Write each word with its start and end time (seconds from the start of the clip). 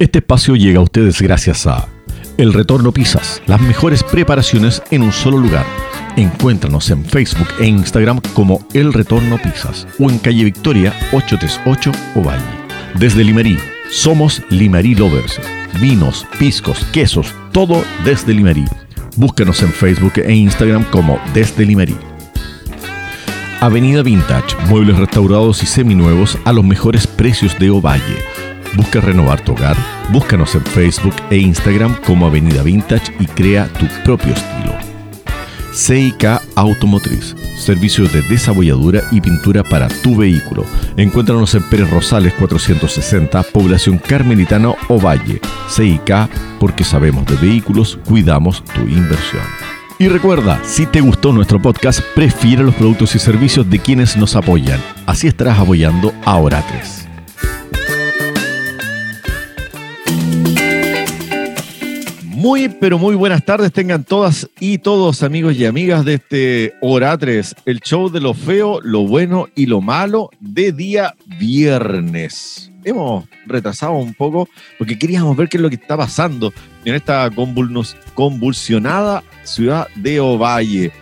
Este 0.00 0.20
espacio 0.20 0.54
llega 0.54 0.78
a 0.78 0.82
ustedes 0.82 1.20
gracias 1.20 1.66
a 1.66 1.88
El 2.36 2.52
Retorno 2.52 2.92
Pizzas, 2.92 3.42
las 3.48 3.60
mejores 3.60 4.04
preparaciones 4.04 4.80
en 4.92 5.02
un 5.02 5.10
solo 5.10 5.38
lugar. 5.38 5.66
Encuéntranos 6.14 6.88
en 6.90 7.04
Facebook 7.04 7.48
e 7.58 7.66
Instagram 7.66 8.20
como 8.32 8.64
El 8.74 8.92
Retorno 8.92 9.38
Pizzas 9.38 9.88
o 9.98 10.08
en 10.08 10.20
calle 10.20 10.44
Victoria 10.44 10.94
838 11.10 11.90
Ovalle. 12.14 12.44
Desde 12.94 13.24
Limerí, 13.24 13.58
somos 13.90 14.40
Limerí 14.50 14.94
Lovers. 14.94 15.40
Vinos, 15.80 16.24
piscos, 16.38 16.78
quesos, 16.92 17.34
todo 17.50 17.82
desde 18.04 18.34
Limerí. 18.34 18.66
Búscanos 19.16 19.64
en 19.64 19.72
Facebook 19.72 20.12
e 20.18 20.32
Instagram 20.32 20.84
como 20.92 21.18
Desde 21.34 21.66
Limerí. 21.66 21.96
Avenida 23.60 24.04
Vintage, 24.04 24.54
muebles 24.68 24.96
restaurados 24.96 25.60
y 25.64 25.66
seminuevos 25.66 26.38
a 26.44 26.52
los 26.52 26.64
mejores 26.64 27.08
precios 27.08 27.58
de 27.58 27.70
Ovalle 27.70 28.37
Busca 28.76 29.00
renovar 29.00 29.40
tu 29.40 29.52
hogar, 29.52 29.76
búscanos 30.12 30.54
en 30.54 30.64
Facebook 30.64 31.14
e 31.30 31.38
Instagram 31.38 31.96
como 32.06 32.26
Avenida 32.26 32.62
Vintage 32.62 33.12
y 33.18 33.26
crea 33.26 33.68
tu 33.78 33.86
propio 34.04 34.32
estilo. 34.32 34.74
CIK 35.72 36.40
Automotriz, 36.56 37.36
servicios 37.56 38.12
de 38.12 38.22
desabolladura 38.22 39.02
y 39.12 39.20
pintura 39.20 39.62
para 39.62 39.88
tu 39.88 40.16
vehículo. 40.16 40.64
Encuéntranos 40.96 41.54
en 41.54 41.62
Pérez 41.64 41.90
Rosales 41.90 42.32
460, 42.34 43.42
población 43.44 43.98
Carmelitana 43.98 44.70
o 44.88 45.00
Valle. 45.00 45.40
CIK, 45.68 46.28
porque 46.58 46.84
sabemos 46.84 47.26
de 47.26 47.36
vehículos, 47.36 47.98
cuidamos 48.04 48.64
tu 48.64 48.80
inversión. 48.82 49.42
Y 50.00 50.08
recuerda, 50.08 50.60
si 50.64 50.86
te 50.86 51.00
gustó 51.00 51.32
nuestro 51.32 51.60
podcast, 51.60 52.00
prefiere 52.14 52.62
los 52.62 52.74
productos 52.74 53.14
y 53.14 53.18
servicios 53.18 53.68
de 53.68 53.78
quienes 53.78 54.16
nos 54.16 54.36
apoyan. 54.36 54.80
Así 55.06 55.26
estarás 55.26 55.58
apoyando 55.58 56.12
a 56.24 56.36
Oratres. 56.36 56.97
Muy, 62.38 62.68
pero 62.68 63.00
muy 63.00 63.16
buenas 63.16 63.44
tardes 63.44 63.72
tengan 63.72 64.04
todas 64.04 64.48
y 64.60 64.78
todos 64.78 65.24
amigos 65.24 65.56
y 65.56 65.66
amigas 65.66 66.04
de 66.04 66.14
este 66.14 66.72
Oratres, 66.80 67.52
el 67.66 67.80
show 67.80 68.10
de 68.10 68.20
lo 68.20 68.32
feo, 68.32 68.78
lo 68.80 69.08
bueno 69.08 69.48
y 69.56 69.66
lo 69.66 69.80
malo 69.80 70.30
de 70.38 70.70
día 70.70 71.16
viernes. 71.40 72.70
Hemos 72.84 73.24
retrasado 73.44 73.94
un 73.94 74.14
poco 74.14 74.48
porque 74.78 74.96
queríamos 74.96 75.36
ver 75.36 75.48
qué 75.48 75.56
es 75.56 75.62
lo 75.64 75.68
que 75.68 75.74
está 75.74 75.96
pasando 75.96 76.52
en 76.84 76.94
esta 76.94 77.28
convulsionada 78.14 79.24
ciudad 79.42 79.88
de 79.96 80.20
Ovalle. 80.20 80.92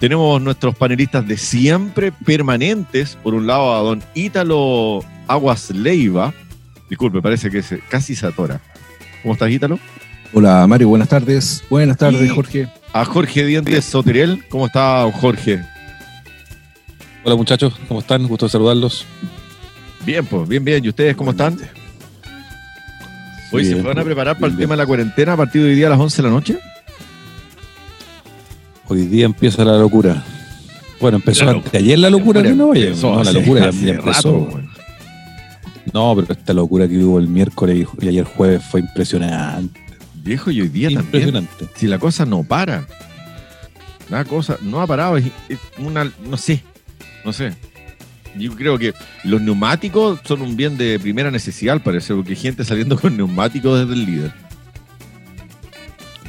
Tenemos 0.00 0.42
nuestros 0.42 0.74
panelistas 0.74 1.24
de 1.28 1.36
siempre, 1.36 2.10
permanentes. 2.10 3.16
Por 3.22 3.34
un 3.34 3.46
lado 3.46 3.72
a 3.72 3.82
don 3.82 4.02
Ítalo 4.14 5.04
Aguas 5.28 5.70
Leiva. 5.70 6.34
Disculpe, 6.90 7.22
parece 7.22 7.52
que 7.52 7.62
casi 7.88 8.16
se 8.16 8.26
atora. 8.26 8.60
¿Cómo 9.22 9.34
estás, 9.34 9.48
Ítalo? 9.48 9.78
Hola 10.34 10.66
Mario, 10.66 10.88
buenas 10.88 11.08
tardes. 11.08 11.62
Buenas 11.68 11.98
tardes, 11.98 12.30
Jorge. 12.32 12.66
A 12.94 13.04
Jorge 13.04 13.44
Dientes 13.44 13.84
Soteriel, 13.84 14.42
¿cómo 14.48 14.66
está 14.66 15.10
Jorge? 15.12 15.62
Hola 17.22 17.36
muchachos, 17.36 17.74
¿cómo 17.86 18.00
están? 18.00 18.26
Gusto 18.26 18.48
saludarlos. 18.48 19.04
Bien, 20.06 20.24
pues, 20.24 20.48
bien, 20.48 20.64
bien. 20.64 20.82
¿Y 20.84 20.88
ustedes 20.88 21.14
cómo 21.16 21.32
están? 21.32 21.58
Hoy 23.52 23.66
se 23.66 23.74
van 23.82 23.98
a 23.98 24.04
preparar 24.04 24.38
para 24.38 24.50
el 24.50 24.58
tema 24.58 24.72
de 24.72 24.78
la 24.78 24.86
cuarentena 24.86 25.34
a 25.34 25.36
partir 25.36 25.62
de 25.62 25.68
hoy 25.68 25.74
día 25.74 25.88
a 25.88 25.90
las 25.90 26.00
11 26.00 26.16
de 26.16 26.28
la 26.28 26.34
noche. 26.34 26.58
Hoy 28.88 29.06
día 29.06 29.26
empieza 29.26 29.64
la 29.64 29.76
locura. 29.76 30.24
Bueno, 30.98 31.18
empezó 31.18 31.62
ayer 31.74 31.98
la 31.98 32.08
locura 32.08 32.42
que 32.42 32.54
no, 32.54 32.72
no, 32.72 33.22
la 33.24 33.32
locura 33.32 33.70
ya, 33.70 33.90
empezó. 33.90 34.48
no, 35.92 36.14
pero 36.16 36.32
esta 36.32 36.54
locura 36.54 36.88
que 36.88 36.96
hubo 37.04 37.18
el 37.18 37.28
miércoles 37.28 37.86
y 38.00 38.08
ayer 38.08 38.24
jueves 38.24 38.62
fue 38.64 38.80
impresionante. 38.80 39.91
Viejo, 40.22 40.50
y 40.50 40.60
hoy 40.60 40.68
día 40.68 40.90
también. 40.90 41.48
Si 41.74 41.86
la 41.86 41.98
cosa 41.98 42.24
no 42.24 42.44
para. 42.44 42.86
La 44.08 44.24
cosa 44.24 44.56
no 44.62 44.80
ha 44.80 44.86
parado. 44.86 45.16
Es, 45.16 45.30
una. 45.78 46.10
No 46.24 46.36
sé. 46.36 46.62
No 47.24 47.32
sé. 47.32 47.54
Yo 48.36 48.54
creo 48.54 48.78
que 48.78 48.94
los 49.24 49.42
neumáticos 49.42 50.20
son 50.24 50.42
un 50.42 50.56
bien 50.56 50.78
de 50.78 50.98
primera 50.98 51.30
necesidad, 51.30 51.82
parece, 51.82 52.14
porque 52.14 52.30
hay 52.30 52.36
gente 52.36 52.64
saliendo 52.64 52.98
con 52.98 53.16
neumáticos 53.16 53.80
desde 53.80 53.92
el 53.92 54.06
líder. 54.06 54.32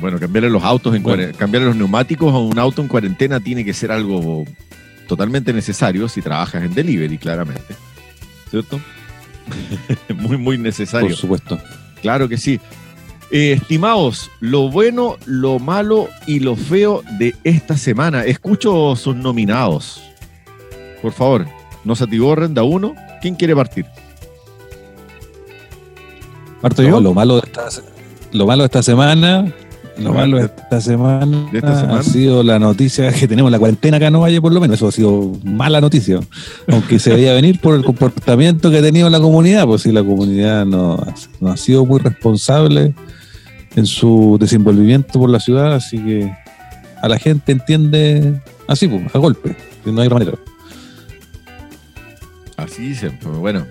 Bueno, 0.02 0.20
cambiarle 0.20 0.50
los 0.50 0.64
autos 0.64 0.94
en 0.96 1.04
cambiarle 1.34 1.68
los 1.68 1.78
neumáticos 1.78 2.34
a 2.34 2.38
un 2.38 2.60
auto 2.60 2.82
en 2.82 2.90
cuarentena 2.90 3.40
tiene 3.40 3.64
que 3.64 3.74
ser 3.74 3.92
algo 3.92 4.44
totalmente 5.08 5.54
necesario 5.54 6.10
si 6.10 6.22
trabajas 6.22 6.64
en 6.64 6.74
delivery, 6.74 7.18
claramente. 7.18 7.76
¿Cierto? 8.50 8.82
muy, 10.16 10.38
muy 10.38 10.58
necesario. 10.58 11.10
Por 11.10 11.18
supuesto. 11.18 11.60
Claro 12.02 12.28
que 12.28 12.38
sí. 12.38 12.60
Eh, 13.36 13.54
estimados, 13.54 14.30
lo 14.42 14.70
bueno, 14.70 15.18
lo 15.26 15.58
malo 15.58 16.08
y 16.28 16.40
lo 16.40 16.56
feo 16.56 17.02
de 17.18 17.34
esta 17.44 17.76
semana. 17.76 18.24
Escucho 18.26 18.96
sus 18.96 19.16
nominados. 19.16 20.04
Por 21.02 21.14
favor, 21.14 21.48
no 21.84 21.96
se 21.96 22.04
atiborren, 22.04 22.54
da 22.54 22.62
uno. 22.62 22.94
¿Quién 23.24 23.34
quiere 23.34 23.56
partir? 23.56 23.88
Parto 26.62 26.84
yo. 26.84 27.02
Lo 27.02 27.16
malo 27.16 27.38
de 27.38 27.48
esta, 27.48 27.70
lo 28.34 28.46
malo 28.46 28.62
de 28.62 28.66
esta 28.68 28.84
semana. 28.84 29.52
Lo 29.98 30.14
malo 30.14 30.38
de 30.38 30.46
esta 30.46 30.80
semana, 30.80 31.50
ha 31.90 32.04
sido 32.04 32.44
la 32.44 32.60
noticia 32.60 33.12
que 33.12 33.28
tenemos 33.28 33.52
la 33.52 33.58
cuarentena 33.58 33.98
acá 33.98 34.08
en 34.08 34.20
Valle, 34.20 34.42
por 34.42 34.54
lo 34.54 34.62
menos. 34.62 34.76
Eso 34.76 34.90
ha 34.90 34.92
sido 34.92 35.32
mala 35.44 35.82
noticia. 35.82 36.20
Aunque 36.68 37.00
se 37.00 37.12
veía 37.12 37.34
venir 37.34 37.60
por 37.60 37.74
el 37.74 37.84
comportamiento 37.84 38.70
que 38.70 38.78
ha 38.78 38.82
tenido 38.84 39.10
la 39.10 39.20
comunidad. 39.20 39.66
Pues 39.66 39.82
si 39.82 39.92
la 39.92 40.04
comunidad 40.04 40.68
no, 40.68 41.04
no 41.42 41.52
ha 41.52 41.58
sido 41.58 41.84
muy 41.84 42.00
responsable 42.00 42.94
en 43.76 43.86
su 43.86 44.38
desenvolvimiento 44.40 45.20
por 45.20 45.30
la 45.30 45.40
ciudad, 45.40 45.74
así 45.74 45.98
que 45.98 46.32
a 47.02 47.08
la 47.08 47.18
gente 47.18 47.52
entiende 47.52 48.42
así, 48.68 48.90
a 49.14 49.18
golpe, 49.18 49.56
no 49.86 50.02
hay 50.02 50.08
otra 50.08 50.20
manera. 50.20 50.38
Así 52.58 52.90
dicen, 52.90 53.20
bueno, 53.24 53.66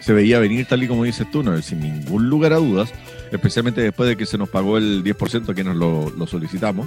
se 0.00 0.12
veía 0.12 0.38
venir 0.38 0.66
tal 0.66 0.82
y 0.82 0.88
como 0.88 1.04
dices 1.04 1.30
tú, 1.30 1.42
no, 1.42 1.60
sin 1.60 1.80
ningún 1.80 2.30
lugar 2.30 2.52
a 2.52 2.56
dudas, 2.56 2.90
especialmente 3.30 3.80
después 3.80 4.08
de 4.08 4.16
que 4.16 4.26
se 4.26 4.38
nos 4.38 4.48
pagó 4.48 4.78
el 4.78 5.02
10% 5.04 5.54
que 5.54 5.64
nos 5.64 5.76
lo, 5.76 6.26
solicitamos, 6.26 6.86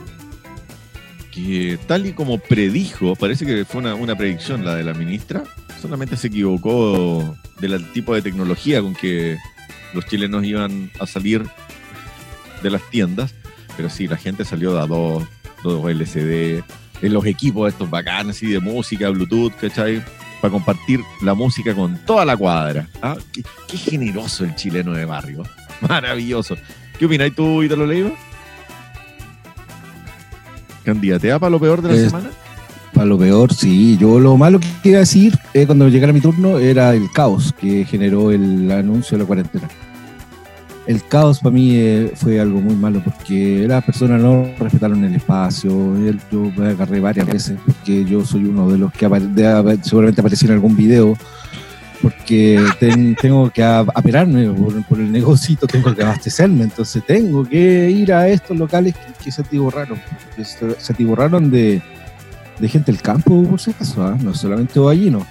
que 1.31 1.77
tal 1.87 2.05
y 2.05 2.13
como 2.13 2.39
predijo, 2.39 3.15
parece 3.15 3.45
que 3.45 3.65
fue 3.65 3.81
una, 3.81 3.95
una 3.95 4.15
predicción 4.15 4.65
la 4.65 4.75
de 4.75 4.83
la 4.83 4.93
ministra, 4.93 5.43
solamente 5.81 6.15
se 6.17 6.27
equivocó 6.27 7.35
del 7.59 7.91
tipo 7.91 8.15
de 8.15 8.21
tecnología 8.21 8.81
con 8.81 8.95
que 8.95 9.37
los 9.93 10.05
chilenos 10.05 10.43
iban 10.43 10.91
a 10.99 11.05
salir 11.05 11.43
de 12.61 12.69
las 12.69 12.81
tiendas, 12.89 13.33
pero 13.75 13.89
sí, 13.89 14.07
la 14.07 14.17
gente 14.17 14.45
salió 14.45 14.73
de 14.73 14.81
a 14.81 14.85
dos, 14.85 15.23
dos 15.63 15.89
LCD, 15.89 16.63
en 17.01 17.13
los 17.13 17.25
equipos 17.25 17.71
estos 17.71 17.89
bacanes 17.89 18.41
y 18.43 18.47
de 18.47 18.59
música, 18.59 19.09
Bluetooth, 19.09 19.53
¿cachai? 19.59 20.03
Para 20.41 20.51
compartir 20.51 21.01
la 21.21 21.33
música 21.33 21.73
con 21.73 21.97
toda 22.05 22.25
la 22.25 22.37
cuadra. 22.37 22.87
¿ah? 23.01 23.15
Qué, 23.67 23.77
generoso 23.77 24.43
el 24.43 24.55
chileno 24.55 24.93
de 24.93 25.05
barrio. 25.05 25.43
Maravilloso. 25.87 26.55
¿Qué 26.97 27.05
opináis 27.05 27.35
tú, 27.35 27.63
Italo 27.63 27.85
Leiva? 27.85 28.11
¿Candidatea 30.83 31.39
para 31.39 31.49
lo 31.51 31.59
peor 31.59 31.81
de 31.81 31.89
la 31.89 32.09
semana? 32.09 32.29
Para 32.93 33.05
lo 33.05 33.17
peor, 33.17 33.53
sí. 33.53 33.97
Yo 33.99 34.19
lo 34.19 34.35
malo 34.37 34.59
que 34.81 34.89
iba 34.89 34.97
a 34.97 35.01
decir 35.01 35.37
eh, 35.53 35.65
cuando 35.65 35.87
llegara 35.89 36.11
mi 36.11 36.21
turno 36.21 36.57
era 36.57 36.93
el 36.93 37.11
caos 37.11 37.53
que 37.59 37.85
generó 37.85 38.31
el 38.31 38.69
anuncio 38.71 39.17
de 39.17 39.23
la 39.23 39.27
cuarentena 39.27 39.69
el 40.87 41.03
caos 41.07 41.39
para 41.39 41.53
mí 41.53 41.75
eh, 41.75 42.11
fue 42.15 42.39
algo 42.39 42.59
muy 42.59 42.75
malo 42.75 43.01
porque 43.03 43.65
las 43.67 43.83
personas 43.83 44.21
no 44.21 44.47
respetaron 44.57 45.03
el 45.03 45.15
espacio. 45.15 45.69
Yo 46.31 46.51
me 46.55 46.69
agarré 46.69 46.99
varias 46.99 47.27
veces 47.27 47.57
porque 47.65 48.03
yo 48.05 48.25
soy 48.25 48.45
uno 48.45 48.69
de 48.69 48.77
los 48.77 48.91
que 48.91 49.07
seguramente 49.83 50.21
apareció 50.21 50.47
en 50.47 50.53
algún 50.53 50.75
video 50.75 51.15
porque 52.01 52.59
tengo 53.21 53.49
que 53.51 53.63
aperarme 53.63 54.49
por, 54.89 54.99
el 54.99 55.11
negocito, 55.11 55.67
tengo 55.67 55.93
que 55.93 56.01
abastecerme, 56.01 56.63
entonces 56.63 57.03
tengo 57.05 57.43
que 57.43 57.91
ir 57.91 58.11
a 58.11 58.27
estos 58.27 58.57
locales 58.57 58.95
que, 59.23 59.31
se 59.31 59.41
atiborraron, 59.41 59.99
que 60.35 60.43
se, 60.43 60.79
se 60.79 60.93
atiborraron 60.93 61.51
de, 61.51 61.79
gente 62.61 62.91
del 62.91 63.01
campo, 63.01 63.43
por 63.43 63.59
si 63.59 63.71
¿ah? 63.97 64.17
no 64.19 64.33
solamente 64.33 64.79
no 64.79 65.25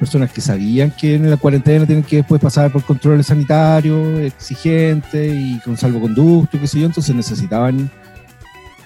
personas 0.00 0.32
que 0.32 0.40
sabían 0.40 0.90
que 0.90 1.14
en 1.14 1.30
la 1.30 1.36
cuarentena 1.36 1.84
tienen 1.84 2.02
que 2.02 2.16
después 2.16 2.40
pasar 2.40 2.72
por 2.72 2.82
controles 2.82 3.26
sanitarios 3.26 4.18
exigentes 4.20 5.32
y 5.32 5.60
con 5.60 5.76
salvoconducto, 5.76 6.58
qué 6.58 6.66
sé 6.66 6.80
yo, 6.80 6.86
entonces 6.86 7.14
necesitaban 7.14 7.90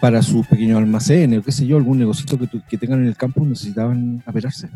para 0.00 0.20
sus 0.22 0.44
pequeños 0.48 0.76
almacenes 0.76 1.38
o 1.38 1.42
qué 1.42 1.52
sé 1.52 1.66
yo, 1.66 1.76
algún 1.76 2.00
negocito 2.00 2.36
que, 2.36 2.48
que 2.68 2.76
tengan 2.76 3.00
en 3.00 3.06
el 3.06 3.16
campo 3.16 3.46
necesitaban 3.46 4.22
apelarse. 4.26 4.68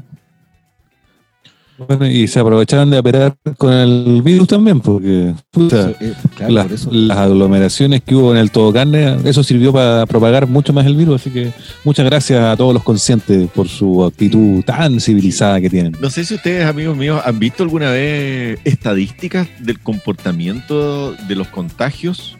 Bueno, 1.87 2.07
y 2.09 2.27
se 2.27 2.41
aprovecharon 2.41 2.91
de 2.91 2.99
operar 2.99 3.37
con 3.57 3.73
el 3.73 4.21
virus 4.21 4.49
también, 4.49 4.81
porque 4.81 5.33
eh, 5.55 6.15
las 6.49 7.19
aglomeraciones 7.19 8.03
que 8.03 8.17
hubo 8.17 8.33
en 8.33 8.39
el 8.39 8.51
todo 8.51 8.73
carne, 8.73 9.17
eso 9.25 9.45
sirvió 9.45 9.73
para 9.73 10.05
propagar 10.07 10.49
mucho 10.49 10.73
más 10.73 10.87
el 10.87 10.97
virus, 10.97 11.21
así 11.21 11.31
que 11.31 11.53
muchas 11.85 12.05
gracias 12.05 12.43
a 12.43 12.57
todos 12.57 12.75
los 12.75 12.83
conscientes 12.83 13.49
por 13.51 13.69
su 13.69 14.05
actitud 14.05 14.65
tan 14.65 15.01
civilizada 15.01 15.61
que 15.61 15.71
tienen. 15.71 15.97
No 16.01 16.11
sé 16.11 16.25
si 16.25 16.35
ustedes, 16.35 16.67
amigos 16.67 16.97
míos, 16.97 17.23
han 17.25 17.39
visto 17.39 17.63
alguna 17.63 17.93
vez 17.93 18.59
estadísticas 18.65 19.47
del 19.61 19.79
comportamiento 19.79 21.13
de 21.13 21.35
los 21.37 21.47
contagios. 21.47 22.37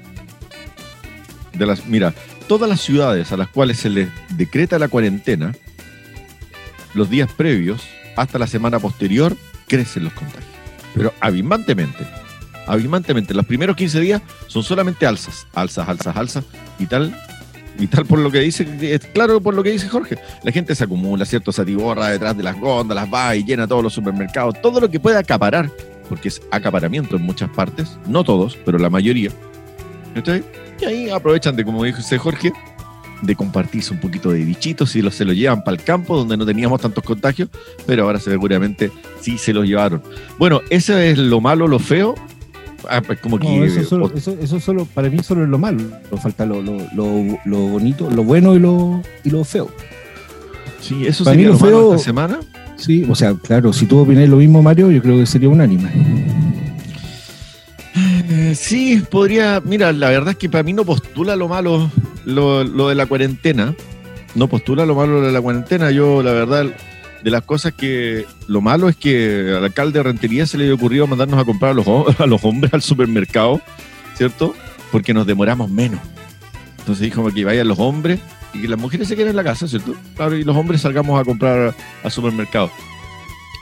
De 1.57 1.65
las, 1.65 1.87
mira, 1.87 2.13
todas 2.49 2.69
las 2.69 2.81
ciudades 2.81 3.31
a 3.31 3.37
las 3.37 3.49
cuales 3.49 3.79
se 3.79 3.89
les 3.89 4.09
decreta 4.37 4.81
la 4.81 4.89
cuarentena, 4.89 5.55
los 6.95 7.09
días 7.09 7.31
previos 7.33 7.83
hasta 8.19 8.39
la 8.39 8.47
semana 8.47 8.79
posterior 8.79 9.37
crecen 9.67 10.05
los 10.05 10.13
contagios. 10.13 10.45
Pero 10.95 11.13
abismantemente. 11.21 12.07
Abismantemente. 12.67 13.33
Los 13.33 13.47
primeros 13.47 13.77
15 13.77 14.01
días 14.01 14.23
son 14.47 14.63
solamente 14.63 15.07
alzas, 15.07 15.47
alzas, 15.55 15.89
alzas, 15.89 16.17
alzas 16.17 16.45
y 16.79 16.87
tal. 16.87 17.17
Y 17.79 17.87
tal 17.87 18.05
por 18.07 18.19
lo 18.19 18.31
que 18.31 18.41
dice, 18.41 18.67
es 18.81 19.07
claro 19.07 19.41
por 19.41 19.55
lo 19.55 19.63
que 19.63 19.71
dice 19.71 19.89
Jorge. 19.89 20.19
La 20.43 20.51
gente 20.51 20.75
se 20.75 20.83
acumula, 20.83 21.25
¿cierto? 21.25 21.53
Se 21.53 21.63
atiborra 21.63 22.09
detrás 22.09 22.37
de 22.37 22.43
las 22.43 22.59
góndolas, 22.59 23.09
va 23.13 23.37
y 23.37 23.45
llena 23.45 23.69
todos 23.69 23.85
los 23.85 23.93
supermercados, 23.93 24.61
todo 24.61 24.81
lo 24.81 24.91
que 24.91 24.99
pueda 24.99 25.21
acaparar, 25.21 25.71
porque 26.09 26.27
es 26.27 26.43
acaparamiento 26.51 27.15
en 27.15 27.23
muchas 27.23 27.51
partes, 27.51 27.97
no 28.07 28.25
todos, 28.25 28.59
pero 28.65 28.79
la 28.79 28.91
mayoría. 28.91 29.31
Y 30.81 30.85
ahí 30.85 31.11
aprovechan 31.11 31.55
de, 31.55 31.65
como 31.65 31.85
dice 31.85 32.19
Jorge, 32.19 32.53
de 33.23 33.35
compartirse 33.35 33.93
un 33.93 34.01
poquito 34.01 34.31
de 34.31 34.45
bichitos 34.45 34.95
y 34.97 35.03
los, 35.03 35.15
se 35.15 35.25
los 35.25 35.35
llevan 35.35 35.65
para 35.65 35.77
el 35.77 35.83
campo 35.83 36.17
donde 36.17 36.37
no 36.37 36.47
teníamos 36.47 36.81
tantos 36.81 37.05
contagios, 37.05 37.49
pero 37.87 38.05
ahora 38.05 38.21
seguramente 38.21 38.91
sí 39.21 39.39
se 39.39 39.53
los 39.53 39.67
llevaron. 39.67 40.03
Bueno, 40.39 40.61
eso 40.71 40.97
es 40.97 41.19
lo 41.19 41.41
malo, 41.41 41.67
lo 41.69 41.79
feo. 41.79 42.15
Ah, 42.89 43.03
pues 43.05 43.19
como 43.21 43.39
que, 43.39 43.65
eso, 43.65 43.83
solo, 43.85 44.13
eso, 44.15 44.61
solo, 44.61 44.87
para 44.87 45.11
mí 45.11 45.19
solo 45.23 45.43
es 45.43 45.49
lo 45.49 45.59
malo. 45.59 45.83
Nos 46.11 46.21
falta 46.21 46.47
lo, 46.47 46.63
lo, 46.63 46.79
lo, 46.95 47.59
bonito, 47.59 48.09
lo 48.11 48.23
bueno 48.23 48.55
y 48.55 48.61
lo, 48.61 49.03
y 49.25 49.31
lo 49.31 49.45
feo. 49.45 49.69
Sí, 50.81 51.07
eso 51.07 51.25
para 51.25 51.35
sería 51.35 51.51
lo, 51.51 51.59
feo, 51.59 51.95
esta 51.95 52.05
semana. 52.05 52.41
Sí, 52.77 53.05
o 53.11 53.15
sea, 53.17 53.35
claro, 53.35 53.73
si 53.73 53.87
tú 53.87 53.99
opinas 53.99 54.29
lo 54.29 54.37
mismo, 54.37 54.63
Mario, 54.63 54.93
yo 54.93 55.03
creo 55.03 55.19
que 55.19 55.27
sería 55.27 55.49
unánime. 55.49 55.91
Sí, 58.55 59.03
podría. 59.11 59.61
Mira, 59.65 59.93
la 59.93 60.11
verdad 60.11 60.31
es 60.31 60.37
que 60.37 60.49
para 60.49 60.63
mí 60.63 60.73
no 60.73 60.85
postula 60.85 61.37
lo 61.37 61.49
malo 61.49 61.91
lo, 62.25 62.89
de 62.89 62.95
la 62.95 63.07
cuarentena. 63.07 63.75
No 64.35 64.49
postula 64.49 64.87
lo 64.87 64.95
malo 64.95 65.21
de 65.21 65.33
la 65.33 65.41
cuarentena. 65.41 65.91
Yo, 65.91 66.23
la 66.23 66.33
verdad, 66.33 66.67
de 67.23 67.31
las 67.31 67.43
cosas 67.43 67.73
que. 67.73 68.27
Lo 68.47 68.61
malo 68.61 68.89
es 68.89 68.97
que 68.97 69.55
al 69.57 69.65
alcalde 69.65 69.99
de 69.99 70.03
Rentería 70.03 70.47
se 70.47 70.59
le 70.59 70.73
ocurrió 70.73 71.07
mandarnos 71.07 71.41
a 71.41 71.45
comprar 71.45 71.73
a 71.73 71.75
los, 71.75 71.87
a 72.21 72.27
los 72.27 72.45
hombres 72.45 72.73
al 72.75 72.83
supermercado, 72.83 73.61
¿cierto? 74.15 74.55
Porque 74.91 75.15
nos 75.15 75.27
demoramos 75.27 75.71
menos. 75.71 76.01
Entonces 76.79 77.05
dijo 77.05 77.31
que 77.33 77.45
vayan 77.45 77.69
los 77.69 77.79
hombres 77.79 78.21
y 78.55 78.63
que 78.63 78.69
las 78.69 78.79
mujeres 78.79 79.09
se 79.09 79.17
queden 79.17 79.31
en 79.31 79.37
la 79.37 79.45
casa, 79.45 79.69
¿cierto? 79.69 79.95
Claro, 80.17 80.37
y 80.37 80.45
los 80.45 80.57
hombres 80.57 80.81
salgamos 80.81 81.21
a 81.21 81.25
comprar 81.25 81.75
al 82.03 82.11
supermercado. 82.11 82.71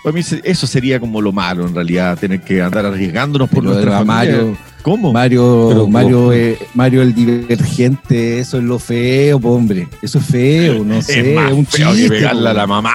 Para 0.06 0.14
mí 0.14 0.22
eso 0.44 0.68
sería 0.68 1.00
como 1.00 1.20
lo 1.20 1.32
malo 1.32 1.66
en 1.66 1.74
realidad, 1.74 2.16
tener 2.16 2.40
que 2.40 2.62
andar 2.62 2.86
arriesgándonos 2.86 3.50
por 3.50 3.64
nuestra 3.64 4.04
Mario, 4.04 4.56
¿Cómo? 4.82 5.12
Mario, 5.12 5.88
Mario, 5.90 6.32
eh, 6.32 6.56
Mario 6.74 7.02
el 7.02 7.12
divergente, 7.12 8.38
eso 8.38 8.58
es 8.58 8.62
lo 8.62 8.78
feo, 8.78 9.38
hombre. 9.38 9.88
Eso 10.00 10.20
es 10.20 10.26
feo, 10.26 10.84
no 10.84 11.02
sé, 11.02 11.34
es, 11.34 11.52
un 11.52 11.66
feo 11.66 11.92
que 11.92 12.08
pegarle 12.08 12.50
a 12.50 12.54
la 12.54 12.68
mamá, 12.68 12.94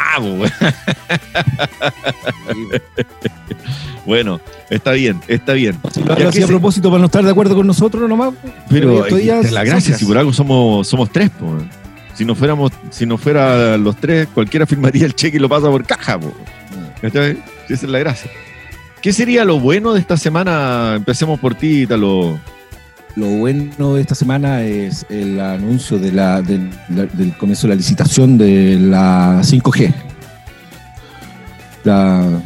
Bueno, 4.06 4.40
está 4.69 4.94
bien, 4.94 5.19
está 5.28 5.52
bien. 5.52 5.78
Si 5.94 6.02
lo 6.02 6.14
así 6.14 6.42
a 6.42 6.48
propósito 6.48 6.90
para 6.90 7.00
no 7.02 7.07
estar 7.07 7.25
de 7.25 7.31
acuerdo 7.31 7.57
con 7.57 7.68
nosotros 7.68 8.07
nomás. 8.07 8.36
Pero, 8.69 9.06
es 9.06 9.52
la 9.52 9.66
gracia, 9.66 9.98
si 9.98 10.06
por 10.06 10.18
algo 10.18 10.31
somos, 10.31 10.88
somos 10.88 11.12
tres, 11.12 11.30
Si 12.14 12.24
no 12.24 12.36
fuéramos, 12.36 12.72
si 12.90 13.06
no 13.06 13.18
fuera 13.18 13.78
los 13.78 13.98
tres, 13.98 14.30
cualquiera 14.34 14.66
firmaría 14.66 15.06
el 15.06 15.14
cheque 15.14 15.36
y 15.36 15.42
lo 15.42 15.50
pasa 15.50 15.69
por 15.69 15.84
caja, 15.84 16.18
po. 16.18 16.31
Esa 17.01 17.36
es 17.69 17.83
la 17.83 18.00
gracia. 18.00 18.31
¿Qué 19.01 19.13
sería 19.13 19.45
lo 19.45 19.59
bueno 19.59 19.94
de 19.94 20.00
esta 20.00 20.15
semana? 20.15 20.94
Empecemos 20.95 21.39
por 21.39 21.56
ti, 21.56 21.88
Talo. 21.88 22.39
Lo 23.15 23.25
bueno 23.25 23.95
de 23.95 24.01
esta 24.01 24.15
semana 24.15 24.63
es 24.63 25.06
el 25.09 25.39
anuncio 25.39 25.98
de 25.98 26.12
la, 26.12 26.42
del, 26.42 26.69
comienzo 27.38 27.68
de 27.68 27.74
la 27.74 27.75
licitación 27.75 28.38
de 28.38 28.77
la 28.80 29.42
5G. 29.42 29.94
La, 31.83 32.42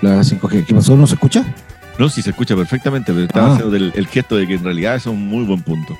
la 0.00 0.20
5G. 0.20 0.64
¿Qué 0.64 0.74
pasó? 0.74 0.96
¿No 0.96 1.06
se 1.06 1.14
escucha? 1.14 1.44
No, 1.98 2.08
sí 2.08 2.22
se 2.22 2.30
escucha 2.30 2.54
perfectamente, 2.54 3.12
pero 3.12 3.24
estaba 3.24 3.48
ah. 3.48 3.54
haciendo 3.54 3.76
el 3.76 4.06
gesto 4.06 4.36
de 4.36 4.46
que 4.46 4.54
en 4.54 4.64
realidad 4.64 4.96
es 4.96 5.06
un 5.06 5.26
muy 5.26 5.44
buen 5.44 5.62
punto. 5.62 5.96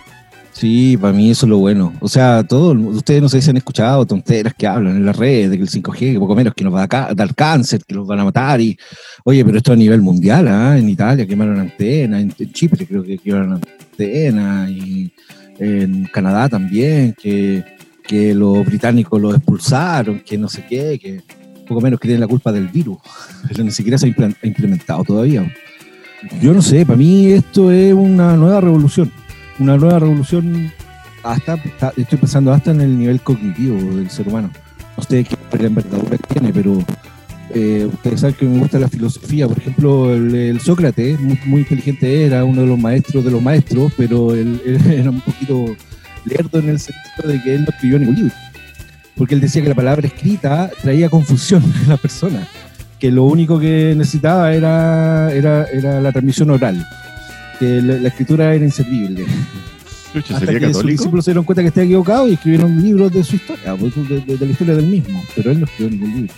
Sí, 0.58 0.96
para 0.96 1.12
mí 1.12 1.30
eso 1.30 1.44
es 1.44 1.50
lo 1.50 1.58
bueno. 1.58 1.92
O 2.00 2.08
sea, 2.08 2.42
todos 2.42 2.74
ustedes 2.78 3.20
no 3.20 3.28
sé 3.28 3.42
si 3.42 3.50
han 3.50 3.58
escuchado 3.58 4.06
tonteras 4.06 4.54
que 4.54 4.66
hablan 4.66 4.96
en 4.96 5.04
las 5.04 5.14
redes 5.14 5.50
de 5.50 5.58
que 5.58 5.62
el 5.64 5.68
5G, 5.68 6.14
que 6.14 6.18
poco 6.18 6.34
menos 6.34 6.54
que 6.54 6.64
nos 6.64 6.74
va 6.74 6.84
a 6.84 7.14
dar 7.14 7.34
cáncer, 7.34 7.84
que 7.86 7.94
nos 7.94 8.06
van 8.06 8.20
a 8.20 8.24
matar. 8.24 8.58
y 8.62 8.74
Oye, 9.24 9.44
pero 9.44 9.58
esto 9.58 9.74
a 9.74 9.76
nivel 9.76 10.00
mundial, 10.00 10.48
¿ah? 10.48 10.78
en 10.78 10.88
Italia 10.88 11.26
quemaron 11.26 11.60
antena, 11.60 12.18
en, 12.18 12.32
Chipre 12.32 12.86
creo 12.86 13.02
que 13.02 13.18
quemaron 13.18 13.52
antena, 13.52 14.66
y 14.70 15.12
en 15.58 16.06
Canadá 16.06 16.48
también, 16.48 17.14
que, 17.20 17.62
que 18.02 18.34
los 18.34 18.64
británicos 18.64 19.20
lo 19.20 19.34
expulsaron, 19.34 20.20
que 20.20 20.38
no 20.38 20.48
sé 20.48 20.64
qué, 20.66 20.98
que 20.98 21.20
poco 21.68 21.82
menos 21.82 22.00
que 22.00 22.08
tienen 22.08 22.22
la 22.22 22.28
culpa 22.28 22.50
del 22.50 22.68
virus. 22.68 22.96
Pero 23.46 23.62
ni 23.62 23.72
siquiera 23.72 23.98
se 23.98 24.06
ha 24.06 24.46
implementado 24.46 25.04
todavía. 25.04 25.54
Yo 26.40 26.54
no 26.54 26.62
sé, 26.62 26.86
para 26.86 26.96
mí 26.96 27.26
esto 27.26 27.70
es 27.70 27.92
una 27.92 28.38
nueva 28.38 28.62
revolución 28.62 29.12
una 29.58 29.76
nueva 29.76 29.98
revolución, 29.98 30.72
hasta, 31.22 31.58
estoy 31.96 32.18
pensando 32.18 32.52
hasta 32.52 32.70
en 32.70 32.80
el 32.80 32.98
nivel 32.98 33.20
cognitivo 33.20 33.76
del 33.96 34.10
ser 34.10 34.28
humano. 34.28 34.50
No 34.96 35.02
sé 35.02 35.24
qué 35.24 35.36
envergadura 35.66 36.16
tiene, 36.32 36.52
pero 36.52 36.78
eh, 37.54 37.88
ustedes 37.92 38.20
saben 38.20 38.36
que 38.36 38.46
me 38.46 38.58
gusta 38.58 38.78
la 38.78 38.88
filosofía. 38.88 39.48
Por 39.48 39.58
ejemplo, 39.58 40.14
el, 40.14 40.60
Sócrates, 40.60 41.18
muy, 41.20 41.60
inteligente 41.60 42.24
era, 42.24 42.44
uno 42.44 42.62
de 42.62 42.66
los 42.66 42.78
maestros 42.78 43.24
de 43.24 43.30
los 43.30 43.42
maestros, 43.42 43.92
pero 43.96 44.34
él, 44.34 44.60
era 44.90 45.10
un 45.10 45.20
poquito 45.20 45.76
lerdo 46.24 46.58
en 46.58 46.70
el 46.70 46.78
sentido 46.78 47.28
de 47.28 47.42
que 47.42 47.54
él 47.54 47.62
no 47.62 47.70
escribió 47.70 47.98
ningún 47.98 48.16
libro. 48.16 48.34
Porque 49.16 49.34
él 49.34 49.40
decía 49.40 49.62
que 49.62 49.68
la 49.68 49.74
palabra 49.74 50.06
escrita 50.06 50.70
traía 50.82 51.08
confusión 51.08 51.62
en 51.82 51.88
la 51.88 51.96
persona, 51.96 52.46
que 52.98 53.10
lo 53.10 53.24
único 53.24 53.58
que 53.58 53.94
necesitaba 53.96 54.52
era, 54.54 55.32
era, 55.32 55.64
era 55.66 56.00
la 56.00 56.12
transmisión 56.12 56.50
oral 56.50 56.86
que 57.58 57.82
la, 57.82 58.08
escritura 58.08 58.54
era 58.54 58.64
inservible. 58.64 59.24
Hasta 60.14 60.58
que 60.58 60.72
sus 60.72 60.86
discípulos 60.86 61.24
se 61.24 61.32
dieron 61.32 61.44
cuenta 61.44 61.62
que 61.62 61.68
estaba 61.68 61.84
equivocado 61.84 62.28
y 62.28 62.34
escribieron 62.34 62.80
libros 62.82 63.12
de 63.12 63.22
su 63.22 63.36
historia, 63.36 63.76
pues, 63.76 63.94
de, 64.08 64.38
la 64.38 64.46
historia 64.46 64.74
del 64.74 64.86
mismo, 64.86 65.22
pero 65.34 65.50
él 65.50 65.60
no 65.60 65.66
escribió 65.66 65.90
ningún 65.90 66.14
libro. 66.14 66.34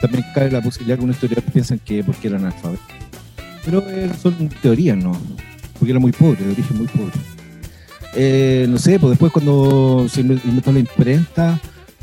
También 0.00 0.24
cae 0.34 0.50
la 0.50 0.60
posibilidad 0.60 0.98
que 0.98 1.04
unos 1.04 1.16
historiadores 1.16 1.52
piensan 1.52 1.78
que 1.78 2.04
porque 2.04 2.28
era 2.28 2.38
analfabeto. 2.38 2.82
Pero 3.64 3.84
eh, 3.88 4.10
son 4.20 4.48
teorías, 4.62 4.96
¿no? 4.96 5.12
Porque 5.78 5.92
era 5.92 6.00
muy 6.00 6.12
pobre, 6.12 6.44
de 6.44 6.52
origen 6.52 6.78
muy 6.78 6.86
pobre. 6.86 7.12
Eh, 8.14 8.66
no 8.68 8.78
sé, 8.78 8.98
pues 8.98 9.10
después 9.10 9.32
cuando 9.32 10.06
se 10.08 10.22
inventó 10.22 10.72
la 10.72 10.80
imprenta, 10.80 11.60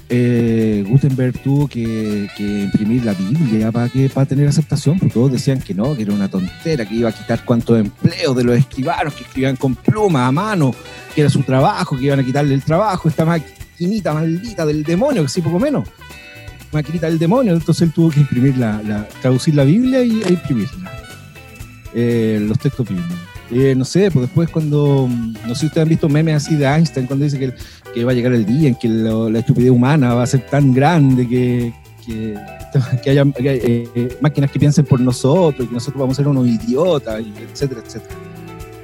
eh, 0.10 0.86
Gutenberg 0.88 1.38
tuvo 1.40 1.68
que, 1.68 2.30
imprimir 2.38 3.04
la 3.04 3.14
Biblia 3.14 3.72
para 3.72 3.90
que 3.90 4.10
para 4.10 4.26
tener 4.26 4.48
aceptación, 4.48 4.98
porque 5.00 5.14
todos 5.14 5.32
decían 5.32 5.60
que 5.60 5.74
no, 5.74 5.96
que 5.96 6.04
era 6.04 6.14
una 6.14 6.30
tontera, 6.30 6.86
que 6.86 6.96
iba 6.96 7.10
a 7.10 7.12
quitar 7.12 7.44
cuantos 7.44 7.78
empleos 7.80 8.36
de 8.36 8.44
los 8.44 8.58
escribanos 8.58 9.14
que 9.14 9.24
escribían 9.24 9.58
con 9.58 9.76
pluma 9.76 10.28
a 10.28 10.32
mano, 10.32 10.74
que 11.14 11.22
era 11.22 11.30
su 11.30 11.44
trabajo, 11.44 11.98
que 11.98 12.06
iban 12.06 12.20
a 12.20 12.24
quitarle 12.24 12.54
el 12.54 12.64
trabajo, 12.64 13.10
esta 13.10 13.26
maquinita 13.26 14.14
maldita 14.14 14.66
del 14.66 14.84
demonio, 14.84 15.24
que 15.24 15.30
sí, 15.30 15.42
poco 15.42 15.60
menos, 15.60 15.88
maquinita 16.72 17.08
del 17.08 17.20
demonio, 17.20 17.54
entonces 17.54 17.82
él 17.82 17.92
tuvo 17.92 18.10
que 18.10 18.22
imprimir 18.22 18.58
la, 18.58 19.08
traducir 19.22 19.56
la 19.56 19.66
Biblia 19.66 20.02
y, 20.04 20.22
e 20.24 20.30
imprimirla, 20.30 20.92
eh, 21.94 22.40
los 22.48 22.58
textos 22.60 22.88
bíblicos. 22.88 23.18
Eh, 23.50 23.76
no 23.76 23.86
sé, 23.86 24.12
pues 24.12 24.26
después 24.26 24.50
cuando, 24.50 25.10
no 25.10 25.56
sé 25.56 25.62
si 25.62 25.66
ustedes 25.68 25.84
han 25.84 25.90
visto 25.90 26.10
memes 26.10 26.36
así 26.36 26.56
de 26.56 26.66
Einstein, 26.66 27.08
cuando 27.08 27.24
dice 27.24 27.40
que, 27.40 27.54
que 27.98 28.06
va 28.06 28.12
a 28.12 28.16
llegar 28.16 28.34
el 28.34 28.46
día 28.46 28.70
en 28.70 28.76
que 28.76 28.88
la 28.88 29.40
estupidez 29.40 29.72
humana 29.72 30.14
va 30.14 30.24
a 30.24 30.28
ser 30.28 30.42
tan 30.42 30.72
grande 30.72 31.28
que, 31.28 31.74
que, 32.06 32.38
haya 33.10 33.26
eh, 33.40 34.18
máquinas 34.22 34.52
que 34.52 34.60
piensen 34.60 34.86
por 34.86 35.00
nosotros, 35.00 35.68
que 35.68 35.74
nosotros 35.74 36.00
vamos 36.00 36.16
a 36.16 36.22
ser 36.22 36.28
unos 36.28 36.48
idiotas, 36.48 37.24
etcétera, 37.52 37.82
etcétera. 37.84 38.16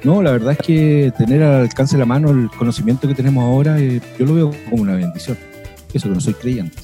No, 0.02 0.20
la 0.20 0.32
verdad 0.32 0.52
es 0.52 0.58
que 0.58 1.12
tener 1.16 1.42
al 1.42 1.62
alcance 1.62 1.94
de 1.94 2.00
la 2.00 2.06
mano 2.06 2.30
el 2.30 2.50
conocimiento 2.50 3.06
que 3.06 3.14
tenemos 3.14 3.44
ahora, 3.44 3.78
eh, 3.78 4.00
yo 4.18 4.26
lo 4.26 4.34
veo 4.34 4.50
como 4.68 4.82
una 4.82 4.94
bendición. 4.94 5.38
Eso 5.92 6.08
que 6.08 6.14
no 6.14 6.20
soy 6.20 6.34
creyente. 6.34 6.82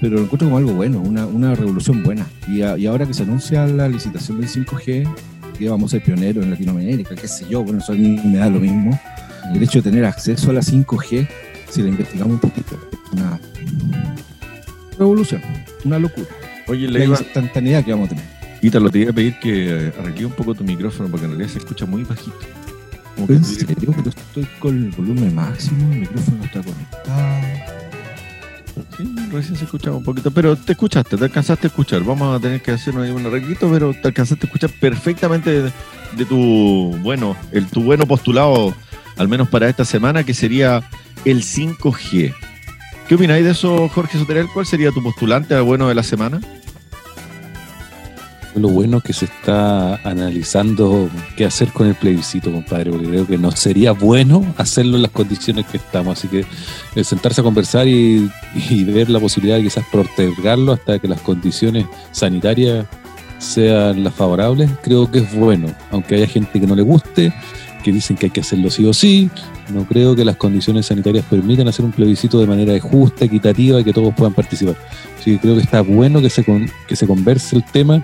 Pero 0.00 0.16
lo 0.16 0.22
encuentro 0.22 0.48
como 0.48 0.56
algo 0.56 0.72
bueno, 0.72 1.00
una, 1.00 1.26
una 1.26 1.54
revolución 1.54 2.02
buena. 2.02 2.26
Y, 2.48 2.62
y 2.62 2.86
ahora 2.86 3.06
que 3.06 3.12
se 3.12 3.24
anuncia 3.24 3.66
la 3.66 3.88
licitación 3.88 4.40
del 4.40 4.48
5G, 4.48 5.06
que 5.58 5.68
vamos 5.68 5.90
a 5.90 5.98
ser 5.98 6.02
pioneros 6.02 6.42
en 6.42 6.50
Latinoamérica, 6.50 7.14
qué 7.14 7.28
sé 7.28 7.46
yo, 7.48 7.62
bueno, 7.62 7.78
eso 7.78 7.92
a 7.92 7.94
mí 7.94 8.18
me 8.24 8.38
da 8.38 8.48
lo 8.48 8.58
mismo. 8.58 8.98
El 9.52 9.62
hecho 9.62 9.80
de 9.80 9.90
tener 9.90 10.04
acceso 10.04 10.50
a 10.50 10.54
la 10.54 10.60
5G, 10.60 11.28
si 11.68 11.82
la 11.82 11.88
investigamos 11.88 12.34
un 12.34 12.40
poquito, 12.40 12.78
es 12.92 13.12
una 13.12 13.40
revolución, 14.98 15.42
una 15.84 15.98
locura. 15.98 16.28
Oye, 16.68 16.88
la 16.88 17.04
instantaneidad 17.04 17.84
que 17.84 17.92
vamos 17.92 18.06
a 18.06 18.10
tener. 18.10 18.24
Ítalo, 18.62 18.90
te 18.90 19.00
iba 19.00 19.10
a 19.10 19.14
pedir 19.14 19.38
que 19.38 19.92
arregle 19.98 20.26
un 20.26 20.32
poco 20.32 20.54
tu 20.54 20.64
micrófono 20.64 21.10
porque 21.10 21.26
en 21.26 21.32
realidad 21.32 21.52
se 21.52 21.58
escucha 21.58 21.84
muy 21.84 22.04
bajito. 22.04 22.38
¿En 23.28 23.44
serio? 23.44 23.92
Pero 23.94 24.10
estoy 24.10 24.44
con 24.58 24.84
el 24.84 24.90
volumen 24.90 25.34
máximo, 25.34 25.92
el 25.92 26.00
micrófono 26.00 26.44
está 26.44 26.62
conectado. 26.62 27.74
Sí, 28.96 29.14
recién 29.30 29.56
se 29.56 29.64
escuchaba 29.64 29.96
un 29.96 30.02
poquito, 30.02 30.30
pero 30.30 30.56
te 30.56 30.72
escuchaste, 30.72 31.16
te 31.16 31.24
alcanzaste 31.24 31.66
a 31.66 31.68
escuchar. 31.68 32.02
Vamos 32.02 32.36
a 32.36 32.40
tener 32.40 32.60
que 32.60 32.72
hacer 32.72 32.94
un 32.96 33.26
arreglito, 33.26 33.70
pero 33.70 33.92
te 33.92 34.08
alcanzaste 34.08 34.46
a 34.46 34.48
escuchar 34.48 34.70
perfectamente 34.80 35.62
de, 36.16 36.24
tu 36.24 36.96
bueno, 37.02 37.36
el 37.52 37.66
tu 37.66 37.82
bueno 37.82 38.06
postulado, 38.06 38.74
al 39.16 39.28
menos 39.28 39.48
para 39.48 39.68
esta 39.68 39.84
semana, 39.84 40.24
que 40.24 40.34
sería 40.34 40.88
el 41.24 41.42
5G. 41.42 42.34
¿Qué 43.08 43.14
opináis 43.14 43.44
de 43.44 43.50
eso, 43.50 43.88
Jorge 43.88 44.18
Soterel? 44.18 44.48
¿Cuál 44.52 44.66
sería 44.66 44.90
tu 44.90 45.02
postulante 45.02 45.54
al 45.54 45.62
bueno 45.62 45.88
de 45.88 45.94
la 45.94 46.02
semana? 46.02 46.40
lo 48.54 48.68
bueno 48.68 49.00
que 49.00 49.12
se 49.12 49.24
está 49.24 49.96
analizando 50.08 51.08
qué 51.36 51.44
hacer 51.44 51.72
con 51.72 51.88
el 51.88 51.94
plebiscito, 51.94 52.52
compadre, 52.52 52.90
porque 52.90 53.08
creo 53.08 53.26
que 53.26 53.38
no 53.38 53.50
sería 53.50 53.92
bueno 53.92 54.44
hacerlo 54.58 54.96
en 54.96 55.02
las 55.02 55.10
condiciones 55.10 55.66
que 55.66 55.78
estamos. 55.78 56.18
Así 56.18 56.28
que 56.28 56.44
el 56.94 57.04
sentarse 57.04 57.40
a 57.40 57.44
conversar 57.44 57.88
y, 57.88 58.30
ver 58.84 59.10
la 59.10 59.20
posibilidad 59.20 59.56
de 59.56 59.64
quizás 59.64 59.84
protegerlo 59.90 60.72
hasta 60.72 60.98
que 60.98 61.08
las 61.08 61.20
condiciones 61.20 61.86
sanitarias 62.12 62.86
sean 63.38 64.04
las 64.04 64.14
favorables, 64.14 64.70
creo 64.82 65.10
que 65.10 65.18
es 65.18 65.34
bueno. 65.34 65.74
Aunque 65.90 66.14
haya 66.14 66.26
gente 66.26 66.60
que 66.60 66.66
no 66.66 66.76
le 66.76 66.82
guste, 66.82 67.34
que 67.84 67.92
dicen 67.92 68.16
que 68.16 68.26
hay 68.26 68.30
que 68.30 68.40
hacerlo 68.40 68.70
sí 68.70 68.84
o 68.86 68.92
sí, 68.92 69.30
no 69.72 69.84
creo 69.84 70.16
que 70.16 70.24
las 70.24 70.36
condiciones 70.36 70.86
sanitarias 70.86 71.24
permitan 71.26 71.68
hacer 71.68 71.84
un 71.84 71.92
plebiscito 71.92 72.40
de 72.40 72.46
manera 72.46 72.78
justa, 72.80 73.26
equitativa 73.26 73.80
y 73.80 73.84
que 73.84 73.92
todos 73.92 74.12
puedan 74.14 74.32
participar. 74.32 74.74
Así 75.20 75.32
que 75.32 75.38
creo 75.38 75.54
que 75.54 75.60
está 75.60 75.82
bueno 75.82 76.20
que 76.20 76.30
se, 76.30 76.44
que 76.88 76.96
se 76.96 77.06
converse 77.06 77.54
el 77.54 77.64
tema 77.64 78.02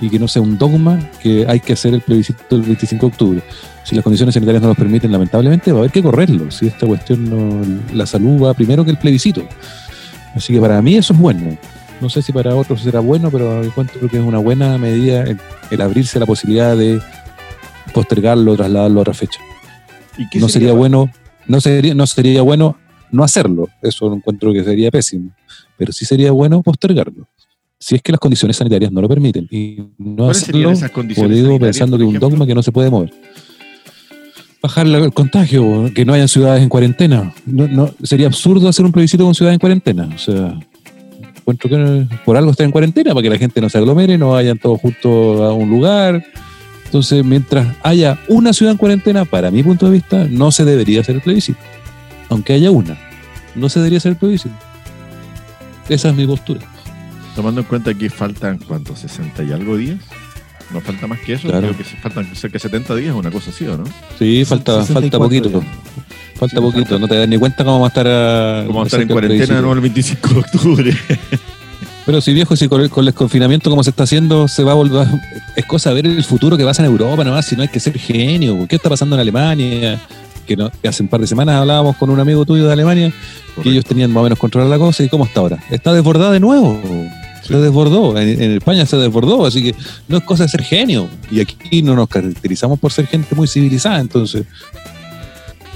y 0.00 0.10
que 0.10 0.18
no 0.18 0.26
sea 0.26 0.42
un 0.42 0.58
dogma 0.58 0.98
que 1.22 1.46
hay 1.48 1.60
que 1.60 1.74
hacer 1.74 1.94
el 1.94 2.00
plebiscito 2.00 2.56
el 2.56 2.62
25 2.62 3.06
de 3.06 3.12
octubre. 3.12 3.42
Si 3.84 3.94
las 3.94 4.02
condiciones 4.02 4.34
sanitarias 4.34 4.62
no 4.62 4.68
lo 4.68 4.74
permiten, 4.74 5.12
lamentablemente 5.12 5.72
va 5.72 5.78
a 5.78 5.80
haber 5.82 5.92
que 5.92 6.02
correrlo. 6.02 6.50
Si 6.50 6.66
esta 6.66 6.86
cuestión, 6.86 7.30
no, 7.30 7.62
la 7.94 8.06
salud 8.06 8.42
va 8.42 8.54
primero 8.54 8.84
que 8.84 8.90
el 8.90 8.98
plebiscito. 8.98 9.44
Así 10.34 10.52
que 10.52 10.60
para 10.60 10.82
mí 10.82 10.96
eso 10.96 11.12
es 11.12 11.18
bueno. 11.18 11.56
No 12.00 12.08
sé 12.08 12.22
si 12.22 12.32
para 12.32 12.54
otros 12.54 12.80
será 12.80 13.00
bueno, 13.00 13.30
pero 13.30 13.62
encuentro 13.62 14.08
que 14.08 14.16
es 14.16 14.22
una 14.22 14.38
buena 14.38 14.78
medida 14.78 15.24
el, 15.70 15.80
abrirse 15.80 16.18
la 16.18 16.26
posibilidad 16.26 16.76
de 16.76 16.98
postergarlo, 17.92 18.56
trasladarlo 18.56 19.00
a 19.00 19.02
otra 19.02 19.14
fecha. 19.14 19.40
¿Y 20.32 20.38
no 20.38 20.48
sería 20.48 20.72
bueno, 20.72 21.10
no 21.46 21.60
sería, 21.60 21.94
no 21.94 22.06
sería 22.06 22.42
bueno 22.42 22.76
no 23.12 23.24
hacerlo. 23.24 23.68
Eso 23.82 24.12
encuentro 24.12 24.52
que 24.52 24.62
sería 24.62 24.90
pésimo. 24.90 25.30
Pero 25.76 25.92
sí 25.92 26.04
sería 26.04 26.30
bueno 26.30 26.62
postergarlo 26.62 27.26
si 27.80 27.94
es 27.94 28.02
que 28.02 28.12
las 28.12 28.20
condiciones 28.20 28.58
sanitarias 28.58 28.92
no 28.92 29.00
lo 29.00 29.08
permiten. 29.08 29.48
Y 29.50 29.78
no 29.96 30.28
hacerlo, 30.28 30.72
digo, 31.28 31.58
pensando 31.58 31.96
que 31.96 32.04
es 32.04 32.10
un 32.10 32.18
dogma 32.18 32.46
que 32.46 32.54
no 32.54 32.62
se 32.62 32.70
puede 32.70 32.90
mover. 32.90 33.12
Bajar 34.62 34.86
el 34.86 35.12
contagio, 35.14 35.90
que 35.94 36.04
no 36.04 36.12
hayan 36.12 36.28
ciudades 36.28 36.62
en 36.62 36.68
cuarentena. 36.68 37.32
No, 37.46 37.66
no, 37.66 37.94
sería 38.02 38.26
absurdo 38.26 38.68
hacer 38.68 38.84
un 38.84 38.92
plebiscito 38.92 39.24
con 39.24 39.34
ciudades 39.34 39.54
en 39.54 39.60
cuarentena. 39.60 40.10
O 40.14 40.18
sea, 40.18 40.60
encuentro 41.34 41.70
que 41.70 42.06
por 42.26 42.36
algo 42.36 42.50
está 42.50 42.64
en 42.64 42.70
cuarentena, 42.70 43.14
para 43.14 43.22
que 43.22 43.30
la 43.30 43.38
gente 43.38 43.62
no 43.62 43.70
se 43.70 43.78
aglomere, 43.78 44.18
no 44.18 44.32
vayan 44.32 44.58
todos 44.58 44.78
juntos 44.78 45.40
a 45.40 45.52
un 45.52 45.70
lugar. 45.70 46.22
Entonces, 46.90 47.24
mientras 47.24 47.76
haya 47.84 48.18
una 48.26 48.52
ciudad 48.52 48.72
en 48.72 48.76
cuarentena, 48.76 49.24
para 49.24 49.52
mi 49.52 49.62
punto 49.62 49.86
de 49.86 49.92
vista, 49.92 50.26
no 50.28 50.50
se 50.50 50.64
debería 50.64 51.02
hacer 51.02 51.14
el 51.14 51.20
plebiscito. 51.20 51.60
Aunque 52.30 52.52
haya 52.52 52.72
una, 52.72 52.98
no 53.54 53.68
se 53.68 53.78
debería 53.78 53.98
hacer 53.98 54.10
el 54.10 54.18
plebiscito. 54.18 54.56
Esa 55.88 56.08
es 56.08 56.16
mi 56.16 56.26
postura. 56.26 56.66
Tomando 57.36 57.60
en 57.60 57.68
cuenta 57.68 57.94
que 57.94 58.10
faltan, 58.10 58.58
¿cuántos? 58.58 59.04
¿60 59.04 59.48
y 59.48 59.52
algo 59.52 59.76
días? 59.76 60.00
¿No 60.72 60.80
falta 60.80 61.06
más 61.06 61.20
que 61.20 61.34
eso? 61.34 61.46
Creo 61.46 61.76
que 61.76 61.84
faltan 61.84 62.26
cerca 62.34 62.54
de 62.54 62.58
70 62.58 62.96
días, 62.96 63.14
una 63.14 63.30
cosa 63.30 63.50
así, 63.50 63.64
¿o 63.68 63.76
no? 63.76 63.84
Sí, 64.18 64.44
falta, 64.44 64.84
falta 64.84 65.16
poquito. 65.16 65.62
Falta 66.34 66.60
poquito, 66.60 66.98
no 66.98 67.06
te 67.06 67.14
das 67.14 67.28
ni 67.28 67.38
cuenta 67.38 67.62
cómo 67.62 67.78
vamos 67.78 67.86
a 67.86 68.00
estar, 68.00 68.08
a, 68.08 68.64
vamos 68.66 68.82
a 68.82 68.86
estar 68.86 69.00
en 69.00 69.08
cuarentena 69.08 69.58
el 69.60 69.80
25 69.80 70.28
de 70.28 70.40
octubre. 70.40 70.96
Pero 72.10 72.20
si 72.20 72.32
viejo, 72.32 72.56
si 72.56 72.66
con 72.66 72.80
el, 72.80 72.90
con 72.90 73.06
el, 73.06 73.14
confinamiento 73.14 73.70
como 73.70 73.84
se 73.84 73.90
está 73.90 74.02
haciendo, 74.02 74.48
se 74.48 74.64
va 74.64 74.72
a 74.72 74.74
volver. 74.74 75.06
Es 75.54 75.64
cosa 75.64 75.92
ver 75.92 76.06
el 76.06 76.24
futuro 76.24 76.56
que 76.56 76.64
pasa 76.64 76.82
en 76.84 76.90
Europa 76.90 77.22
nomás, 77.22 77.46
si 77.46 77.54
no 77.54 77.62
hay 77.62 77.68
que 77.68 77.78
ser 77.78 77.96
genio. 77.96 78.66
¿Qué 78.68 78.74
está 78.74 78.88
pasando 78.88 79.14
en 79.14 79.20
Alemania? 79.20 80.00
Que, 80.44 80.56
no, 80.56 80.72
hace 80.88 81.04
un 81.04 81.08
par 81.08 81.20
de 81.20 81.28
semanas 81.28 81.54
hablábamos 81.54 81.96
con 81.98 82.10
un 82.10 82.18
amigo 82.18 82.44
tuyo 82.44 82.66
de 82.66 82.72
Alemania, 82.72 83.12
que 83.62 83.68
ellos 83.68 83.84
tenían 83.84 84.10
más 84.10 84.22
o 84.22 84.24
menos 84.24 84.40
controlada 84.40 84.68
la 84.68 84.84
cosa, 84.84 85.04
y 85.04 85.08
¿cómo 85.08 85.24
está 85.24 85.38
ahora? 85.38 85.62
Está 85.70 85.92
desbordada 85.92 86.32
de 86.32 86.40
nuevo 86.40 86.82
se 87.42 87.56
desbordó, 87.58 88.18
en, 88.18 88.56
España 88.56 88.84
se 88.86 88.96
desbordó, 88.96 89.46
así 89.46 89.62
que 89.62 89.74
no 90.08 90.16
es 90.18 90.24
cosa 90.24 90.42
de 90.42 90.48
ser 90.48 90.64
genio. 90.64 91.08
Y 91.30 91.38
aquí 91.38 91.80
no 91.82 91.94
nos 91.94 92.08
caracterizamos 92.08 92.80
por 92.80 92.90
ser 92.90 93.06
gente 93.06 93.36
muy 93.36 93.46
civilizada, 93.46 94.00
entonces 94.00 94.46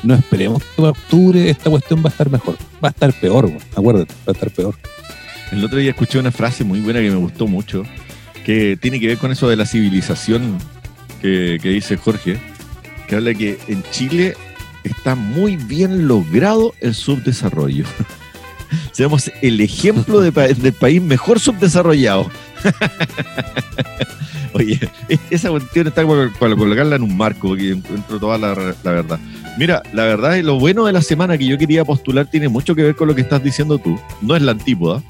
no 0.02 0.16
esperemos 0.16 0.64
que 0.64 0.82
en 0.82 0.88
octubre 0.88 1.48
esta 1.48 1.70
cuestión 1.70 2.00
va 2.00 2.08
a 2.08 2.10
estar 2.10 2.28
mejor, 2.28 2.56
va 2.84 2.88
a 2.88 2.90
estar 2.90 3.12
peor, 3.20 3.52
acuérdate, 3.76 4.12
va 4.26 4.30
a 4.30 4.32
estar 4.32 4.50
peor. 4.50 4.74
El 5.52 5.64
otro 5.64 5.78
día 5.78 5.90
escuché 5.90 6.18
una 6.18 6.32
frase 6.32 6.64
muy 6.64 6.80
buena 6.80 7.00
que 7.00 7.10
me 7.10 7.16
gustó 7.16 7.46
mucho, 7.46 7.84
que 8.44 8.76
tiene 8.80 8.98
que 9.00 9.06
ver 9.06 9.18
con 9.18 9.32
eso 9.32 9.48
de 9.48 9.56
la 9.56 9.66
civilización 9.66 10.58
que, 11.20 11.58
que 11.62 11.68
dice 11.68 11.96
Jorge, 11.96 12.38
que 13.08 13.16
habla 13.16 13.34
que 13.34 13.58
en 13.68 13.82
Chile 13.90 14.36
está 14.82 15.14
muy 15.14 15.56
bien 15.56 16.08
logrado 16.08 16.74
el 16.80 16.94
subdesarrollo. 16.94 17.84
seamos 18.92 19.30
el 19.42 19.60
ejemplo 19.60 20.20
de, 20.20 20.30
del 20.30 20.72
país 20.72 21.02
mejor 21.02 21.40
subdesarrollado. 21.40 22.30
Oye, 24.52 24.78
esa 25.30 25.50
cuestión 25.50 25.88
está 25.88 26.06
para, 26.06 26.30
colocarla 26.56 26.96
en 26.96 27.02
un 27.02 27.16
marco, 27.16 27.48
porque 27.48 27.70
encuentro 27.70 28.20
toda 28.20 28.38
la, 28.38 28.54
verdad. 28.84 29.18
Mira, 29.58 29.82
la 29.92 30.04
verdad 30.04 30.38
es 30.38 30.44
lo 30.44 30.60
bueno 30.60 30.86
de 30.86 30.92
la 30.92 31.02
semana 31.02 31.36
que 31.36 31.46
yo 31.46 31.58
quería 31.58 31.84
postular 31.84 32.26
tiene 32.26 32.48
mucho 32.48 32.74
que 32.74 32.84
ver 32.84 32.94
con 32.94 33.08
lo 33.08 33.16
que 33.16 33.22
estás 33.22 33.42
diciendo 33.42 33.78
tú. 33.78 33.98
No 34.22 34.36
es 34.36 34.42
la 34.42 34.52
antípoda, 34.52 35.02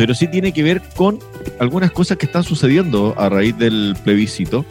pero 0.00 0.14
sí 0.14 0.28
tiene 0.28 0.52
que 0.52 0.62
ver 0.62 0.80
con 0.96 1.18
algunas 1.58 1.90
cosas 1.90 2.16
que 2.16 2.24
están 2.24 2.42
sucediendo 2.42 3.14
a 3.18 3.28
raíz 3.28 3.58
del 3.58 3.94
plebiscito 4.02 4.64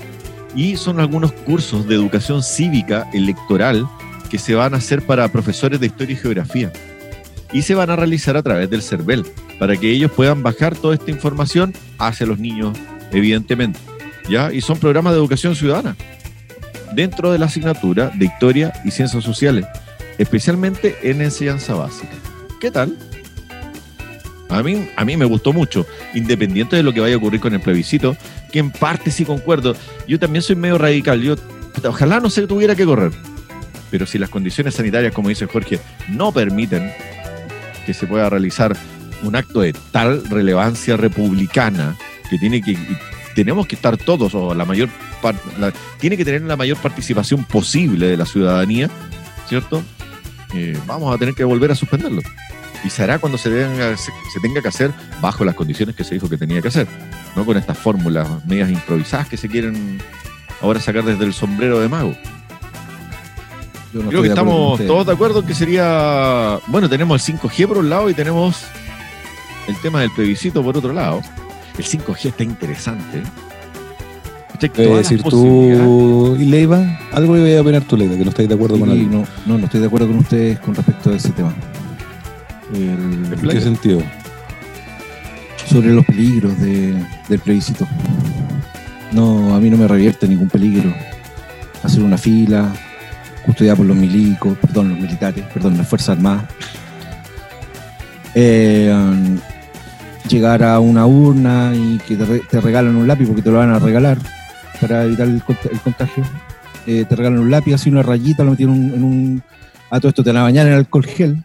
y 0.55 0.75
son 0.75 0.99
algunos 0.99 1.31
cursos 1.31 1.87
de 1.87 1.93
educación 1.93 2.41
cívica 2.41 3.07
electoral 3.13 3.87
que 4.31 4.39
se 4.39 4.55
van 4.55 4.73
a 4.73 4.77
hacer 4.77 5.03
para 5.03 5.31
profesores 5.31 5.79
de 5.79 5.85
historia 5.85 6.13
y 6.13 6.17
geografía 6.17 6.73
y 7.53 7.61
se 7.61 7.75
van 7.75 7.91
a 7.91 7.95
realizar 7.95 8.37
a 8.37 8.41
través 8.41 8.71
del 8.71 8.81
CERVEL 8.81 9.23
para 9.59 9.77
que 9.77 9.91
ellos 9.91 10.09
puedan 10.09 10.41
bajar 10.41 10.75
toda 10.75 10.95
esta 10.95 11.11
información 11.11 11.75
hacia 11.99 12.25
los 12.25 12.39
niños, 12.39 12.75
evidentemente. 13.11 13.79
¿ya? 14.27 14.51
Y 14.51 14.61
son 14.61 14.79
programas 14.79 15.13
de 15.13 15.19
educación 15.19 15.55
ciudadana 15.55 15.95
dentro 16.95 17.31
de 17.31 17.37
la 17.37 17.45
asignatura 17.45 18.11
de 18.15 18.25
Historia 18.25 18.73
y 18.83 18.89
Ciencias 18.89 19.23
Sociales, 19.23 19.67
especialmente 20.17 20.97
en 21.03 21.21
enseñanza 21.21 21.75
básica. 21.75 22.15
¿Qué 22.59 22.71
tal? 22.71 22.97
A 24.49 24.63
mí, 24.63 24.89
a 24.95 25.05
mí 25.05 25.15
me 25.15 25.25
gustó 25.25 25.53
mucho, 25.53 25.85
independiente 26.13 26.75
de 26.75 26.83
lo 26.83 26.91
que 26.91 26.99
vaya 26.99 27.15
a 27.15 27.17
ocurrir 27.17 27.39
con 27.39 27.53
el 27.53 27.61
plebiscito, 27.61 28.17
que 28.51 28.59
en 28.59 28.71
parte 28.71 29.11
sí 29.11 29.23
concuerdo. 29.23 29.75
Yo 30.07 30.19
también 30.19 30.41
soy 30.41 30.55
medio 30.55 30.77
radical. 30.77 31.21
Yo, 31.21 31.35
ojalá 31.87 32.19
no 32.19 32.29
se 32.29 32.47
tuviera 32.47 32.75
que 32.75 32.85
correr. 32.85 33.11
Pero 33.91 34.05
si 34.05 34.17
las 34.17 34.29
condiciones 34.29 34.75
sanitarias, 34.75 35.13
como 35.13 35.29
dice 35.29 35.45
Jorge, 35.45 35.79
no 36.09 36.31
permiten 36.31 36.91
que 37.85 37.93
se 37.93 38.07
pueda 38.07 38.29
realizar 38.29 38.75
un 39.23 39.35
acto 39.35 39.61
de 39.61 39.73
tal 39.91 40.23
relevancia 40.29 40.97
republicana 40.97 41.95
que 42.29 42.37
tiene 42.37 42.61
que 42.61 42.77
tenemos 43.35 43.67
que 43.67 43.75
estar 43.75 43.97
todos 43.97 44.33
o 44.35 44.53
la 44.53 44.65
mayor 44.65 44.89
tiene 45.99 46.17
que 46.17 46.25
tener 46.25 46.41
la 46.41 46.55
mayor 46.55 46.77
participación 46.77 47.43
posible 47.43 48.07
de 48.07 48.17
la 48.17 48.25
ciudadanía, 48.25 48.89
¿cierto? 49.47 49.83
Eh, 50.53 50.77
vamos 50.85 51.13
a 51.13 51.17
tener 51.17 51.35
que 51.35 51.43
volver 51.43 51.71
a 51.71 51.75
suspenderlo. 51.75 52.21
Y 52.83 52.89
se 52.89 53.03
hará 53.03 53.19
cuando 53.19 53.37
se, 53.37 53.49
se, 53.97 54.39
tenga 54.41 54.61
que 54.61 54.67
hacer 54.67 54.93
bajo 55.21 55.43
las 55.43 55.55
condiciones 55.55 55.95
que 55.95 56.03
se 56.03 56.13
dijo 56.13 56.29
que 56.29 56.37
tenía 56.37 56.61
que 56.61 56.69
hacer, 56.69 56.87
no 57.35 57.45
con 57.45 57.57
estas 57.57 57.77
fórmulas 57.77 58.27
medias 58.45 58.69
improvisadas 58.69 59.27
que 59.27 59.37
se 59.37 59.49
quieren 59.49 59.99
ahora 60.61 60.79
sacar 60.79 61.03
desde 61.03 61.25
el 61.25 61.33
sombrero 61.33 61.79
de 61.79 61.89
mago. 61.89 62.15
Creo 63.91 64.21
que 64.21 64.29
estamos 64.29 64.79
todos 64.85 65.05
de 65.05 65.13
acuerdo 65.13 65.45
que 65.45 65.55
sería. 65.55 66.59
Bueno, 66.67 66.87
tenemos 66.87 67.27
el 67.27 67.35
5G 67.35 67.67
por 67.67 67.79
un 67.79 67.89
lado 67.89 68.09
y 68.09 68.13
tenemos 68.13 68.63
el 69.67 69.75
tema 69.77 70.01
del 70.01 70.11
plebiscito 70.11 70.63
por 70.63 70.77
otro 70.77 70.93
lado. 70.93 71.21
El 71.77 71.83
5G 71.83 72.25
está 72.25 72.43
interesante. 72.43 73.23
¿Qué 74.59 74.87
decir 74.87 75.23
tú, 75.23 76.35
Leiva? 76.37 76.99
Algo 77.13 77.35
le 77.35 77.41
voy 77.41 77.55
a 77.55 77.61
opinar 77.61 77.83
tú, 77.83 77.95
Leiva, 77.95 78.15
que 78.17 78.23
no 78.25 78.29
estáis 78.29 78.49
de 78.49 78.55
acuerdo 78.55 78.77
con 78.77 78.91
él. 78.91 79.09
No, 79.09 79.25
no, 79.45 79.57
no 79.57 79.65
estoy 79.65 79.79
de 79.79 79.87
acuerdo 79.87 80.07
con 80.07 80.17
ustedes 80.17 80.59
con 80.59 80.75
respecto 80.75 81.11
a 81.11 81.15
ese 81.15 81.29
tema. 81.29 81.53
¿En 82.73 83.49
qué 83.49 83.61
sentido? 83.61 84.01
Sobre 85.65 85.89
los 85.89 86.05
peligros 86.05 86.59
del 86.59 87.39
plebiscito. 87.43 87.87
No, 89.11 89.55
a 89.55 89.59
mí 89.59 89.69
no 89.69 89.77
me 89.77 89.87
revierte 89.87 90.27
ningún 90.27 90.49
peligro. 90.49 90.93
Hacer 91.83 92.03
una 92.03 92.17
fila, 92.17 92.71
custodiada 93.45 93.77
por 93.77 93.85
los 93.85 93.97
milicos, 93.97 94.57
perdón, 94.57 94.89
los 94.89 94.99
militares, 94.99 95.43
perdón, 95.53 95.77
las 95.77 95.87
Fuerzas 95.87 96.17
Armadas. 96.17 96.45
Eh, 98.35 98.93
llegar 100.29 100.63
a 100.63 100.79
una 100.79 101.05
urna 101.07 101.71
y 101.75 101.97
que 101.99 102.15
te, 102.15 102.61
regalan 102.61 102.95
un 102.95 103.07
lápiz 103.07 103.25
porque 103.25 103.41
te 103.41 103.49
lo 103.49 103.57
van 103.57 103.71
a 103.71 103.79
regalar 103.79 104.17
para 104.79 105.03
evitar 105.03 105.27
el, 105.27 105.41
contagio. 105.43 106.23
Eh, 106.85 107.05
te 107.07 107.15
regalan 107.15 107.39
un 107.39 107.51
lápiz, 107.51 107.73
así 107.73 107.89
una 107.89 108.03
rayita, 108.03 108.43
lo 108.43 108.51
metieron 108.51 108.75
en 108.75 109.03
un... 109.03 109.43
A 109.89 109.99
todo 109.99 110.09
esto 110.09 110.23
te 110.23 110.31
la 110.31 110.43
bañan 110.43 110.67
en 110.67 110.73
alcohol 110.73 111.05
gel. 111.05 111.43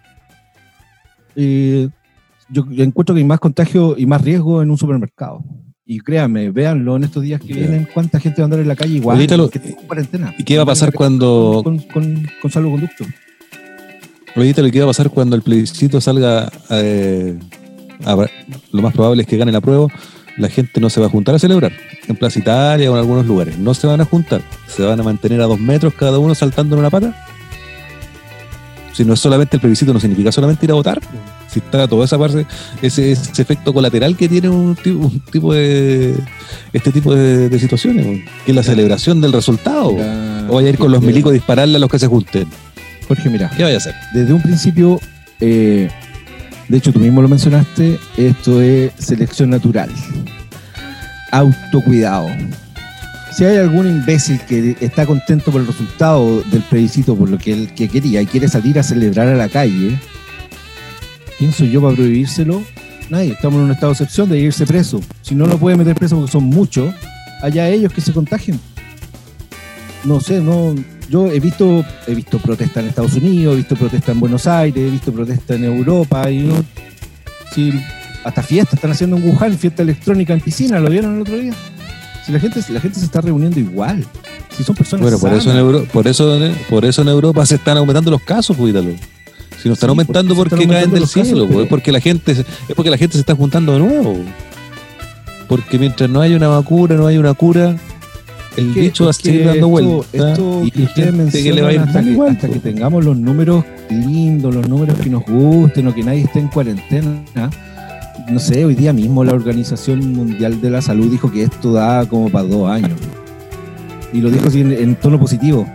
Yo, 1.36 2.64
encuentro 2.78 3.14
que 3.14 3.20
hay 3.20 3.26
más 3.26 3.40
contagio 3.40 3.94
y 3.96 4.06
más 4.06 4.22
riesgo 4.22 4.62
en 4.62 4.70
un 4.70 4.78
supermercado. 4.78 5.42
Y 5.86 6.00
créanme, 6.00 6.50
véanlo 6.50 6.96
en 6.96 7.04
estos 7.04 7.22
días 7.22 7.40
que 7.40 7.52
vienen, 7.52 7.86
cuánta 7.92 8.18
gente 8.18 8.40
va 8.40 8.44
a 8.44 8.46
andar 8.46 8.60
en 8.60 8.68
la 8.68 8.76
calle 8.76 8.94
igual 8.94 9.18
que 9.50 9.76
cuarentena. 9.86 10.34
¿Y 10.38 10.44
qué 10.44 10.56
va 10.56 10.62
a 10.62 10.66
pasar 10.66 10.92
cuando... 10.92 11.60
Con, 11.62 11.78
con, 11.78 12.26
con 12.40 12.50
salvoconducto. 12.50 13.04
Oíste, 14.36 14.70
¿qué 14.70 14.78
va 14.78 14.86
a 14.86 14.88
pasar 14.88 15.10
cuando 15.10 15.36
el 15.36 15.42
plebiscito 15.42 16.00
salga 16.00 16.50
eh, 16.70 17.38
lo 18.72 18.82
más 18.82 18.92
probable 18.92 19.22
es 19.22 19.28
que 19.28 19.36
gane 19.36 19.52
la 19.52 19.60
prueba, 19.60 19.88
la 20.36 20.48
gente 20.48 20.80
no 20.80 20.90
se 20.90 21.00
va 21.00 21.06
a 21.06 21.10
juntar 21.10 21.34
a 21.34 21.38
celebrar. 21.38 21.72
En 22.08 22.16
Plaza 22.16 22.38
Italia 22.38 22.90
o 22.90 22.94
en 22.94 23.00
algunos 23.00 23.26
lugares. 23.26 23.58
No 23.58 23.74
se 23.74 23.86
van 23.86 24.00
a 24.00 24.04
juntar. 24.04 24.42
Se 24.66 24.82
van 24.82 25.00
a 25.00 25.02
mantener 25.02 25.40
a 25.40 25.44
dos 25.44 25.60
metros 25.60 25.94
cada 25.94 26.18
uno 26.18 26.34
saltando 26.34 26.74
en 26.76 26.80
una 26.80 26.90
pata. 26.90 27.26
Si 28.94 29.04
no 29.04 29.14
es 29.14 29.20
solamente 29.20 29.56
el 29.56 29.60
plebiscito, 29.60 29.92
no 29.92 29.98
significa 29.98 30.30
solamente 30.30 30.64
ir 30.64 30.70
a 30.70 30.74
votar. 30.74 31.00
Si 31.48 31.58
está 31.58 31.88
toda 31.88 32.04
esa 32.04 32.16
parte, 32.16 32.46
ese, 32.80 33.12
efecto 33.12 33.74
colateral 33.74 34.16
que 34.16 34.28
tiene 34.28 34.48
un 34.48 34.76
tipo, 35.30 35.52
de 35.52 36.14
este 36.72 36.92
tipo 36.92 37.14
de, 37.14 37.58
situaciones, 37.58 38.24
que 38.44 38.52
es 38.52 38.54
la 38.54 38.62
celebración 38.62 39.20
del 39.20 39.32
resultado. 39.32 39.88
o 40.48 40.54
vaya 40.54 40.68
a 40.68 40.70
ir 40.70 40.78
con 40.78 40.92
los 40.92 41.02
milicos 41.02 41.30
a 41.30 41.34
dispararle 41.34 41.76
a 41.76 41.80
los 41.80 41.90
que 41.90 41.98
se 41.98 42.06
junten. 42.06 42.46
Jorge, 43.08 43.28
mira. 43.28 43.50
¿Qué 43.56 43.64
vaya 43.64 43.74
a 43.74 43.78
hacer? 43.78 43.94
Desde 44.14 44.32
un 44.32 44.40
principio, 44.40 45.00
eh, 45.40 45.88
de 46.68 46.76
hecho, 46.78 46.92
tú 46.92 47.00
mismo 47.00 47.20
lo 47.20 47.28
mencionaste, 47.28 47.98
esto 48.16 48.60
es 48.62 48.92
selección 48.98 49.50
natural. 49.50 49.90
Autocuidado. 51.32 52.28
Si 53.36 53.44
hay 53.44 53.56
algún 53.56 53.88
imbécil 53.88 54.38
que 54.42 54.76
está 54.80 55.06
contento 55.06 55.50
por 55.50 55.60
el 55.60 55.66
resultado 55.66 56.40
del 56.42 56.62
plebiscito, 56.62 57.16
por 57.16 57.28
lo 57.28 57.36
que 57.36 57.52
él 57.52 57.74
que 57.74 57.88
quería, 57.88 58.22
y 58.22 58.26
quiere 58.26 58.46
salir 58.46 58.78
a 58.78 58.84
celebrar 58.84 59.26
a 59.26 59.34
la 59.34 59.48
calle, 59.48 59.98
¿quién 61.36 61.52
soy 61.52 61.70
yo 61.70 61.82
para 61.82 61.96
prohibírselo? 61.96 62.62
Nadie. 63.10 63.32
Estamos 63.32 63.58
en 63.58 63.64
un 63.64 63.72
estado 63.72 63.88
de 63.88 63.94
excepción 63.94 64.28
de 64.28 64.38
irse 64.38 64.64
preso. 64.66 65.00
Si 65.22 65.34
no 65.34 65.46
lo 65.46 65.58
puede 65.58 65.76
meter 65.76 65.96
preso 65.96 66.14
porque 66.14 66.30
son 66.30 66.44
muchos, 66.44 66.94
allá 67.42 67.68
ellos 67.68 67.92
que 67.92 68.00
se 68.00 68.12
contagien. 68.12 68.60
No 70.04 70.20
sé, 70.20 70.40
no, 70.40 70.72
yo 71.10 71.26
he 71.26 71.40
visto, 71.40 71.84
he 72.06 72.14
visto 72.14 72.38
protestas 72.38 72.84
en 72.84 72.90
Estados 72.90 73.14
Unidos, 73.14 73.54
he 73.54 73.56
visto 73.56 73.74
protestas 73.74 74.10
en 74.10 74.20
Buenos 74.20 74.46
Aires, 74.46 74.80
he 74.80 74.90
visto 74.90 75.12
protestas 75.12 75.56
en 75.56 75.64
Europa, 75.64 76.30
y 76.30 76.52
hasta 78.22 78.42
fiestas 78.42 78.74
están 78.74 78.92
haciendo 78.92 79.16
en 79.16 79.28
Wuhan, 79.28 79.58
fiesta 79.58 79.82
electrónica 79.82 80.34
en 80.34 80.40
piscina, 80.40 80.78
¿lo 80.78 80.88
vieron 80.88 81.16
el 81.16 81.22
otro 81.22 81.36
día? 81.36 81.52
Si 82.24 82.32
la 82.32 82.40
gente, 82.40 82.60
la 82.70 82.80
gente 82.80 82.98
se 82.98 83.04
está 83.04 83.20
reuniendo 83.20 83.60
igual, 83.60 84.04
si 84.56 84.64
son 84.64 84.74
personas 84.74 85.02
Bueno, 85.02 85.18
por 85.18 85.32
eso, 85.32 85.50
en 85.50 85.86
por, 85.88 86.06
eso, 86.06 86.38
por 86.70 86.84
eso 86.84 87.02
en 87.02 87.08
Europa 87.08 87.44
se 87.44 87.56
están 87.56 87.76
aumentando 87.76 88.10
los 88.10 88.22
casos, 88.22 88.56
cuídalo. 88.56 88.92
Si 89.62 89.68
no 89.68 89.74
están 89.74 89.90
aumentando 89.90 90.34
porque, 90.34 90.66
caen 90.66 90.90
del 90.90 91.06
cielo, 91.06 91.48
es 91.60 91.68
porque 91.68 91.92
la 91.92 92.00
gente 92.00 92.32
es 92.32 92.44
porque 92.74 92.90
la 92.90 92.98
gente 92.98 93.14
se 93.14 93.20
está 93.20 93.34
juntando 93.34 93.72
de 93.72 93.78
nuevo. 93.78 94.18
Porque 95.48 95.78
mientras 95.78 96.08
no 96.08 96.20
hay 96.20 96.34
una 96.34 96.48
vacuna, 96.48 96.94
no 96.94 97.06
hay 97.06 97.18
una 97.18 97.34
cura, 97.34 97.76
el 98.56 98.68
bicho 98.68 99.04
va 99.04 99.10
a 99.10 99.12
seguir 99.12 99.46
dando 99.46 99.68
vueltas. 99.68 100.06
Esto, 100.12 100.62
y 100.64 100.70
que 100.70 100.82
ustedes 100.82 101.32
que 101.32 101.52
le 101.52 101.62
va 101.62 101.68
a 101.68 101.72
ir 101.72 101.80
hasta, 101.80 102.02
que, 102.02 102.18
hasta 102.28 102.48
que 102.48 102.58
tengamos 102.58 103.04
los 103.04 103.16
números 103.16 103.64
lindos, 103.90 104.54
los 104.54 104.68
números 104.68 104.98
que 104.98 105.10
nos 105.10 105.24
gusten 105.24 105.88
o 105.88 105.94
que 105.94 106.02
nadie 106.02 106.22
esté 106.22 106.40
en 106.40 106.48
cuarentena. 106.48 107.22
No 108.28 108.38
sé, 108.38 108.64
hoy 108.64 108.74
día 108.74 108.92
mismo 108.92 109.22
la 109.22 109.34
Organización 109.34 110.12
Mundial 110.14 110.60
de 110.60 110.70
la 110.70 110.80
Salud 110.80 111.10
dijo 111.10 111.30
que 111.30 111.42
esto 111.42 111.72
da 111.72 112.06
como 112.06 112.30
para 112.30 112.48
dos 112.48 112.68
años. 112.70 112.98
Y 114.12 114.20
lo 114.20 114.30
dijo 114.30 114.48
así 114.48 114.60
en, 114.60 114.96
tono 114.96 115.20
positivo. 115.20 115.66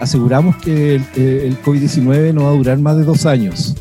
aseguramos 0.00 0.56
que 0.56 0.96
el, 0.96 1.04
el 1.16 1.62
COVID-19 1.62 2.34
no 2.34 2.44
va 2.44 2.50
a 2.50 2.54
durar 2.54 2.78
más 2.78 2.96
de 2.96 3.04
dos 3.04 3.24
años. 3.24 3.76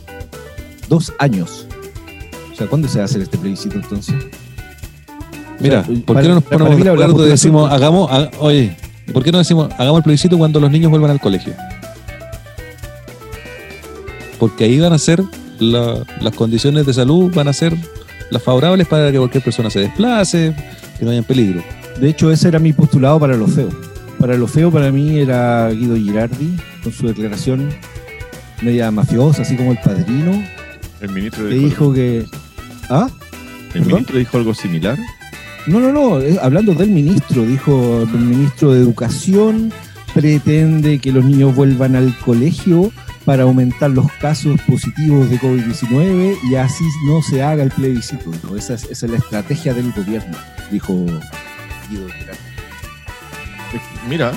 Dos 0.88 1.13
años. 1.17 1.67
O 2.53 2.55
sea, 2.55 2.67
¿cuándo 2.67 2.88
se 2.88 3.00
va 3.00 3.03
a 3.03 3.05
hacer 3.05 3.21
este 3.21 3.38
plebiscito 3.38 3.75
entonces? 3.75 4.15
Mira, 5.59 5.83
¿por 6.05 6.21
qué 6.21 6.27
no 6.27 6.35
nos 6.35 6.43
ponemos 6.43 6.77
de 6.77 6.89
acuerdo 6.89 7.25
y 7.25 7.29
decimos, 7.29 7.71
hagamos, 7.71 8.12
oye, 8.39 8.77
¿por 9.13 9.24
qué 9.24 9.31
no 9.31 9.39
decimos, 9.39 9.69
hagamos 9.77 10.00
el 10.00 10.03
plebiscito 10.03 10.38
cuando 10.38 10.59
los 10.59 10.69
niños 10.69 10.91
vuelvan 10.91 11.12
al 11.12 11.19
colegio? 11.19 11.53
Porque 14.37 14.65
ahí 14.65 14.79
van 14.79 14.94
a 14.94 15.00
ser 15.00 15.24
las 15.59 16.35
condiciones 16.35 16.85
de 16.85 16.94
salud, 16.94 17.33
van 17.33 17.48
a 17.48 17.53
ser 17.53 17.75
las 18.29 18.41
favorables 18.41 18.87
para 18.87 19.11
que 19.11 19.18
cualquier 19.18 19.44
persona 19.44 19.70
se 19.70 19.79
desplace, 19.81 20.55
que 20.98 21.05
no 21.05 21.11
haya 21.11 21.22
peligro. 21.22 21.63
De 22.00 22.09
hecho, 22.09 22.31
ese 22.31 22.48
era 22.48 22.59
mi 22.59 22.74
postulado 22.74 23.20
para 23.20 23.35
lo 23.35 23.48
feo. 23.48 23.70
Para 24.20 24.35
lo 24.35 24.48
feo, 24.48 24.72
para 24.72 24.91
mí 24.91 25.20
era 25.20 25.70
Guido 25.70 25.96
Girardi, 25.96 26.55
con 26.83 26.91
su 26.91 27.07
declaración 27.07 27.70
media 28.61 28.89
mafiosa, 28.91 29.44
así 29.44 29.55
como 29.55 29.72
el 29.72 29.77
padrino. 29.79 30.44
El 31.01 31.09
ministro 31.09 31.46
dijo 31.48 31.94
que. 31.94 32.25
¿Ah? 32.89 33.09
¿El 33.74 33.85
ministro 33.85 34.18
dijo 34.18 34.37
algo 34.37 34.53
similar? 34.53 34.98
No, 35.68 35.79
no, 35.79 35.91
no, 35.91 36.20
hablando 36.41 36.74
del 36.74 36.89
ministro, 36.89 37.44
dijo 37.44 38.03
el 38.03 38.20
ministro 38.20 38.72
de 38.72 38.81
Educación 38.81 39.74
pretende 40.13 41.00
que 41.00 41.11
los 41.11 41.25
niños 41.25 41.53
vuelvan 41.55 41.96
al 41.96 42.18
colegio 42.20 42.91
para 43.25 43.44
aumentar 43.44 43.90
los 43.90 44.11
casos 44.14 44.61
positivos 44.61 45.29
de 45.29 45.40
COVID-19 45.40 46.38
y 46.50 46.55
así 46.55 46.85
no 47.07 47.22
se 47.22 47.42
haga 47.42 47.64
el 47.64 47.72
plebiscito. 47.72 48.31
Esa, 48.55 48.75
es, 48.75 49.01
la 49.03 49.18
estrategia 49.18 49.74
del 49.74 49.92
gobierno, 49.92 50.38
dijo 50.72 50.94
Guido 51.90 52.07
Mira, 54.07 54.31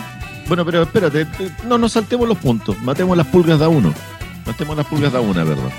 bueno, 0.48 0.64
pero 0.64 0.82
espérate, 0.82 1.26
no 1.66 1.76
nos 1.76 1.92
saltemos 1.92 2.26
los 2.26 2.38
puntos, 2.38 2.80
matemos 2.82 3.16
las 3.16 3.26
pulgas 3.26 3.60
de 3.60 3.66
uno. 3.66 3.92
Matemos 4.46 4.76
las 4.76 4.86
pulgas 4.86 5.12
de 5.12 5.18
una, 5.18 5.44
¿verdad? 5.44 5.70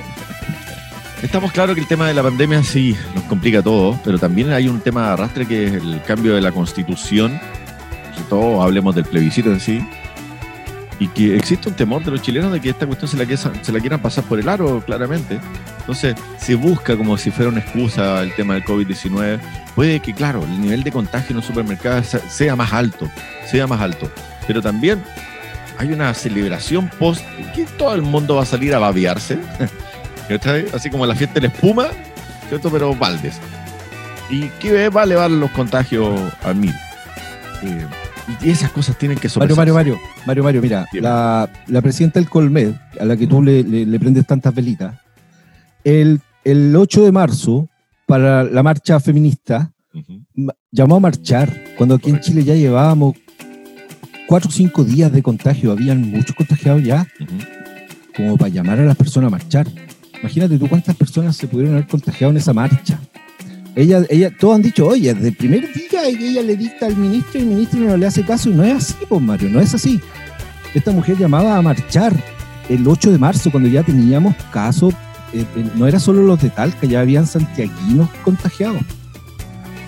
Estamos 1.23 1.51
claros 1.51 1.73
que 1.75 1.81
el 1.81 1.87
tema 1.87 2.07
de 2.07 2.13
la 2.13 2.23
pandemia 2.23 2.63
sí 2.63 2.95
nos 3.15 3.23
complica 3.25 3.61
todo, 3.61 3.99
pero 4.05 4.19
también 4.19 4.53
hay 4.53 4.69
un 4.69 4.79
tema 4.79 5.07
de 5.07 5.13
arrastre 5.13 5.47
que 5.47 5.65
es 5.65 5.73
el 5.73 6.01
cambio 6.03 6.35
de 6.35 6.41
la 6.41 6.51
constitución, 6.51 7.41
sobre 8.13 8.29
todo 8.29 8.61
hablemos 8.61 8.95
del 8.95 9.05
plebiscito 9.05 9.51
en 9.51 9.59
sí, 9.59 9.85
y 10.99 11.07
que 11.07 11.35
existe 11.35 11.69
un 11.69 11.75
temor 11.75 12.03
de 12.03 12.11
los 12.11 12.21
chilenos 12.21 12.51
de 12.51 12.59
que 12.59 12.69
esta 12.69 12.85
cuestión 12.85 13.09
se 13.09 13.17
la, 13.17 13.37
se 13.37 13.71
la 13.71 13.79
quieran 13.79 14.01
pasar 14.01 14.25
por 14.25 14.39
el 14.39 14.49
aro, 14.49 14.83
claramente. 14.85 15.39
Entonces, 15.79 16.15
se 16.37 16.55
busca 16.55 16.97
como 16.97 17.17
si 17.17 17.31
fuera 17.31 17.49
una 17.49 17.61
excusa 17.61 18.21
el 18.21 18.35
tema 18.35 18.55
del 18.55 18.65
COVID-19. 18.65 19.39
Puede 19.75 20.01
que, 20.01 20.13
claro, 20.13 20.43
el 20.43 20.61
nivel 20.61 20.83
de 20.83 20.91
contagio 20.91 21.29
en 21.29 21.37
los 21.37 21.45
supermercados 21.45 22.17
sea 22.27 22.55
más 22.55 22.73
alto, 22.73 23.09
sea 23.49 23.65
más 23.65 23.79
alto, 23.79 24.11
pero 24.45 24.61
también 24.61 25.01
hay 25.77 25.93
una 25.93 26.13
celebración 26.13 26.89
post 26.99 27.23
que 27.55 27.63
todo 27.77 27.95
el 27.95 28.01
mundo 28.01 28.35
va 28.35 28.43
a 28.43 28.45
salir 28.45 28.75
a 28.75 28.79
babiarse. 28.79 29.39
Así 30.73 30.89
como 30.89 31.05
la 31.05 31.15
fiesta 31.15 31.35
de 31.35 31.47
la 31.47 31.47
espuma, 31.47 31.87
¿cierto? 32.49 32.69
Pero 32.69 32.93
Valdes. 32.93 33.39
¿Y 34.29 34.49
qué 34.59 34.89
va 34.89 35.01
a 35.01 35.03
elevar 35.05 35.31
los 35.31 35.49
contagios 35.51 36.33
a 36.43 36.53
mil? 36.53 36.75
Eh, 37.63 37.85
y 38.41 38.49
esas 38.49 38.71
cosas 38.71 38.97
tienen 38.97 39.17
que 39.17 39.29
Mario, 39.37 39.55
Mario, 39.55 39.73
Mario, 39.73 39.99
Mario, 40.25 40.43
Mario, 40.43 40.61
mira, 40.61 40.85
la, 40.93 41.81
presidenta 41.81 42.19
del 42.19 42.29
Colmed, 42.29 42.73
a 42.99 43.05
la 43.05 43.17
que 43.17 43.27
tú 43.27 43.41
le, 43.41 43.63
prendes 43.99 44.25
tantas 44.25 44.53
velitas, 44.53 44.95
el, 45.83 46.21
el 46.43 46.75
8 46.75 47.03
de 47.03 47.11
marzo, 47.11 47.69
para 48.05 48.43
la 48.43 48.63
marcha 48.63 48.99
feminista, 48.99 49.71
llamó 50.71 50.95
a 50.95 50.99
marchar, 50.99 51.51
cuando 51.77 51.95
aquí 51.95 52.09
en 52.09 52.19
Chile 52.19 52.43
ya 52.43 52.55
llevábamos 52.55 53.15
cuatro 54.27 54.49
o 54.49 54.51
cinco 54.51 54.83
días 54.83 55.11
de 55.11 55.23
contagio, 55.23 55.71
habían 55.71 56.01
muchos 56.09 56.35
contagiados 56.35 56.83
ya, 56.83 57.07
como 58.15 58.37
para 58.37 58.49
llamar 58.49 58.79
a 58.79 58.83
las 58.83 58.95
personas 58.95 59.27
a 59.27 59.31
marchar. 59.31 59.67
Imagínate 60.21 60.57
tú 60.59 60.67
cuántas 60.67 60.95
personas 60.95 61.35
se 61.35 61.47
pudieron 61.47 61.75
haber 61.75 61.87
contagiado 61.87 62.31
en 62.31 62.37
esa 62.37 62.53
marcha. 62.53 62.99
Ella, 63.75 64.01
ella, 64.09 64.31
todos 64.37 64.55
han 64.55 64.61
dicho, 64.61 64.87
oye, 64.87 65.13
desde 65.13 65.29
el 65.29 65.35
primer 65.35 65.71
día 65.73 66.05
ella 66.07 66.41
le 66.41 66.57
dicta 66.57 66.87
al 66.87 66.97
ministro 66.97 67.39
y 67.39 67.43
el 67.43 67.49
ministro 67.49 67.79
no 67.79 67.97
le 67.97 68.07
hace 68.07 68.25
caso 68.25 68.49
y 68.49 68.53
no 68.53 68.63
es 68.63 68.75
así, 68.75 68.95
pues 69.07 69.21
Mario, 69.21 69.49
no 69.49 69.59
es 69.59 69.73
así. 69.73 70.01
Esta 70.73 70.91
mujer 70.91 71.17
llamaba 71.17 71.55
a 71.55 71.61
marchar 71.61 72.13
el 72.67 72.87
8 72.87 73.11
de 73.11 73.17
marzo 73.17 73.51
cuando 73.51 73.69
ya 73.69 73.83
teníamos 73.83 74.35
casos, 74.51 74.93
eh, 75.33 75.45
eh, 75.55 75.65
no 75.75 75.87
era 75.87 75.99
solo 75.99 76.23
los 76.23 76.41
de 76.41 76.49
Talca, 76.49 76.85
ya 76.87 77.01
habían 77.01 77.25
santiaguinos 77.25 78.09
contagiados. 78.23 78.81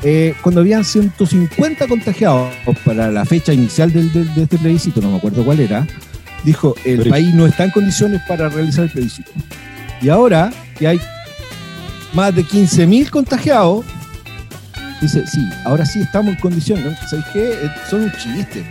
Eh, 0.04 0.34
cuando 0.42 0.62
habían 0.62 0.84
150 0.84 1.88
contagiados 1.88 2.52
para 2.84 3.12
la 3.12 3.24
fecha 3.26 3.54
inicial 3.54 3.94
del, 3.94 4.12
de 4.12 4.44
este 4.44 4.58
plebiscito, 4.58 5.00
no 5.00 5.12
me 5.12 5.18
acuerdo 5.18 5.46
cuál 5.46 5.60
era, 5.60 5.86
dijo, 6.44 6.76
el 6.86 7.08
país 7.08 7.34
no 7.36 7.46
está 7.46 7.66
en 7.66 7.72
condiciones 7.72 8.22
para 8.28 8.50
realizar 8.50 8.86
el 8.86 8.92
plebiscito. 8.92 9.32
Y 10.02 10.10
ahora 10.10 10.52
que 10.78 10.88
hay 10.88 11.00
más 12.14 12.36
de 12.36 12.44
15.000 12.44 13.10
contagiados, 13.10 13.86
dice, 15.02 15.26
sí, 15.28 15.42
ahora 15.66 15.86
sí 15.86 16.00
estamos 16.00 16.34
en 16.34 16.40
condiciones. 16.40 16.98
¿Sabes 17.10 17.26
qué? 17.34 17.54
Eh, 17.54 17.72
son 17.90 18.04
un 18.04 18.12
chiste. 18.12 18.66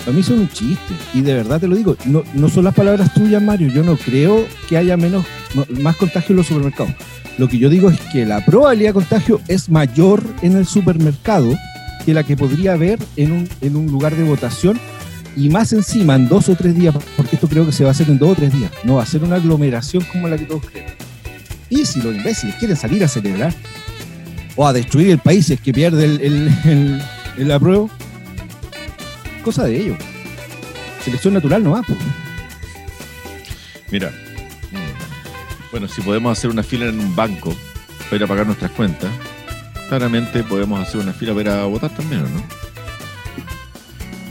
Para 0.00 0.12
mí 0.12 0.22
son 0.22 0.40
un 0.40 0.48
chiste. 0.48 0.94
Y 1.14 1.20
de 1.20 1.34
verdad 1.34 1.60
te 1.60 1.68
lo 1.68 1.76
digo, 1.76 1.96
no, 2.04 2.48
son 2.48 2.64
las 2.64 2.74
palabras 2.74 3.12
tuyas, 3.12 3.42
Mario. 3.42 3.68
Yo 3.68 3.82
no 3.82 3.96
creo 3.96 4.46
que 4.68 4.76
haya 4.76 4.96
menos, 4.96 5.24
más 5.68 5.96
contagio 5.96 6.32
en 6.32 6.38
los 6.38 6.46
supermercados. 6.46 6.92
Lo 7.38 7.48
que 7.48 7.58
yo 7.58 7.68
digo 7.68 7.90
es 7.90 8.00
que 8.12 8.26
la 8.26 8.44
probabilidad 8.44 8.90
de 8.90 8.94
contagio 8.94 9.40
es 9.48 9.68
mayor 9.68 10.22
en 10.42 10.56
el 10.56 10.66
supermercado 10.66 11.54
que 12.04 12.14
la 12.14 12.22
que 12.22 12.36
podría 12.36 12.72
haber 12.72 12.98
en 13.16 13.32
un, 13.32 13.48
en 13.60 13.76
un 13.76 13.86
lugar 13.86 14.14
de 14.16 14.24
votación 14.24 14.78
y 15.36 15.48
más 15.48 15.72
encima 15.72 16.16
en 16.16 16.28
dos 16.28 16.48
o 16.48 16.56
tres 16.56 16.74
días, 16.74 16.94
porque 17.16 17.36
esto 17.36 17.48
creo 17.48 17.64
que 17.64 17.72
se 17.72 17.84
va 17.84 17.90
a 17.90 17.92
hacer 17.92 18.08
en 18.10 18.18
dos 18.18 18.30
o 18.30 18.34
tres 18.34 18.52
días, 18.52 18.70
no 18.84 18.96
va 18.96 19.04
a 19.04 19.06
ser 19.06 19.22
una 19.22 19.36
aglomeración 19.36 20.04
como 20.10 20.28
la 20.28 20.36
que 20.36 20.44
todos 20.44 20.64
creen. 20.66 21.09
Y 21.70 21.86
si 21.86 22.02
los 22.02 22.14
imbéciles 22.14 22.56
quieren 22.56 22.76
salir 22.76 23.02
a 23.04 23.08
celebrar 23.08 23.54
o 24.56 24.66
a 24.66 24.72
destruir 24.72 25.10
el 25.10 25.18
país 25.18 25.46
si 25.46 25.54
es 25.54 25.60
que 25.60 25.72
pierde 25.72 26.04
el, 26.04 26.20
el, 26.20 27.02
el, 27.38 27.52
apruebo, 27.52 27.88
cosa 29.44 29.64
de 29.64 29.76
ellos. 29.80 29.98
Selección 31.04 31.34
natural 31.34 31.62
no 31.62 31.70
va. 31.70 31.82
Mira, 33.90 34.12
bueno, 35.70 35.88
si 35.88 36.02
podemos 36.02 36.36
hacer 36.36 36.50
una 36.50 36.62
fila 36.62 36.86
en 36.86 36.98
un 36.98 37.14
banco 37.14 37.54
para 38.04 38.16
ir 38.16 38.24
a 38.24 38.26
pagar 38.26 38.46
nuestras 38.46 38.72
cuentas, 38.72 39.10
claramente 39.88 40.42
podemos 40.42 40.80
hacer 40.80 41.00
una 41.00 41.12
fila 41.12 41.34
para 41.34 41.64
votar 41.64 41.90
también, 41.90 42.22
¿no? 42.22 42.59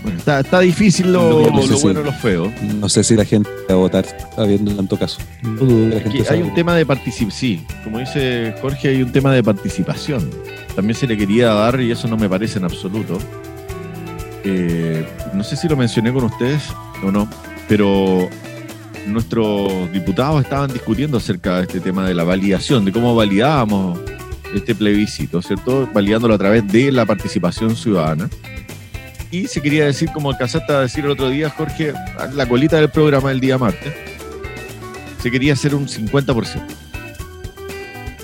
Bueno, 0.03 0.17
está, 0.17 0.59
difícil 0.59 1.11
lo, 1.11 1.49
bueno 1.49 2.01
y 2.01 2.03
lo 2.03 2.13
feo. 2.13 2.51
No 2.79 2.87
sé 2.87 3.03
si 3.03 3.15
la 3.15 3.25
gente 3.25 3.49
va 3.69 3.73
a 3.73 3.77
votar 3.77 4.05
habiendo 4.37 4.73
tanto 4.75 4.97
caso. 4.97 5.19
hay 6.29 6.41
un 6.41 6.53
tema 6.53 6.75
de 6.75 6.85
participación, 6.85 7.31
sí, 7.31 7.65
como 7.83 7.99
dice 7.99 8.55
Jorge, 8.61 8.89
hay 8.89 9.03
un 9.03 9.11
tema 9.11 9.33
de 9.33 9.43
participación. 9.43 10.29
También 10.75 10.95
se 10.95 11.07
le 11.07 11.17
quería 11.17 11.47
dar, 11.53 11.81
y 11.81 11.91
eso 11.91 12.07
no 12.07 12.17
me 12.17 12.29
parece 12.29 12.59
en 12.59 12.65
absoluto. 12.65 13.17
Eh, 14.43 15.05
no 15.33 15.43
sé 15.43 15.55
si 15.55 15.67
lo 15.67 15.75
mencioné 15.75 16.13
con 16.13 16.23
ustedes 16.23 16.63
o 17.03 17.11
no, 17.11 17.29
pero 17.67 18.29
nuestros 19.07 19.91
diputados 19.91 20.41
estaban 20.43 20.71
discutiendo 20.71 21.17
acerca 21.17 21.57
de 21.57 21.63
este 21.63 21.79
tema 21.79 22.07
de 22.07 22.13
la 22.13 22.23
validación, 22.23 22.85
de 22.85 22.91
cómo 22.91 23.15
validábamos 23.15 23.99
este 24.53 24.75
plebiscito, 24.75 25.41
¿cierto? 25.41 25.89
Validándolo 25.93 26.33
a 26.33 26.37
través 26.37 26.67
de 26.71 26.91
la 26.91 27.05
participación 27.05 27.75
ciudadana. 27.75 28.29
Y 29.31 29.47
se 29.47 29.61
quería 29.61 29.85
decir, 29.85 30.09
como 30.11 30.31
alcanzaste 30.31 30.73
a 30.73 30.79
decir 30.81 31.05
el 31.05 31.11
otro 31.11 31.29
día, 31.29 31.49
Jorge, 31.49 31.93
la 32.33 32.47
colita 32.47 32.77
del 32.77 32.89
programa 32.89 33.29
del 33.29 33.39
día 33.39 33.57
martes, 33.57 33.93
se 35.21 35.29
quería 35.29 35.53
hacer 35.53 35.75
un 35.75 35.87
50%. 35.87 36.61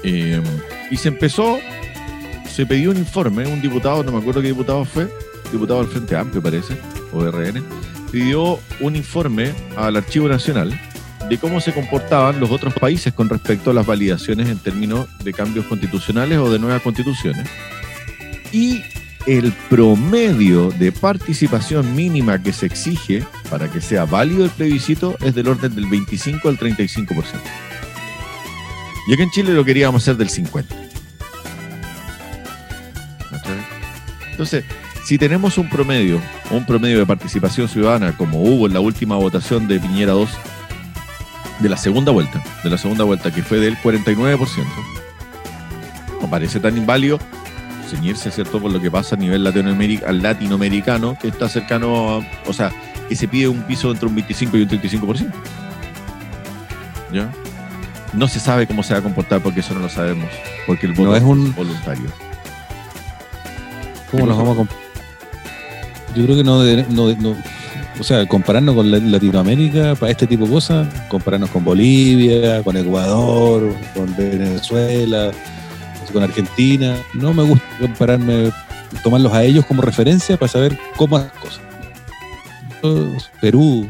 Eh, 0.04 0.42
y 0.90 0.98
se 0.98 1.10
empezó, 1.10 1.60
se 2.48 2.66
pidió 2.66 2.92
un 2.92 2.98
informe, 2.98 3.46
un 3.48 3.62
diputado, 3.62 4.04
no 4.04 4.12
me 4.12 4.20
acuerdo 4.20 4.42
qué 4.42 4.48
diputado 4.48 4.86
fue, 4.86 5.08
diputado 5.52 5.82
del 5.82 5.92
Frente 5.92 6.16
Amplio 6.16 6.42
parece, 6.42 6.76
o 7.12 7.24
RN, 7.24 7.64
pidió 8.12 8.60
un 8.80 8.96
informe 8.96 9.52
al 9.76 9.98
Archivo 9.98 10.28
Nacional 10.28 10.80
de 11.30 11.38
cómo 11.38 11.60
se 11.60 11.74
comportaban 11.74 12.40
los 12.40 12.52
otros 12.52 12.74
países 12.74 13.14
con 13.14 13.30
respecto 13.30 13.72
a 13.72 13.74
las 13.74 13.86
validaciones 13.86 14.48
en 14.48 14.60
términos 14.60 15.08
de 15.24 15.34
cambios 15.34 15.66
constitucionales 15.66 16.38
o 16.38 16.52
de 16.52 16.60
nuevas 16.60 16.82
constituciones. 16.82 17.48
Y 18.52 18.84
el 19.28 19.54
promedio 19.70 20.70
de 20.72 20.92
participación 20.92 21.96
mínima 21.96 22.42
que 22.42 22.54
se 22.54 22.68
exige 22.68 23.24
para 23.50 23.70
que 23.70 23.82
sea 23.82 24.06
válido 24.06 24.46
el 24.46 24.52
plebiscito 24.52 25.18
es 25.22 25.34
del 25.34 25.48
orden 25.48 25.74
del 25.74 25.88
25 25.88 26.48
al 26.48 26.58
35%. 26.58 27.24
Y 29.08 29.14
acá 29.14 29.24
en 29.24 29.32
Chile 29.32 29.54
lo 29.54 29.66
queríamos 29.66 30.04
hacer 30.04 30.18
del 30.18 30.30
50%. 30.30 30.66
Entonces, 34.32 34.66
si 35.06 35.18
tenemos 35.18 35.58
un 35.58 35.70
promedio, 35.70 36.20
un 36.52 36.66
promedio 36.66 37.00
de 37.00 37.06
participación 37.06 37.70
ciudadana 37.70 38.18
como 38.18 38.42
hubo 38.42 38.68
en 38.68 38.74
la 38.74 38.82
última 38.82 39.16
votación 39.16 39.68
de 39.68 39.80
Piñera 39.80 40.12
2, 40.12 40.30
de 41.60 41.70
la 41.70 41.78
segunda 41.78 42.12
vuelta, 42.12 42.44
de 42.64 42.70
la 42.70 42.78
segunda 42.78 43.06
vuelta 43.06 43.34
que 43.34 43.42
fue 43.42 43.60
del 43.60 43.78
49%, 43.78 44.38
no 46.22 46.30
parece 46.30 46.60
tan 46.60 46.76
inválido 46.76 47.18
ceñirse, 47.86 48.32
¿cierto?, 48.32 48.60
por 48.60 48.72
lo 48.72 48.80
que 48.80 48.92
pasa 48.92 49.16
a 49.16 49.18
nivel 49.18 49.44
latinoamericano, 49.44 51.18
que 51.20 51.30
está 51.30 51.48
cercano, 51.50 52.16
a, 52.18 52.20
o 52.48 52.54
sea, 52.54 52.72
que 53.08 53.16
se 53.16 53.28
pide 53.28 53.48
un 53.48 53.62
piso 53.64 53.92
entre 53.92 54.08
un 54.08 54.16
25 54.16 54.58
y 54.58 54.62
un 54.64 54.70
35%. 54.70 55.32
¿Ya? 57.14 57.30
No 58.14 58.28
se 58.28 58.40
sabe 58.40 58.68
cómo 58.68 58.84
se 58.84 58.94
va 58.94 59.00
a 59.00 59.04
comportar 59.04 59.42
porque 59.42 59.60
eso 59.60 59.74
no 59.74 59.82
lo 59.82 59.90
sabemos, 59.90 60.30
porque 60.66 60.86
el 60.88 60.94
voto 60.94 61.16
es 61.16 61.24
un 61.24 61.54
voluntario. 61.54 62.10
¿Cómo 64.12 64.26
nos 64.26 64.38
vamos 64.38 64.58
a? 64.60 66.16
Yo 66.16 66.24
creo 66.24 66.38
que 66.38 66.44
no, 66.44 66.64
no, 67.16 67.36
o 68.00 68.04
sea, 68.04 68.26
compararnos 68.26 68.76
con 68.76 69.12
Latinoamérica 69.12 69.96
para 69.96 70.12
este 70.12 70.28
tipo 70.28 70.46
de 70.46 70.52
cosas, 70.52 70.88
compararnos 71.10 71.50
con 71.50 71.64
Bolivia, 71.64 72.64
con 72.64 72.78
Ecuador, 72.78 73.74
con 73.94 74.16
Venezuela, 74.16 75.32
con 76.16 76.24
Argentina. 76.24 76.98
No 77.14 77.34
me 77.34 77.44
gusta 77.44 77.66
compararme, 77.80 78.52
tomarlos 79.04 79.34
a 79.34 79.44
ellos 79.44 79.66
como 79.66 79.82
referencia 79.82 80.38
para 80.38 80.52
saber 80.52 80.80
cómo 80.96 81.20
las 81.20 81.32
cosas. 81.34 81.62
Perú. 83.42 83.88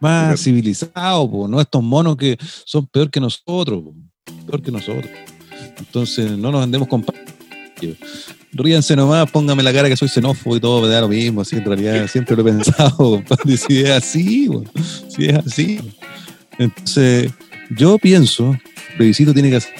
más 0.00 0.38
civilizado, 0.38 1.48
no 1.48 1.58
estos 1.58 1.82
monos 1.82 2.18
que 2.18 2.36
son 2.66 2.86
peor 2.86 3.10
que 3.10 3.20
nosotros, 3.20 3.84
peor 4.46 4.60
que 4.60 4.70
nosotros. 4.70 5.10
Entonces, 5.78 6.30
no 6.32 6.52
nos 6.52 6.62
andemos 6.62 6.88
comparando. 6.88 7.32
Ríanse 8.52 8.94
nomás, 8.94 9.30
póngame 9.30 9.62
la 9.62 9.72
cara 9.72 9.88
que 9.88 9.96
soy 9.96 10.08
xenófobo 10.08 10.56
y 10.56 10.60
todo, 10.60 10.82
me 10.82 10.88
da 10.88 11.00
lo 11.00 11.08
mismo, 11.08 11.40
así 11.40 11.56
en 11.56 11.64
realidad 11.64 12.06
siempre 12.06 12.36
lo 12.36 12.42
he 12.42 12.52
pensado, 12.52 13.22
Si 13.66 13.80
es 13.80 13.90
así, 13.90 14.50
si 15.08 15.24
es 15.24 15.34
así. 15.38 15.80
Entonces, 16.58 17.32
yo 17.70 17.98
pienso, 17.98 18.56
plebiscito 18.96 19.32
tiene 19.32 19.50
que 19.50 19.60
ser 19.60 19.74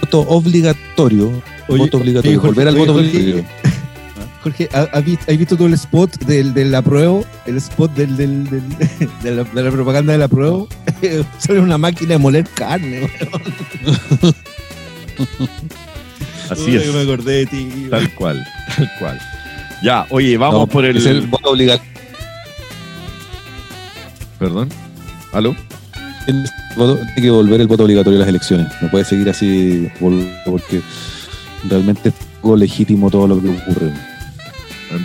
voto 0.00 0.20
obligatorio, 0.28 1.42
voto 1.68 1.98
obligatorio, 1.98 2.40
volver 2.40 2.68
al 2.68 2.76
voto 2.76 2.94
obligatorio. 2.94 3.44
Jorge, 4.42 4.68
¿has 4.72 5.04
visto, 5.04 5.56
todo 5.56 5.66
el 5.66 5.74
spot 5.74 6.16
del, 6.24 6.54
del 6.54 6.74
apruebo? 6.74 7.24
El 7.44 7.56
spot 7.56 7.92
del, 7.94 8.16
del, 8.16 8.44
del 8.48 8.62
de, 9.22 9.30
la, 9.32 9.44
de, 9.44 9.62
la, 9.62 9.70
propaganda 9.70 10.12
del 10.12 10.22
apruebo. 10.22 10.68
Sale 11.38 11.60
una 11.60 11.76
máquina 11.76 12.10
de 12.12 12.18
moler 12.18 12.44
carne, 12.54 13.10
Así 16.48 16.76
es. 16.76 16.94
me 16.94 17.02
acordé 17.02 17.44
de 17.44 17.46
ti. 17.46 17.88
Tal 17.90 18.14
cual, 18.14 18.46
tal 18.76 18.90
cual. 18.98 19.20
Ya, 19.82 20.06
oye, 20.10 20.36
vamos 20.36 20.68
por 20.68 20.84
el... 20.84 20.96
Es 20.96 21.06
el 21.06 21.26
voto 21.26 21.50
obligatorio 21.50 21.97
Perdón. 24.38 24.68
¿Aló? 25.32 25.54
Tiene 26.26 26.44
que 27.16 27.30
volver 27.30 27.60
el 27.60 27.66
voto 27.66 27.84
obligatorio 27.84 28.18
a 28.18 28.20
las 28.20 28.28
elecciones. 28.28 28.68
No 28.82 28.90
puede 28.90 29.04
seguir 29.04 29.28
así 29.30 29.88
porque 29.98 30.82
realmente 31.68 32.10
es 32.10 32.14
poco 32.40 32.56
legítimo 32.56 33.10
todo 33.10 33.26
lo 33.26 33.40
que 33.40 33.48
ocurre. 33.48 33.92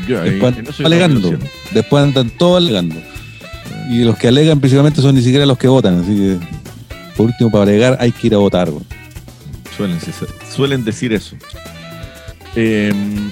después 0.06 0.80
alegando. 0.82 1.38
Después 1.72 2.04
andan 2.04 2.30
todos 2.32 2.58
alegando. 2.58 2.96
Y 3.89 4.04
los 4.04 4.17
que 4.17 4.28
alegan 4.28 4.60
principalmente 4.60 5.02
son 5.02 5.15
ni 5.15 5.22
siquiera 5.22 5.46
los 5.46 5.58
que 5.58 5.67
votan. 5.67 6.02
Así 6.02 6.15
que, 6.15 6.38
por 7.15 7.28
último, 7.28 7.52
para 7.52 7.63
alegar 7.63 7.98
hay 8.00 8.12
que 8.12 8.28
ir 8.28 8.36
a 8.36 8.38
votar. 8.38 8.69
Suelen, 9.76 10.00
suelen 10.54 10.84
decir 10.84 11.13
eso. 11.13 11.36
Em, 12.56 13.32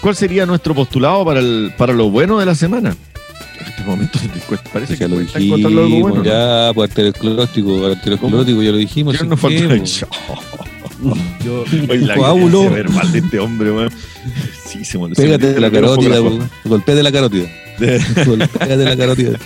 ¿Cuál 0.00 0.14
sería 0.14 0.46
nuestro 0.46 0.74
postulado 0.74 1.24
para, 1.24 1.40
el, 1.40 1.72
para 1.76 1.92
lo 1.92 2.10
bueno 2.10 2.38
de 2.38 2.46
la 2.46 2.54
semana? 2.54 2.96
Este 3.66 3.84
momento 3.84 4.18
parece 4.72 4.96
que, 4.96 5.08
lo 5.08 5.18
algo 5.18 6.00
bueno. 6.00 6.24
Ya, 6.24 6.72
pues 6.74 6.90
arteriosclerótico, 6.90 7.86
arteriosclerótico, 7.86 8.62
ya 8.62 8.70
lo 8.70 8.76
dijimos. 8.76 9.18
Ya 9.18 9.24
nos 9.24 9.40
falta 9.40 9.76
Yo, 11.44 11.64
Oye, 11.88 11.98
la 11.98 12.16
coágulo. 12.16 12.68
ver 12.70 12.88
mal 12.90 13.10
de 13.12 13.20
este 13.20 13.38
hombre, 13.38 13.70
man. 13.70 13.88
Sí, 14.66 14.84
se 14.84 14.98
molestó. 14.98 15.22
Pégate 15.22 15.54
de 15.54 15.60
la 15.60 15.70
carótida, 15.70 16.18
golpe 16.64 16.94
de 16.94 17.02
la 17.02 17.12
carótida. 17.12 17.48
Pégate 17.78 18.76
de 18.76 18.84
la 18.84 18.96
carótida. 18.96 19.38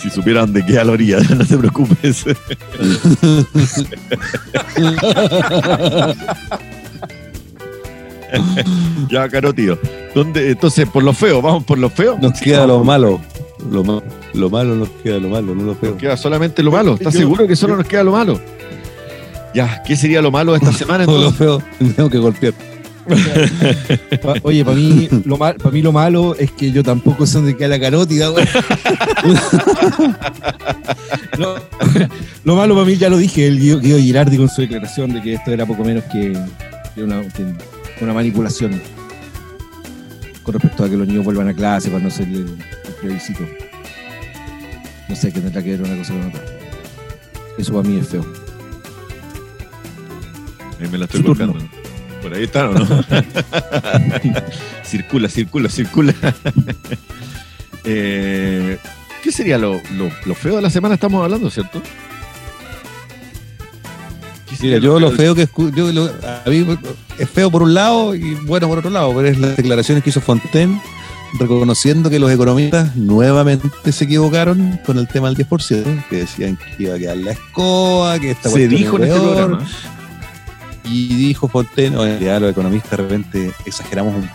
Si 0.00 0.10
supieran 0.10 0.52
de 0.52 0.64
qué 0.64 0.78
a 0.78 0.84
la 0.84 0.92
orilla, 0.92 1.18
no 1.20 1.44
te 1.44 1.58
preocupes. 1.58 2.24
ya, 9.10 9.28
caro 9.28 9.52
tío. 9.52 9.78
¿Dónde? 10.14 10.50
Entonces, 10.50 10.88
por 10.88 11.02
lo 11.02 11.12
feo, 11.12 11.40
vamos 11.40 11.64
por 11.64 11.78
lo 11.78 11.88
feo. 11.88 12.18
Nos 12.20 12.38
queda 12.40 12.66
lo 12.66 12.84
malo. 12.84 13.20
Lo, 13.70 14.02
lo, 14.34 14.50
malo 14.50 14.74
nos 14.74 14.88
queda 15.02 15.18
lo 15.18 15.28
malo, 15.28 15.54
no 15.54 15.62
lo 15.62 15.74
feo. 15.74 15.92
Nos 15.92 16.00
queda 16.00 16.16
solamente 16.16 16.62
lo 16.62 16.72
malo. 16.72 16.94
¿Estás 16.94 17.14
seguro 17.14 17.46
que 17.46 17.56
solo 17.56 17.76
nos 17.76 17.86
queda 17.86 18.02
lo 18.02 18.12
malo? 18.12 18.40
Ya, 19.54 19.82
¿qué 19.84 19.96
sería 19.96 20.20
lo 20.22 20.30
malo 20.30 20.52
de 20.52 20.58
esta 20.58 20.72
semana? 20.78 21.04
Entonces? 21.04 21.24
lo 21.24 21.32
feo, 21.32 21.62
tengo 21.96 22.10
que 22.10 22.18
golpear. 22.18 22.52
Oye, 24.42 24.64
para 24.64 24.76
mí, 24.76 25.08
lo 25.24 25.36
mal, 25.36 25.56
para 25.56 25.70
mí 25.70 25.82
lo 25.82 25.90
malo 25.90 26.36
es 26.36 26.52
que 26.52 26.70
yo 26.70 26.84
tampoco 26.84 27.26
sé 27.26 27.38
dónde 27.38 27.56
queda 27.56 27.68
la 27.68 27.80
carótida, 27.80 28.28
lo 32.44 32.54
malo 32.54 32.74
para 32.74 32.86
mí, 32.86 32.96
ya 32.96 33.08
lo 33.08 33.16
dije, 33.16 33.48
el 33.48 33.58
Guido, 33.58 33.98
Girardi 33.98 34.36
con 34.36 34.48
su 34.48 34.60
declaración 34.60 35.12
de 35.14 35.20
que 35.20 35.34
esto 35.34 35.50
era 35.50 35.66
poco 35.66 35.82
menos 35.82 36.04
que, 36.12 36.32
una, 36.96 37.22
una 38.00 38.14
manipulación 38.14 38.80
con 40.42 40.54
respecto 40.54 40.84
a 40.84 40.90
que 40.90 40.96
los 40.96 41.06
niños 41.06 41.24
vuelvan 41.24 41.48
a 41.48 41.54
clase 41.54 41.90
para 41.90 42.02
no 42.02 42.10
ser 42.10 42.28
el, 42.28 42.56
plebiscito. 43.00 43.46
No 45.08 45.16
sé 45.16 45.32
qué 45.32 45.40
tendrá 45.40 45.62
que 45.62 45.70
ver 45.70 45.82
una 45.82 45.96
cosa 45.96 46.12
con 46.12 46.26
otra. 46.28 46.42
Eso 47.58 47.72
para 47.72 47.88
mí 47.88 47.98
es 47.98 48.08
feo. 48.08 48.24
Ahí 50.80 50.88
me 50.88 50.98
la 50.98 51.04
estoy 51.04 51.22
buscando. 51.22 51.58
Por 52.22 52.34
ahí 52.34 52.44
está, 52.44 52.70
¿o 52.70 52.74
no? 52.74 52.86
circula, 54.84 55.28
circula, 55.28 55.68
circula. 55.68 56.14
Eh, 57.84 58.78
¿Qué 59.22 59.32
sería 59.32 59.58
lo, 59.58 59.80
feo 60.34 60.56
de 60.56 60.62
la 60.62 60.70
semana? 60.70 60.94
Estamos 60.94 61.22
hablando, 61.22 61.50
¿cierto? 61.50 61.82
Mira, 64.62 64.78
yo 64.78 65.00
lo 65.00 65.10
feo 65.10 65.34
que 65.34 65.48
yo 65.74 66.08
a 66.46 66.48
mí 66.48 66.66
es 67.18 67.28
feo 67.28 67.50
por 67.50 67.62
un 67.62 67.74
lado 67.74 68.14
y 68.14 68.34
bueno 68.46 68.68
por 68.68 68.78
otro 68.78 68.90
lado, 68.90 69.12
pero 69.14 69.28
es 69.28 69.38
las 69.38 69.56
declaraciones 69.56 70.04
que 70.04 70.10
hizo 70.10 70.20
Fontaine 70.20 70.80
reconociendo 71.38 72.10
que 72.10 72.18
los 72.18 72.30
economistas 72.30 72.94
nuevamente 72.94 73.68
se 73.90 74.04
equivocaron 74.04 74.78
con 74.84 74.98
el 74.98 75.08
tema 75.08 75.30
del 75.30 75.48
10%, 75.48 76.08
que 76.08 76.16
decían 76.16 76.56
que 76.56 76.84
iba 76.84 76.94
a 76.94 76.98
quedar 76.98 77.16
la 77.16 77.32
escoba, 77.32 78.18
que 78.18 78.32
esta 78.32 78.50
Se 78.50 78.68
dijo 78.68 78.96
en 78.98 79.04
este 79.04 79.18
programa. 79.18 79.66
Y 80.84 81.08
dijo 81.14 81.48
Fontaine, 81.48 81.96
o 81.96 82.06
en 82.06 82.40
los 82.40 82.50
economistas 82.50 82.90
de 82.90 82.96
repente 82.96 83.52
exageramos 83.64 84.14
un 84.14 84.28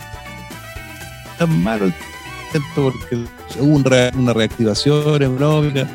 tan 1.38 1.62
malo 1.62 1.84
el 1.84 1.94
porque 2.74 3.18
hubo 3.60 3.76
una 4.16 4.32
reactivación 4.32 5.22
económica, 5.22 5.86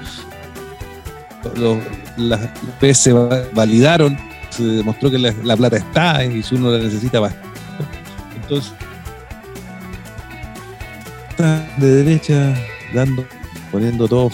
los, 1.56 1.78
las 2.18 2.40
PS 2.80 3.12
validaron, 3.54 4.18
se 4.50 4.64
demostró 4.64 5.10
que 5.12 5.18
la, 5.18 5.58
plata 5.58 5.78
está 5.78 6.24
y 6.24 6.44
si 6.44 6.56
uno 6.56 6.72
la 6.72 6.80
necesita 6.80 7.20
va. 7.20 7.32
Entonces, 8.36 8.74
de 11.78 11.88
derecha, 11.88 12.54
dando, 12.94 13.26
poniendo 13.72 14.08
todo. 14.08 14.32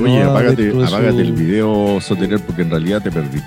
Oye, 0.00 0.22
apágate, 0.22 0.70
el 0.70 1.32
video, 1.32 2.00
Sotener, 2.00 2.40
porque 2.40 2.62
en 2.62 2.70
realidad 2.70 3.00
te 3.00 3.12
perdí. 3.12 3.40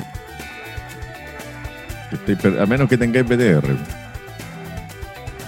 a 2.60 2.66
menos 2.66 2.88
que 2.88 2.98
tengáis 2.98 3.28
BDR. 3.28 3.76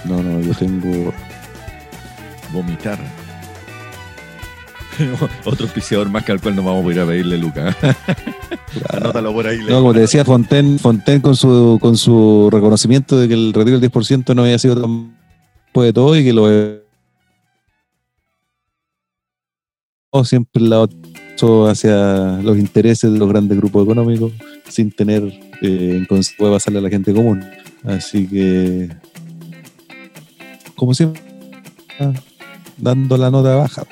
No, 0.04 0.22
no, 0.22 0.40
yo 0.40 0.52
tengo. 0.54 1.12
Vomitar. 2.52 2.98
Otro 5.44 5.66
auspiciador 5.66 6.08
más 6.08 6.24
que 6.24 6.32
al 6.32 6.40
cual 6.40 6.56
no 6.56 6.62
vamos 6.62 6.86
a 6.86 6.92
ir 6.92 7.00
a 7.00 7.06
pedirle 7.06 7.38
Lucas. 7.38 7.76
Anótalo 8.88 9.32
por 9.32 9.46
ahí. 9.46 9.58
No, 9.68 9.80
como 9.80 9.92
te 9.94 10.00
decía, 10.00 10.24
Fonten, 10.24 10.78
Fonten 10.78 11.20
con 11.20 11.36
su 11.36 11.78
con 11.80 11.96
su 11.96 12.48
reconocimiento 12.52 13.18
de 13.18 13.28
que 13.28 13.34
el 13.34 13.52
retiro 13.52 13.78
del 13.78 13.90
10% 13.90 14.34
no 14.34 14.42
había 14.42 14.58
sido 14.58 14.80
tan 14.80 15.16
de 15.74 15.92
todo 15.92 16.16
y 16.16 16.24
que 16.24 16.32
lo 16.32 16.48
siempre 20.24 20.62
la 20.62 20.86
hacia 21.68 22.38
los 22.42 22.58
intereses 22.58 23.10
de 23.10 23.18
los 23.18 23.28
grandes 23.28 23.56
grupos 23.56 23.84
económicos 23.84 24.32
sin 24.68 24.90
tener 24.92 25.22
eh, 25.62 25.96
en 25.96 26.04
consecuencia 26.04 26.56
pasarle 26.56 26.78
a 26.80 26.82
la 26.82 26.90
gente 26.90 27.14
común. 27.14 27.42
Así 27.84 28.26
que, 28.26 28.90
como 30.76 30.92
siempre, 30.92 31.22
dando 32.76 33.16
la 33.16 33.30
nota 33.30 33.54
baja, 33.54 33.84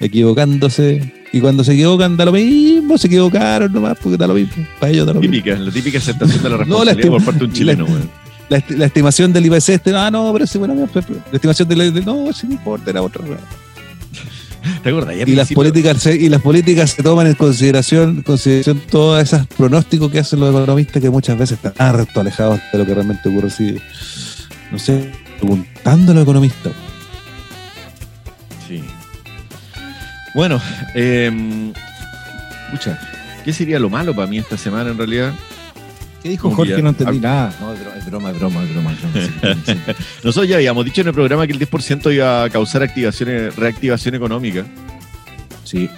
equivocándose. 0.00 1.12
Y 1.32 1.40
cuando 1.40 1.64
se 1.64 1.74
equivocan, 1.74 2.16
da 2.16 2.24
lo 2.24 2.32
mismo, 2.32 2.96
se 2.96 3.08
equivocaron 3.08 3.72
nomás, 3.72 3.98
porque 4.02 4.16
da 4.16 4.26
lo 4.26 4.34
mismo. 4.34 4.66
Para 4.78 4.92
ellos 4.92 5.06
da 5.06 5.14
lo 5.14 5.20
típica, 5.20 5.50
mismo. 5.50 5.66
La 5.66 5.72
típica 5.72 5.98
aceptación 5.98 6.42
de 6.42 6.48
la 6.48 6.56
responsabilidad 6.58 7.08
por 7.08 7.24
parte 7.24 7.38
de 7.40 7.44
un 7.46 7.52
chileno, 7.52 7.86
la, 8.48 8.62
la, 8.68 8.86
estimación 8.86 9.32
del 9.32 9.46
IPC 9.46 9.68
este, 9.70 9.90
no, 9.90 10.10
no, 10.10 10.32
pero 10.32 10.46
sí, 10.46 10.56
bueno, 10.58 10.74
la 10.74 11.32
estimación 11.32 11.68
del, 11.68 12.04
no, 12.04 12.32
sí, 12.32 12.46
no 12.46 12.52
importa, 12.52 12.90
era 12.90 13.02
otra. 13.02 13.24
¿Te 14.82 14.88
acuerdas? 14.88 15.16
Y 15.26 15.34
las, 15.34 15.52
políticas 15.52 16.00
se, 16.00 16.14
y 16.14 16.28
las 16.28 16.40
políticas 16.40 16.90
se 16.90 17.02
toman 17.02 17.26
en 17.26 17.34
consideración, 17.34 18.22
consideración 18.22 18.80
todos 18.88 19.22
esos 19.22 19.46
pronósticos 19.48 20.10
que 20.10 20.20
hacen 20.20 20.40
los 20.40 20.50
economistas 20.50 21.02
que 21.02 21.10
muchas 21.10 21.36
veces 21.36 21.58
están 21.62 21.74
harto 21.78 22.20
alejados 22.20 22.60
de 22.72 22.78
lo 22.78 22.86
que 22.86 22.94
realmente 22.94 23.28
ocurre. 23.28 23.48
Así, 23.48 23.76
no 24.70 24.78
sé, 24.78 25.10
preguntando 25.40 26.12
a 26.12 26.14
los 26.14 26.22
economistas. 26.22 26.72
Bueno, 30.36 30.60
eh, 30.94 31.72
¿qué 33.42 33.54
sería 33.54 33.78
lo 33.78 33.88
malo 33.88 34.14
para 34.14 34.26
mí 34.26 34.36
esta 34.36 34.58
semana 34.58 34.90
en 34.90 34.98
realidad? 34.98 35.32
¿Qué 36.22 36.28
dijo 36.28 36.50
Jorge? 36.50 36.82
No 36.82 36.90
entendí 36.90 37.20
nada. 37.20 37.54
No, 37.58 37.72
es 37.72 38.04
broma, 38.04 38.32
es 38.32 38.38
broma, 38.38 38.62
es 38.62 38.70
broma. 38.70 38.94
Nosotros 40.22 40.46
ya 40.46 40.56
habíamos 40.56 40.84
dicho 40.84 41.00
en 41.00 41.06
el 41.06 41.14
programa 41.14 41.46
que 41.46 41.54
el 41.54 41.58
10% 41.58 42.14
iba 42.14 42.44
a 42.44 42.50
causar 42.50 42.82
activaciones, 42.82 43.56
reactivación 43.56 44.14
económica. 44.14 44.66
Sí. 45.64 45.88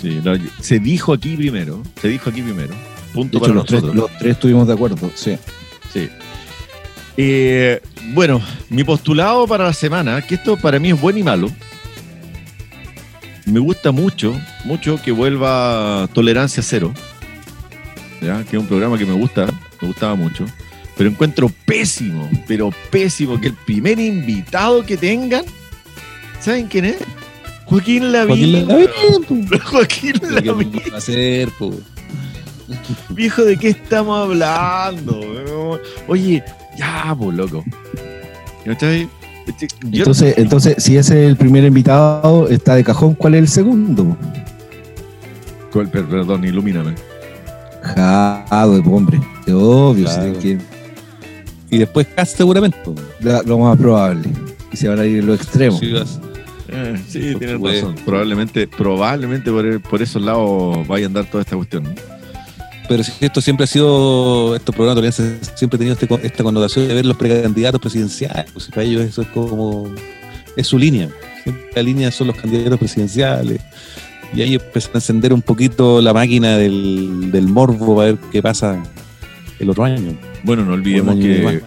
Sí, 0.00 0.20
se 0.60 0.78
dijo 0.78 1.12
aquí 1.12 1.34
primero. 1.34 1.82
Se 2.00 2.06
dijo 2.06 2.30
aquí 2.30 2.40
primero. 2.40 2.74
Punto 3.12 3.40
para 3.40 3.52
los 3.52 3.64
nosotros. 3.64 3.90
Tres, 3.90 4.00
los 4.00 4.10
tres 4.16 4.30
estuvimos 4.30 4.68
de 4.68 4.74
acuerdo, 4.74 5.10
sí. 5.16 5.36
Sí. 5.92 6.08
Eh, 7.16 7.82
bueno, 8.12 8.40
mi 8.68 8.84
postulado 8.84 9.48
para 9.48 9.64
la 9.64 9.72
semana, 9.72 10.22
que 10.22 10.36
esto 10.36 10.56
para 10.56 10.78
mí 10.78 10.90
es 10.90 11.00
bueno 11.00 11.18
y 11.18 11.24
malo. 11.24 11.50
Me 13.46 13.60
gusta 13.60 13.92
mucho, 13.92 14.38
mucho 14.64 15.00
que 15.02 15.12
vuelva 15.12 16.08
tolerancia 16.12 16.62
cero 16.62 16.92
que 18.48 18.56
es 18.56 18.62
un 18.62 18.66
programa 18.66 18.96
que 18.96 19.04
me 19.04 19.14
gusta, 19.14 19.46
me 19.80 19.88
gustaba 19.88 20.14
mucho, 20.14 20.46
pero 20.96 21.10
encuentro 21.10 21.50
pésimo, 21.66 22.30
pero 22.46 22.70
pésimo 22.90 23.40
que 23.40 23.48
el 23.48 23.54
primer 23.54 23.98
invitado 23.98 24.84
que 24.84 24.96
tengan, 24.96 25.44
¿saben 26.40 26.68
quién 26.68 26.84
es? 26.84 26.96
Joaquín 27.66 28.12
Lavín. 28.12 28.68
Joaquín 29.64 30.14
Lavín. 30.30 30.72
Va 30.92 30.98
a 30.98 31.00
ser, 31.00 31.48
Viejo, 33.10 33.44
¿de 33.44 33.56
qué 33.56 33.70
estamos 33.70 34.28
hablando? 34.28 35.80
Oye, 36.06 36.44
ya, 36.78 37.14
pues, 37.18 37.36
loco. 37.36 37.64
Este, 38.64 39.08
entonces, 39.92 40.34
entonces, 40.38 40.82
si 40.82 40.96
ese 40.96 41.24
es 41.24 41.30
el 41.30 41.36
primer 41.36 41.64
invitado, 41.64 42.48
está 42.48 42.74
de 42.74 42.84
cajón, 42.84 43.14
¿cuál 43.14 43.34
es 43.34 43.40
el 43.40 43.48
segundo? 43.48 44.16
Perdón, 45.72 46.44
ilumíname. 46.44 46.94
Jado, 47.82 48.82
hombre. 48.84 49.20
Obvio, 49.50 50.08
Y 51.70 51.78
después 51.78 52.06
casi 52.14 52.36
seguramente. 52.36 52.78
Lo, 53.20 53.58
más 53.58 53.78
probable. 53.78 54.28
Y 54.70 54.76
se 54.76 54.88
van 54.88 55.00
a 55.00 55.04
ir 55.04 55.18
en 55.18 55.26
los 55.26 55.40
extremos. 55.40 55.80
Sí, 55.80 55.92
eh, 57.18 57.36
tienen 57.38 57.62
razón. 57.62 57.94
Probablemente, 58.04 58.66
probablemente 58.66 59.50
por, 59.80 60.02
esos 60.02 60.22
lados 60.22 60.86
vaya 60.86 61.06
a 61.06 61.08
andar 61.08 61.24
toda 61.26 61.42
esta 61.42 61.56
cuestión. 61.56 61.84
Pero 62.92 63.04
si 63.04 63.24
esto 63.24 63.40
siempre 63.40 63.64
ha 63.64 63.66
sido, 63.66 64.54
estos 64.54 64.74
programas 64.74 65.14
siempre 65.54 65.76
han 65.76 65.78
tenido 65.78 65.94
este 65.94 66.26
esta 66.26 66.44
connotación 66.44 66.86
de 66.86 66.92
ver 66.92 67.06
los 67.06 67.16
precandidatos 67.16 67.80
presidenciales. 67.80 68.52
Pues 68.52 68.66
para 68.66 68.82
ellos 68.82 69.00
eso 69.00 69.22
es 69.22 69.28
como, 69.28 69.90
es 70.58 70.66
su 70.66 70.78
línea. 70.78 71.08
Siempre 71.42 71.70
la 71.74 71.82
línea 71.82 72.10
son 72.10 72.26
los 72.26 72.36
candidatos 72.36 72.78
presidenciales 72.78 73.62
y 74.34 74.42
ahí 74.42 74.56
empezó 74.56 74.90
a 74.92 74.98
encender 74.98 75.32
un 75.32 75.40
poquito 75.40 76.02
la 76.02 76.12
máquina 76.12 76.58
del, 76.58 77.30
del 77.32 77.48
morbo 77.48 77.96
para 77.96 78.12
ver 78.12 78.18
qué 78.30 78.42
pasa 78.42 78.82
el 79.58 79.70
otro 79.70 79.84
año. 79.84 80.14
Bueno, 80.42 80.62
no 80.66 80.74
olvidemos 80.74 81.16
que 81.16 81.62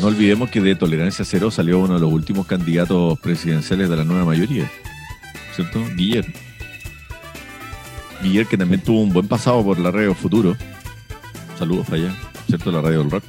no, 0.00 0.06
olvidemos 0.06 0.48
que 0.48 0.60
de 0.60 0.76
Tolerancia 0.76 1.24
Cero 1.24 1.50
salió 1.50 1.80
uno 1.80 1.94
de 1.94 2.00
los 2.00 2.12
últimos 2.12 2.46
candidatos 2.46 3.18
presidenciales 3.18 3.90
de 3.90 3.96
la 3.96 4.04
nueva 4.04 4.24
mayoría, 4.24 4.70
¿cierto? 5.56 5.82
Guillermo. 5.96 6.34
Guillermo 8.22 8.50
que 8.50 8.56
también 8.56 8.80
tuvo 8.80 9.02
un 9.02 9.12
buen 9.12 9.28
pasado 9.28 9.64
por 9.64 9.78
la 9.78 9.90
radio 9.90 10.14
Futuro. 10.14 10.56
Saludos 11.58 11.86
para 11.86 12.02
allá, 12.02 12.14
¿cierto? 12.46 12.70
La 12.72 12.80
radio 12.80 13.00
del 13.00 13.10
rock. 13.10 13.24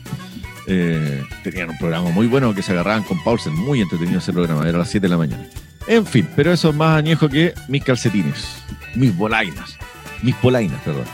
Eh, 0.68 1.24
tenían 1.44 1.70
un 1.70 1.78
programa 1.78 2.10
muy 2.12 2.28
bueno 2.28 2.54
que 2.54 2.62
se 2.62 2.72
agarraban 2.72 3.04
con 3.04 3.22
Paulsen, 3.24 3.54
muy 3.54 3.82
entretenido 3.82 4.20
ese 4.20 4.32
programa, 4.32 4.68
era 4.68 4.78
a 4.78 4.80
las 4.80 4.90
7 4.90 5.06
de 5.06 5.10
la 5.10 5.18
mañana. 5.18 5.46
En 5.88 6.06
fin, 6.06 6.28
pero 6.36 6.54
eso 6.54 6.70
es 6.70 6.76
más 6.76 6.98
añejo 6.98 7.28
que 7.28 7.54
mis 7.68 7.84
calcetines, 7.84 8.62
mis 8.96 9.16
bolainas, 9.16 9.78
mis 10.22 10.36
polainas, 10.36 10.80
perdón. 10.82 11.06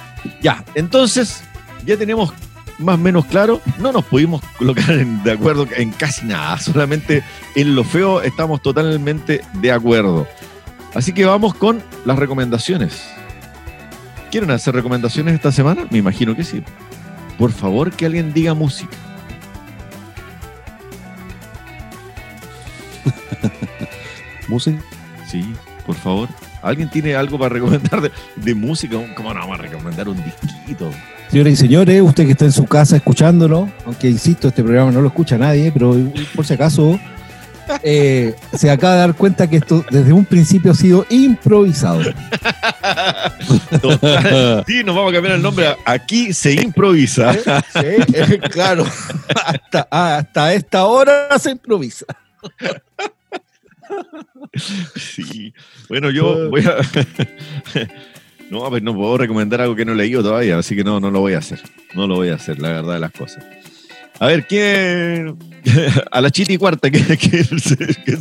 Ya, 0.42 0.64
entonces, 0.76 1.44
ya 1.86 1.98
tenemos 1.98 2.34
más 2.80 2.96
o 2.96 2.98
menos 2.98 3.26
claro, 3.26 3.62
no 3.80 3.92
nos 3.92 4.06
pudimos 4.06 4.42
colocar 4.58 4.94
de 4.96 5.32
acuerdo 5.32 5.68
en 5.76 5.92
casi 5.92 6.26
nada, 6.26 6.60
solamente 6.60 7.24
en 7.56 7.76
lo 7.76 7.84
feo 7.84 8.22
estamos 8.22 8.62
totalmente 8.62 9.42
de 9.54 9.72
acuerdo. 9.72 10.28
Así 10.94 11.14
que 11.14 11.26
vamos 11.26 11.54
con 11.56 11.82
las 12.06 12.20
recomendaciones. 12.20 13.17
¿Quieren 14.38 14.52
hacer 14.52 14.76
recomendaciones 14.76 15.34
esta 15.34 15.52
semana? 15.52 15.88
Me 15.90 15.98
imagino 15.98 16.36
que 16.36 16.44
sí. 16.44 16.62
Por 17.40 17.52
favor, 17.52 17.92
que 17.92 18.06
alguien 18.06 18.34
diga 18.34 18.54
música. 18.54 18.96
¿Música? 24.48 24.80
Sí, 25.26 25.56
por 25.88 25.96
favor. 25.96 26.30
¿Alguien 26.62 26.88
tiene 26.88 27.16
algo 27.16 27.40
para 27.40 27.50
recomendar 27.50 28.12
de, 28.36 28.54
música? 28.54 28.98
¿Cómo 29.16 29.34
no 29.34 29.40
vamos 29.40 29.58
a 29.58 29.64
recomendar 29.64 30.08
un 30.08 30.24
disquito? 30.24 30.92
Señores 31.30 31.54
y 31.54 31.56
señores, 31.56 32.00
usted 32.04 32.26
que 32.26 32.34
está 32.34 32.46
en 32.46 32.52
su 32.52 32.68
casa 32.68 32.98
escuchándolo, 32.98 33.68
aunque 33.88 34.08
insisto, 34.08 34.50
este 34.50 34.62
programa 34.62 34.92
no 34.92 35.02
lo 35.02 35.08
escucha 35.08 35.40
nadie, 35.40 35.72
pero 35.72 35.96
por 36.36 36.46
si 36.46 36.54
acaso, 36.54 37.00
eh, 37.84 38.36
se 38.54 38.70
acaba 38.70 38.94
de 38.94 39.00
dar 39.00 39.16
cuenta 39.16 39.50
que 39.50 39.58
esto 39.58 39.86
desde 39.90 40.14
un 40.14 40.26
principio 40.26 40.72
ha 40.72 40.76
sido 40.76 41.06
improvisado. 41.10 42.02
sí, 44.68 44.84
nos 44.84 44.96
vamos 44.96 45.12
a 45.12 45.14
cambiar 45.14 45.36
el 45.36 45.42
nombre. 45.42 45.76
Aquí 45.86 46.34
se 46.34 46.54
improvisa. 46.54 47.34
Sí, 47.34 47.40
eh, 48.14 48.40
claro. 48.52 48.86
Hasta, 49.46 49.88
hasta 49.90 50.54
esta 50.54 50.86
hora 50.86 51.38
se 51.40 51.52
improvisa. 51.52 52.06
Sí. 54.96 55.54
Bueno, 55.90 56.10
yo 56.10 56.50
voy 56.50 56.66
a. 56.66 56.78
No, 58.50 58.70
pues 58.70 58.82
no 58.82 58.96
puedo 58.96 59.18
recomendar 59.18 59.62
algo 59.62 59.76
que 59.76 59.84
no 59.84 59.92
he 59.92 59.96
leído 59.96 60.24
todavía, 60.24 60.58
así 60.58 60.76
que 60.76 60.84
no, 60.84 61.00
no 61.00 61.12
lo 61.12 61.20
voy 61.20 61.34
a 61.34 61.40
hacer. 61.40 61.62
No 61.94 62.08
lo 62.08 62.16
voy 62.16 62.30
a 62.30 62.36
hacer, 62.36 62.60
la 62.60 62.70
verdad 62.70 62.94
de 62.94 63.00
las 63.00 63.12
cosas. 63.12 63.44
A 64.20 64.28
ver, 64.28 64.48
¿quién. 64.48 65.36
a 66.12 66.22
la 66.22 66.32
Chiti 66.32 66.58
Cuarta, 66.58 66.90
¿quién, 66.90 67.04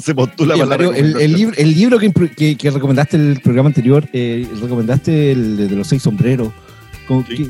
se, 0.00 0.14
postula 0.14 0.56
para 0.56 0.76
la 0.76 0.96
el, 0.96 1.16
el, 1.16 1.32
libro, 1.32 1.56
el 1.56 1.74
libro 1.74 1.98
que, 1.98 2.56
que, 2.56 2.70
recomendaste 2.70 3.16
el 3.16 3.40
programa 3.40 3.68
anterior, 3.68 4.08
eh, 4.12 4.46
recomendaste 4.60 5.32
el 5.32 5.56
de, 5.56 5.76
los 5.76 5.86
seis 5.86 6.02
sombreros. 6.02 6.52
Con, 7.06 7.22
que, 7.22 7.48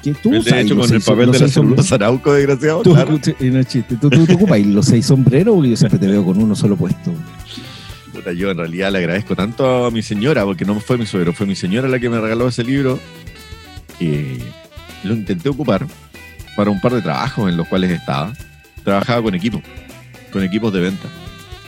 que, 0.00 0.14
tú 0.14 0.32
el 0.32 0.44
de 0.44 0.60
hecho 0.60 0.76
con 0.76 0.94
el 0.94 1.00
papel 1.00 1.32
de 1.32 1.40
la 1.40 1.82
Sarauco, 1.82 2.32
desgraciado. 2.34 2.82
Tú, 2.82 2.94
claro. 2.94 3.18
no, 3.40 3.64
chiste. 3.64 3.96
tú, 4.00 4.08
tú, 4.08 4.24
tú 4.26 4.34
ocupas 4.34 4.60
los 4.64 4.86
seis 4.86 5.06
sombreros 5.06 5.66
y 5.66 5.70
yo 5.70 5.76
siempre 5.76 5.98
te 5.98 6.06
veo 6.06 6.24
con 6.24 6.40
uno 6.40 6.54
solo 6.54 6.76
puesto 6.76 7.12
yo 8.30 8.50
en 8.50 8.58
realidad 8.58 8.92
le 8.92 8.98
agradezco 8.98 9.34
tanto 9.34 9.86
a 9.86 9.90
mi 9.90 10.02
señora, 10.02 10.44
porque 10.44 10.64
no 10.64 10.78
fue 10.80 10.96
mi 10.96 11.06
suegro, 11.06 11.32
fue 11.32 11.46
mi 11.46 11.56
señora 11.56 11.88
la 11.88 11.98
que 11.98 12.08
me 12.08 12.20
regaló 12.20 12.48
ese 12.48 12.62
libro, 12.62 13.00
que 13.98 14.38
lo 15.02 15.14
intenté 15.14 15.48
ocupar 15.48 15.86
para 16.56 16.70
un 16.70 16.80
par 16.80 16.92
de 16.92 17.02
trabajos 17.02 17.50
en 17.50 17.56
los 17.56 17.68
cuales 17.68 17.90
estaba. 17.90 18.32
Trabajaba 18.84 19.22
con 19.22 19.34
equipos, 19.34 19.62
con 20.32 20.42
equipos 20.42 20.72
de 20.72 20.80
venta. 20.80 21.08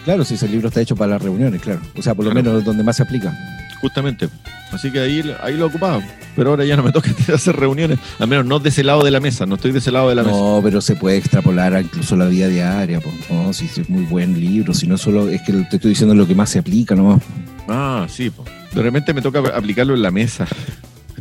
Claro, 0.04 0.24
si 0.24 0.34
ese 0.34 0.48
libro 0.48 0.68
está 0.68 0.80
hecho 0.80 0.96
para 0.96 1.12
las 1.12 1.22
reuniones, 1.22 1.62
claro. 1.62 1.80
O 1.96 2.02
sea, 2.02 2.14
por 2.14 2.26
lo 2.26 2.34
menos 2.34 2.64
donde 2.64 2.82
más 2.82 2.96
se 2.96 3.02
aplica. 3.02 3.32
Justamente. 3.80 4.28
Así 4.72 4.90
que 4.90 5.00
ahí, 5.00 5.34
ahí 5.42 5.56
lo 5.56 5.66
ocupaba. 5.66 6.02
Pero 6.36 6.50
ahora 6.50 6.64
ya 6.64 6.76
no 6.76 6.82
me 6.82 6.92
toca 6.92 7.10
hacer 7.34 7.56
reuniones. 7.56 7.98
Al 8.18 8.28
menos 8.28 8.44
no 8.44 8.58
de 8.58 8.68
ese 8.68 8.82
lado 8.82 9.04
de 9.04 9.10
la 9.10 9.20
mesa. 9.20 9.46
No 9.46 9.54
estoy 9.54 9.72
de 9.72 9.78
ese 9.78 9.92
lado 9.92 10.08
de 10.08 10.14
la 10.14 10.22
mesa. 10.22 10.36
No, 10.36 10.60
pero 10.62 10.80
se 10.80 10.96
puede 10.96 11.16
extrapolar 11.16 11.74
a 11.74 11.80
incluso 11.80 12.16
la 12.16 12.26
vida 12.26 12.48
diaria. 12.48 13.00
No, 13.30 13.52
si 13.52 13.66
es 13.66 13.88
muy 13.88 14.04
buen 14.04 14.38
libro. 14.38 14.74
Si 14.74 14.86
no 14.86 14.98
solo 14.98 15.28
es 15.28 15.42
que 15.42 15.52
te 15.52 15.76
estoy 15.76 15.90
diciendo 15.90 16.14
lo 16.14 16.26
que 16.26 16.34
más 16.34 16.50
se 16.50 16.58
aplica 16.58 16.94
nomás. 16.94 17.22
Ah, 17.68 18.06
sí. 18.08 18.30
Po. 18.30 18.44
De 18.74 18.82
repente 18.82 19.14
me 19.14 19.22
toca 19.22 19.40
aplicarlo 19.54 19.94
en 19.94 20.02
la 20.02 20.10
mesa. 20.10 20.46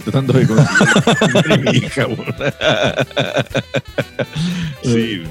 Tratando 0.04 0.34
de 0.34 0.48
conseguir 0.48 1.60
mi 1.60 1.78
hija. 1.78 2.08
sí. 4.84 5.24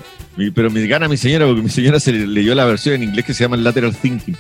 pero 0.55 0.71
me 0.71 0.87
gana 0.87 1.09
mi 1.09 1.17
señora 1.17 1.47
porque 1.47 1.63
mi 1.63 1.69
señora 1.69 2.01
se 2.01 2.13
leyó 2.13 2.55
la 2.55 2.65
versión 2.65 2.95
en 2.97 3.03
inglés 3.05 3.25
que 3.27 3.35
se 3.35 3.45
llama 3.45 3.57
Lateral 3.57 3.95
Thinking. 3.95 4.37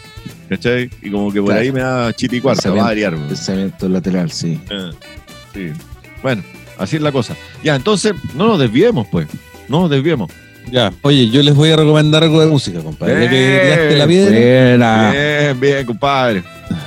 ¿Cachai? 0.49 0.90
Y 1.03 1.11
como 1.11 1.33
que 1.33 1.40
por 1.40 1.53
ahí 1.53 1.73
me 1.73 1.81
da 1.81 2.12
chiti 2.12 2.40
cuarta, 2.40 2.71
va 2.71 2.81
a 2.81 2.85
variar. 2.85 3.16
Pensamiento 3.16 3.88
lateral, 3.88 4.31
sí. 4.31 4.61
Ah, 4.71 4.90
sí. 5.55 5.71
Bueno, 6.23 6.42
así 6.79 6.97
es 6.97 7.03
la 7.03 7.12
cosa. 7.12 7.37
Ya, 7.62 7.75
entonces, 7.75 8.12
no 8.35 8.49
nos 8.49 8.59
desviemos, 8.59 9.07
pues. 9.11 9.29
No 9.68 9.81
nos 9.81 9.90
desviemos. 9.90 10.31
Ya, 10.71 10.92
oye, 11.03 11.29
yo 11.29 11.42
les 11.42 11.55
voy 11.55 11.71
a 11.71 11.77
recomendar 11.77 12.23
algo 12.23 12.40
de 12.40 12.47
música, 12.47 12.81
compadre. 12.81 13.29
Bien, 13.29 13.88
que 13.88 13.97
la 13.97 14.07
Bien, 14.07 15.61
bien, 15.61 15.87
compadre. 15.87 16.42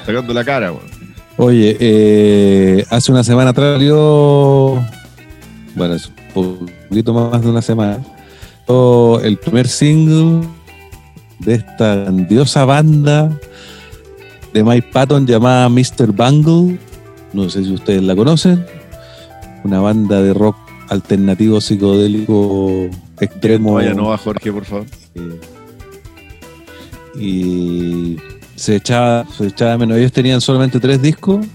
Sacando 0.06 0.34
la 0.34 0.44
cara, 0.44 0.70
güey. 0.70 0.95
Oye, 1.38 1.76
eh, 1.80 2.86
hace 2.90 3.12
una 3.12 3.24
semana 3.24 3.50
atrás 3.50 3.74
salió. 3.74 4.82
Bueno, 5.76 5.96
es 5.96 6.12
un 6.36 6.70
poquito 6.90 7.14
más 7.14 7.42
de 7.42 7.50
una 7.50 7.62
semana. 7.62 8.00
El 8.68 9.38
primer 9.38 9.68
single 9.68 10.48
de 11.40 11.56
esta 11.56 11.96
grandiosa 11.96 12.66
banda 12.66 13.38
de 14.54 14.64
Mike 14.64 14.90
Patton 14.94 15.28
llamada 15.28 15.68
Mr. 15.68 16.12
Bungle. 16.14 16.80
No 17.34 17.50
sé 17.50 17.64
si 17.66 17.74
ustedes 17.74 18.02
la 18.04 18.16
conocen. 18.16 18.66
Una 19.66 19.82
banda 19.82 20.22
de 20.22 20.34
rock 20.34 20.56
alternativo 20.90 21.60
psicodélico 21.60 22.90
extremo. 23.20 23.74
Vaya, 23.74 23.94
no 23.94 24.18
Jorge, 24.18 24.54
por 24.54 24.64
favor. 24.66 24.86
y 27.20 28.18
se 28.66 28.78
echaba, 28.78 29.28
se 29.38 29.46
echaba 29.46 29.78
menos. 29.78 29.96
Ellos 29.98 30.12
tenían 30.12 30.42
solamente 30.42 30.80
tres 30.80 31.00
discos. 31.00 31.46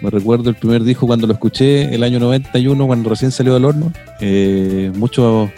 Me 0.00 0.10
recuerdo 0.10 0.50
el 0.50 0.56
primer 0.56 0.82
disco 0.82 1.06
cuando 1.06 1.28
lo 1.28 1.34
escuché, 1.34 1.94
el 1.94 2.02
año 2.02 2.18
91, 2.18 2.84
cuando 2.84 3.10
recién 3.10 3.30
salió 3.30 3.54
del 3.54 3.64
horno. 3.64 3.92
Eh, 4.18 4.90
muchos 4.96 5.50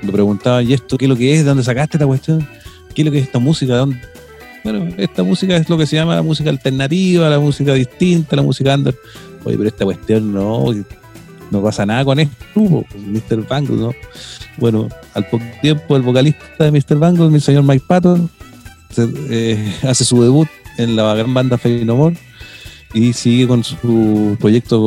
me 0.00 0.12
preguntaban, 0.12 0.68
¿y 0.68 0.74
esto 0.74 0.96
qué 0.96 1.06
es 1.06 1.08
lo 1.08 1.16
que 1.16 1.34
es? 1.34 1.40
¿De 1.40 1.44
dónde 1.44 1.64
sacaste 1.64 1.96
esta 1.96 2.06
cuestión? 2.06 2.46
¿Qué 2.94 3.02
es 3.02 3.06
lo 3.06 3.10
que 3.10 3.18
es 3.18 3.24
esta 3.24 3.40
música? 3.40 3.84
Bueno, 4.62 4.86
esta 4.96 5.24
música 5.24 5.56
es 5.56 5.68
lo 5.68 5.76
que 5.76 5.86
se 5.86 5.96
llama 5.96 6.14
la 6.14 6.22
música 6.22 6.50
alternativa, 6.50 7.28
la 7.28 7.40
música 7.40 7.74
distinta, 7.74 8.36
la 8.36 8.42
música 8.42 8.76
under. 8.76 8.94
Oye, 9.42 9.56
pero 9.56 9.68
esta 9.68 9.84
cuestión 9.84 10.32
no, 10.32 10.66
no 11.50 11.62
pasa 11.62 11.84
nada 11.84 12.04
con 12.04 12.20
esto, 12.20 12.36
Mr. 12.54 13.44
Bangle, 13.48 13.76
¿no? 13.76 13.90
Bueno, 14.56 14.88
al 15.14 15.26
poco 15.26 15.44
tiempo 15.60 15.96
el 15.96 16.02
vocalista 16.02 16.64
de 16.64 16.70
Mr. 16.70 16.96
Bangle, 16.96 17.34
el 17.34 17.40
señor 17.40 17.64
Mike 17.64 17.84
Patton, 17.88 18.30
eh, 18.96 19.74
hace 19.82 20.04
su 20.04 20.22
debut 20.22 20.48
en 20.76 20.96
la 20.96 21.14
gran 21.14 21.34
banda 21.34 21.58
Fey 21.58 21.84
No 21.84 22.12
y 22.94 23.12
sigue 23.12 23.46
con 23.46 23.64
su 23.64 24.36
proyecto 24.40 24.80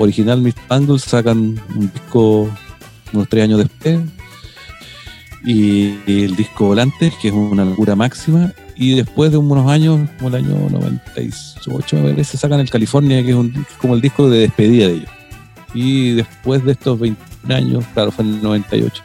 original, 0.00 0.40
Mr. 0.40 0.54
Bangle, 0.68 0.98
sacan 0.98 1.60
un 1.76 1.90
disco 1.92 2.50
unos 3.12 3.28
tres 3.28 3.44
años 3.44 3.58
después, 3.58 4.00
y 5.44 5.98
el 6.06 6.34
disco 6.36 6.66
Volantes, 6.66 7.14
que 7.20 7.28
es 7.28 7.34
una 7.34 7.64
locura 7.64 7.94
máxima, 7.94 8.52
y 8.76 8.96
después 8.96 9.30
de 9.30 9.36
unos 9.36 9.70
años, 9.70 10.08
como 10.18 10.28
el 10.30 10.44
año 10.44 10.68
98, 10.68 11.96
a 11.96 12.24
se 12.24 12.36
sacan 12.36 12.60
el 12.60 12.70
California, 12.70 13.22
que 13.22 13.30
es, 13.30 13.36
un, 13.36 13.66
como 13.78 13.94
el 13.94 14.00
disco 14.00 14.28
de 14.28 14.40
despedida 14.40 14.88
de 14.88 14.94
ellos. 14.94 15.10
Y 15.74 16.12
después 16.12 16.64
de 16.64 16.72
estos 16.72 16.98
21 16.98 17.54
años, 17.54 17.84
claro, 17.94 18.10
fue 18.10 18.24
en 18.24 18.34
el 18.34 18.42
98, 18.42 19.02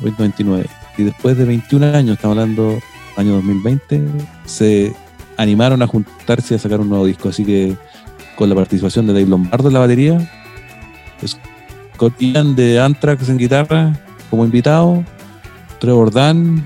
29, 0.00 0.66
y 0.96 1.02
después 1.04 1.36
de 1.36 1.44
21 1.44 1.86
años, 1.94 2.16
estamos 2.16 2.38
hablando 2.38 2.78
año 3.16 3.34
2020, 3.34 4.02
se 4.44 4.92
animaron 5.36 5.82
a 5.82 5.86
juntarse 5.86 6.54
a 6.54 6.58
sacar 6.58 6.80
un 6.80 6.88
nuevo 6.88 7.06
disco, 7.06 7.28
así 7.28 7.44
que 7.44 7.76
con 8.36 8.48
la 8.48 8.54
participación 8.54 9.06
de 9.06 9.12
Dave 9.12 9.26
Lombardo 9.26 9.68
en 9.68 9.74
la 9.74 9.80
batería, 9.80 10.30
Scott 11.24 12.14
Ian 12.18 12.56
de 12.56 12.80
Anthrax 12.80 13.28
en 13.28 13.38
guitarra 13.38 13.92
como 14.30 14.44
invitado, 14.44 15.04
Trevor 15.78 16.12
Dan, 16.12 16.64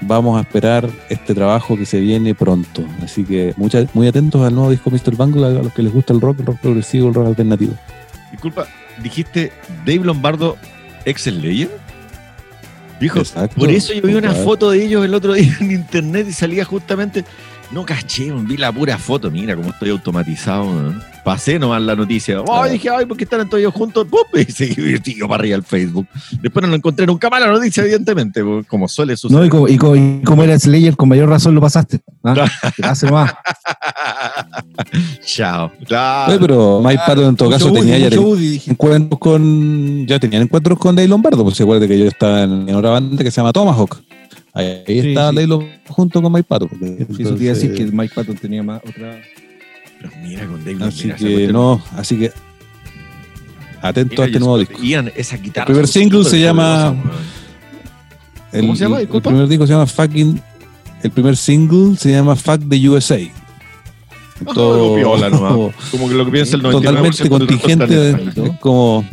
vamos 0.00 0.38
a 0.38 0.42
esperar 0.42 0.88
este 1.08 1.34
trabajo 1.34 1.76
que 1.76 1.86
se 1.86 2.00
viene 2.00 2.34
pronto. 2.34 2.84
Así 3.02 3.24
que 3.24 3.54
muy 3.56 4.06
atentos 4.06 4.46
al 4.46 4.54
nuevo 4.54 4.70
disco 4.70 4.90
Mr. 4.90 5.16
Bangle, 5.16 5.46
a 5.46 5.50
los 5.50 5.72
que 5.72 5.82
les 5.82 5.92
gusta 5.92 6.12
el 6.12 6.20
rock, 6.20 6.40
el 6.40 6.46
rock 6.46 6.58
progresivo, 6.60 7.08
el 7.08 7.14
rock 7.14 7.28
alternativo. 7.28 7.74
Disculpa, 8.30 8.66
dijiste 9.02 9.52
Dave 9.84 10.04
Lombardo, 10.04 10.56
ex 11.04 11.22
Slayer. 11.22 11.85
Dijo, 13.00 13.20
por 13.56 13.70
eso 13.70 13.92
yo 13.92 14.02
vi 14.02 14.14
una 14.14 14.32
foto 14.32 14.70
de 14.70 14.84
ellos 14.84 15.04
el 15.04 15.12
otro 15.12 15.34
día 15.34 15.54
en 15.60 15.70
internet 15.70 16.26
y 16.28 16.32
salía 16.32 16.64
justamente. 16.64 17.24
No 17.72 17.84
caché, 17.84 18.32
vi 18.32 18.56
la 18.56 18.70
pura 18.70 18.96
foto, 18.96 19.30
mira 19.30 19.56
cómo 19.56 19.70
estoy 19.70 19.90
automatizado. 19.90 20.94
Pasé 21.24 21.58
nomás 21.58 21.82
la 21.82 21.96
noticia. 21.96 22.40
Oh, 22.40 22.68
dije, 22.68 22.88
ay, 22.88 23.04
¿por 23.04 23.16
qué 23.16 23.24
están 23.24 23.48
todos 23.48 23.58
ellos 23.60 23.74
juntos? 23.74 24.06
Y 24.34 24.44
seguí 24.52 24.98
tío 25.00 25.26
para 25.26 25.40
arriba 25.40 25.56
al 25.56 25.64
Facebook. 25.64 26.06
Después 26.40 26.62
no 26.62 26.68
lo 26.68 26.76
encontré 26.76 27.04
nunca 27.04 27.28
más 27.28 27.40
la 27.40 27.48
noticia, 27.48 27.82
evidentemente, 27.82 28.42
como 28.68 28.86
suele 28.86 29.16
suceder. 29.16 29.40
No, 29.40 29.44
y 29.44 29.76
como, 29.76 29.96
y 29.96 30.22
como, 30.22 30.44
eres 30.44 30.62
Slayer, 30.62 30.96
con 30.96 31.08
mayor 31.08 31.28
razón 31.28 31.56
lo 31.56 31.60
pasaste. 31.60 32.00
¿ah? 32.22 32.46
Hace 32.82 33.10
más. 33.10 33.34
Chao. 35.24 35.72
Claro. 35.86 36.38
pero 36.40 36.80
Mike 36.84 37.02
Patton 37.04 37.24
en 37.24 37.36
todo 37.36 37.50
caso 37.50 37.72
tenía 37.72 37.98
ya 37.98 38.08
encuentros 38.08 39.18
con. 39.18 40.06
Ya 40.06 40.20
tenían 40.20 40.42
encuentros 40.42 40.78
con 40.78 40.94
Dave 40.94 41.08
Lombardo, 41.08 41.42
pues 41.42 41.56
se 41.56 41.64
acuerda 41.64 41.88
que 41.88 41.98
yo 41.98 42.06
estaba 42.06 42.44
en, 42.44 42.72
otra 42.72 42.90
banda 42.90 43.24
que 43.24 43.30
se 43.32 43.38
llama 43.40 43.52
Tomahawk. 43.52 44.00
Ahí, 44.56 44.82
estaba 44.86 45.32
Dave 45.32 45.78
junto 45.86 46.22
con 46.22 46.32
Mike 46.32 46.46
Patton. 46.48 46.70
Sí, 47.14 47.22
eso 47.22 47.34
quería 47.34 47.52
decir 47.52 47.74
que 47.74 47.84
Mike 47.84 48.14
Patton 48.14 48.36
tenía 48.36 48.62
más 48.62 48.80
otra 48.88 49.20
mira 50.22 50.46
con 50.46 50.64
Dave 50.64 50.82
Así 50.82 51.10
que 51.10 51.48
no, 51.48 51.82
así 51.94 52.18
que 52.18 52.32
atento 53.82 54.22
a 54.22 54.26
este 54.26 54.38
nuevo 54.38 54.58
disco. 54.58 54.78
esa 55.14 55.36
guitarra 55.36 55.66
el 55.66 55.72
primer 55.72 55.88
single 55.88 56.24
se 56.24 56.40
llama. 56.40 56.96
¿Cómo 58.50 58.74
se 58.74 58.84
llama? 58.84 59.00
El 59.00 59.08
primer 59.08 59.46
disco 59.46 59.66
se 59.66 59.74
llama 59.74 59.86
Fucking. 59.86 60.40
El 61.02 61.10
primer 61.10 61.36
single 61.36 61.96
se 61.98 62.12
llama 62.12 62.34
Fuck 62.34 62.66
the 62.70 62.88
USA. 62.88 63.18
Todo, 64.54 64.96
como 65.90 66.08
que 66.08 66.14
lo 66.14 66.24
que 66.24 66.32
piensa 66.32 66.56
el 66.56 66.62
99% 66.62 66.72
Totalmente 66.72 67.28
contingente, 67.28 68.56
como 68.60 69.04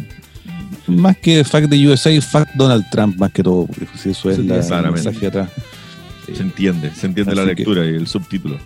más 0.88 1.18
que 1.18 1.44
Fuck 1.44 1.70
the 1.70 1.88
USA, 1.88 2.20
Fuck 2.22 2.50
Donald 2.56 2.90
Trump, 2.90 3.18
más 3.18 3.32
que 3.32 3.44
todo. 3.44 3.68
Si 3.98 4.12
eso 4.12 4.30
es 4.30 4.40
la, 4.40 4.92
mensaje 4.92 5.28
atrás. 5.28 5.50
Se 6.34 6.42
entiende, 6.42 6.92
se 6.96 7.08
entiende 7.08 7.36
la 7.36 7.46
lectura 7.46 7.86
y 7.86 7.90
el 7.90 8.08
subtítulo. 8.08 8.58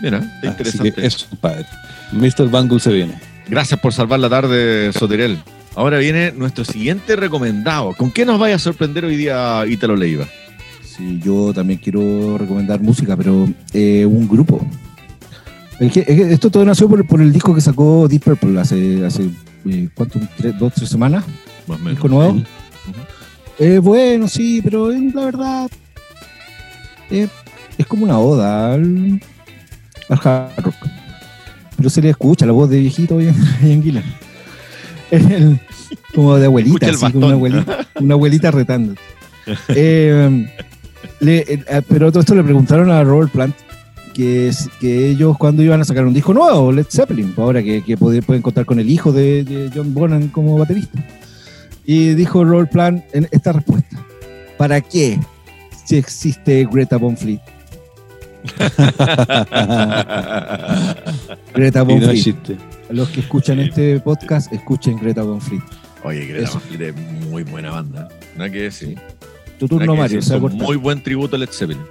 Mira, 0.00 0.18
está 0.18 0.48
interesante. 0.48 1.06
eso, 1.06 1.26
padre. 1.40 1.66
Mr. 2.12 2.50
Bangle 2.50 2.80
se 2.80 2.92
viene. 2.92 3.14
Gracias 3.48 3.78
por 3.80 3.92
salvar 3.92 4.20
la 4.20 4.28
tarde, 4.28 4.92
Soterel. 4.92 5.38
Ahora 5.74 5.98
viene 5.98 6.32
nuestro 6.32 6.64
siguiente 6.64 7.16
recomendado. 7.16 7.94
¿Con 7.96 8.10
qué 8.10 8.24
nos 8.24 8.38
vaya 8.38 8.56
a 8.56 8.58
sorprender 8.58 9.04
hoy 9.04 9.16
día 9.16 9.64
Ítalo 9.66 9.96
Leiva? 9.96 10.26
Sí, 10.84 11.20
yo 11.24 11.52
también 11.54 11.80
quiero 11.82 12.36
recomendar 12.36 12.80
música, 12.80 13.16
pero 13.16 13.48
eh, 13.72 14.04
un 14.04 14.28
grupo. 14.28 14.66
esto 15.80 16.50
todo 16.50 16.64
nació 16.64 16.88
por, 16.88 17.20
el 17.20 17.32
disco 17.32 17.54
que 17.54 17.62
sacó 17.62 18.06
Deep 18.08 18.22
Purple 18.22 18.60
hace, 18.60 19.04
hace 19.04 19.30
eh, 19.66 19.88
¿cuánto? 19.94 20.20
¿Dos, 20.58 20.72
tres 20.74 20.88
semanas? 20.88 21.24
Más 21.66 21.78
o 21.78 21.80
menos. 21.80 21.92
¿Disco 21.94 22.08
nuevo? 22.08 22.42
Eh, 23.58 23.78
bueno, 23.78 24.28
sí, 24.28 24.60
pero 24.62 24.90
la 24.90 25.24
verdad 25.24 25.70
es 27.10 27.86
como 27.86 28.04
una 28.04 28.18
oda 28.18 28.74
al, 28.74 29.20
hard 30.08 30.50
rock. 30.58 30.74
Pero 31.76 31.90
se 31.90 32.02
le 32.02 32.10
escucha 32.10 32.46
la 32.46 32.52
voz 32.52 32.70
de 32.70 32.78
viejito 32.78 33.20
y 33.20 33.28
en 33.28 34.02
como 36.14 36.36
de 36.36 36.46
abuelita, 36.46 36.88
así, 36.88 37.12
como 37.12 37.26
una 37.26 37.34
abuelita, 37.34 37.86
una 38.00 38.14
abuelita 38.14 38.50
retando. 38.50 38.94
Eh, 39.74 40.46
eh, 41.20 41.82
pero 41.88 42.10
todo 42.10 42.20
esto 42.20 42.34
le 42.34 42.44
preguntaron 42.44 42.90
a 42.90 43.02
Robert 43.02 43.32
Plant 43.32 43.56
que, 44.12 44.50
que 44.80 45.10
ellos 45.10 45.36
cuando 45.38 45.62
iban 45.62 45.80
a 45.80 45.84
sacar 45.84 46.06
un 46.06 46.14
disco 46.14 46.34
nuevo, 46.34 46.72
Led 46.72 46.86
Zeppelin, 46.88 47.34
ahora 47.36 47.62
que, 47.62 47.96
pueden, 47.96 48.42
contar 48.42 48.64
con 48.64 48.78
el 48.78 48.90
hijo 48.90 49.12
de, 49.12 49.70
John 49.74 49.94
Bonham 49.94 50.28
como 50.28 50.58
baterista. 50.58 51.04
Y 51.84 52.14
dijo 52.14 52.44
Robert 52.44 52.70
Plant 52.70 53.04
en 53.12 53.28
esta 53.30 53.52
respuesta, 53.52 54.04
¿para 54.56 54.80
qué 54.80 55.18
si 55.84 55.96
existe 55.96 56.66
Greta 56.70 56.96
Von 56.96 57.16
Fleet? 57.16 57.40
Greta 61.54 61.82
Von 61.82 62.00
Los 62.90 63.08
que 63.10 63.20
escuchan 63.20 63.60
este 63.60 64.00
podcast, 64.00 64.52
escuchen 64.52 64.98
Greta 64.98 65.22
Von 65.22 65.40
Oye, 66.04 66.26
Greta 66.26 66.50
Von 66.50 66.62
es 66.80 66.94
muy 67.28 67.44
buena 67.44 67.70
banda. 67.70 68.08
Nada 68.36 68.50
que 68.50 68.62
decir. 68.62 68.98
Tu 69.58 69.68
turno, 69.68 69.94
Mario. 69.94 70.20
muy 70.52 70.76
buen 70.76 71.02
tributo 71.02 71.36
a 71.36 71.38
Led 71.38 71.50
Zeppelin. 71.50 71.82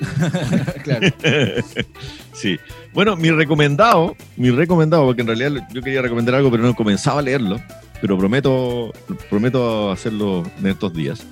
claro. 0.84 1.08
sí. 2.32 2.58
Bueno, 2.92 3.16
mi 3.16 3.30
recomendado, 3.30 4.16
mi 4.36 4.50
recomendado, 4.50 5.04
porque 5.04 5.22
en 5.22 5.28
realidad 5.28 5.68
yo 5.72 5.82
quería 5.82 6.02
recomendar 6.02 6.34
algo, 6.34 6.50
pero 6.50 6.62
no 6.62 6.74
comenzaba 6.74 7.20
a 7.20 7.22
leerlo, 7.22 7.60
pero 8.00 8.18
prometo, 8.18 8.92
prometo 9.28 9.90
hacerlo 9.90 10.42
en 10.58 10.66
estos 10.66 10.92
días. 10.92 11.24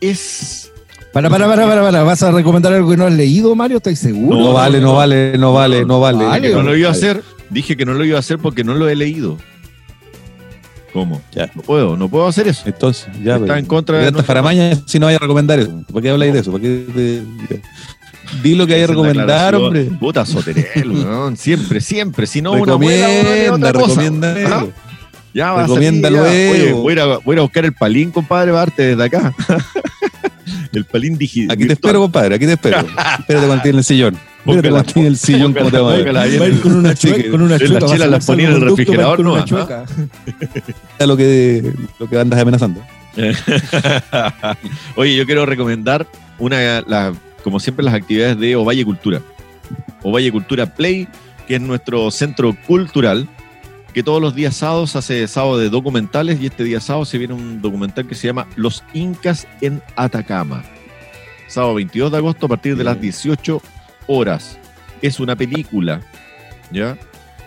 Es 0.00 0.72
para, 1.14 1.30
para, 1.30 1.46
para, 1.46 1.66
para, 1.66 1.82
para. 1.82 2.02
¿Vas 2.02 2.22
a 2.24 2.32
recomendar 2.32 2.72
algo 2.72 2.90
que 2.90 2.96
no 2.96 3.06
has 3.06 3.12
leído, 3.12 3.54
Mario? 3.54 3.76
¿Estás 3.76 4.00
seguro? 4.00 4.36
No, 4.36 4.52
vale, 4.52 4.80
no 4.80 4.94
vale, 4.94 5.38
no 5.38 5.52
vale, 5.52 5.84
no 5.84 6.00
vale. 6.00 6.24
Dije 6.24 6.48
que 6.48 6.54
no 6.54 6.62
lo 6.62 6.76
iba 6.76 6.88
a 6.88 6.92
hacer. 6.92 7.22
Dije 7.50 7.76
que 7.76 7.86
no 7.86 7.94
lo 7.94 8.04
iba 8.04 8.16
a 8.16 8.20
hacer 8.20 8.38
porque 8.38 8.64
no 8.64 8.74
lo 8.74 8.88
he 8.88 8.96
leído. 8.96 9.38
¿Cómo? 10.94 11.20
Ya. 11.34 11.50
No 11.56 11.62
puedo, 11.62 11.96
no 11.96 12.08
puedo 12.08 12.28
hacer 12.28 12.46
eso. 12.46 12.62
Entonces, 12.66 13.08
ya. 13.20 13.34
Está 13.34 13.58
en 13.58 13.66
contra 13.66 13.98
de. 13.98 14.22
para 14.22 14.42
mañana 14.42 14.80
si 14.86 15.00
no 15.00 15.06
vaya 15.06 15.16
a 15.16 15.20
recomendar 15.20 15.58
eso. 15.58 15.82
¿Por 15.92 16.00
qué 16.00 16.10
habláis 16.10 16.32
de 16.32 16.38
eso? 16.38 16.52
¿Por 16.52 16.60
qué 16.60 17.20
Di 18.42 18.54
lo 18.54 18.64
que 18.64 18.74
hay 18.74 18.80
que 18.82 18.86
recomendar, 18.86 19.56
hombre. 19.56 19.84
Puta 19.98 20.24
soterel, 20.24 21.34
Siempre, 21.36 21.80
siempre. 21.80 22.28
Si 22.28 22.40
no, 22.40 22.52
una 22.52 22.76
buena, 22.76 23.52
otra 23.52 23.72
cosa. 23.72 24.00
Recomienda 24.02 24.34
¿Ah? 24.46 24.66
Ya 25.34 25.52
va 25.52 25.62
Recomienda 25.62 26.08
luego. 26.10 26.52
Oye, 26.52 26.72
voy, 26.72 26.92
a 26.92 26.94
ir 26.94 27.00
a, 27.00 27.18
voy 27.18 27.36
a 27.36 27.40
buscar 27.40 27.64
el 27.64 27.72
palín, 27.72 28.12
compadre, 28.12 28.52
para 28.52 28.60
darte 28.60 28.82
desde 28.94 29.04
acá. 29.04 29.34
El 30.72 30.84
palín 30.84 31.16
digital. 31.16 31.54
Aquí 31.54 31.66
te 31.66 31.74
espero, 31.74 32.00
compadre, 32.00 32.34
aquí 32.34 32.46
te 32.46 32.52
espero. 32.52 32.78
Espérate 33.18 33.46
cuando 33.46 33.64
en 33.64 33.76
el 33.76 33.84
sillón. 33.84 34.18
Espérate 34.38 34.70
cuando 34.70 34.92
tiene 34.92 35.08
el 35.08 35.16
sillón, 35.16 35.54
como 35.54 35.70
te 35.70 35.78
va 35.78 35.92
a 35.92 36.26
ir. 36.26 36.60
con 36.60 36.74
una 36.74 36.94
chueca. 36.94 37.30
Con 37.30 37.42
una 37.42 37.58
chueca. 37.58 37.80
Las 37.80 37.92
chelas 37.92 38.10
las 38.10 38.26
ponía 38.26 38.48
en 38.48 38.54
el 38.54 38.60
refrigerador, 38.60 39.20
no. 39.20 39.38
Es 39.38 41.06
lo 41.06 41.16
que, 41.16 41.72
lo 41.98 42.08
que 42.08 42.18
andas 42.18 42.40
amenazando. 42.40 42.82
Oye, 44.96 45.14
yo 45.14 45.24
quiero 45.26 45.46
recomendar 45.46 46.08
una, 46.38 46.82
la, 46.82 47.14
como 47.44 47.60
siempre, 47.60 47.84
las 47.84 47.94
actividades 47.94 48.38
de 48.38 48.56
Ovalle 48.56 48.84
Cultura. 48.84 49.22
Ovalle 50.02 50.32
Cultura 50.32 50.74
Play, 50.74 51.06
que 51.46 51.54
es 51.54 51.60
nuestro 51.60 52.10
centro 52.10 52.56
cultural 52.66 53.28
que 53.94 54.02
todos 54.02 54.20
los 54.20 54.34
días 54.34 54.56
sábados 54.56 54.96
hace 54.96 55.26
sábado 55.28 55.56
de 55.56 55.70
documentales 55.70 56.40
y 56.40 56.46
este 56.46 56.64
día 56.64 56.80
sábado 56.80 57.04
se 57.04 57.16
viene 57.16 57.32
un 57.32 57.62
documental 57.62 58.08
que 58.08 58.16
se 58.16 58.26
llama 58.26 58.48
Los 58.56 58.82
Incas 58.92 59.46
en 59.60 59.80
Atacama. 59.94 60.64
Sábado 61.46 61.74
22 61.74 62.10
de 62.10 62.18
agosto 62.18 62.46
a 62.46 62.48
partir 62.48 62.76
de 62.76 62.82
las 62.82 63.00
18 63.00 63.62
horas. 64.08 64.58
Es 65.00 65.20
una 65.20 65.36
película, 65.36 66.00
¿ya? 66.72 66.98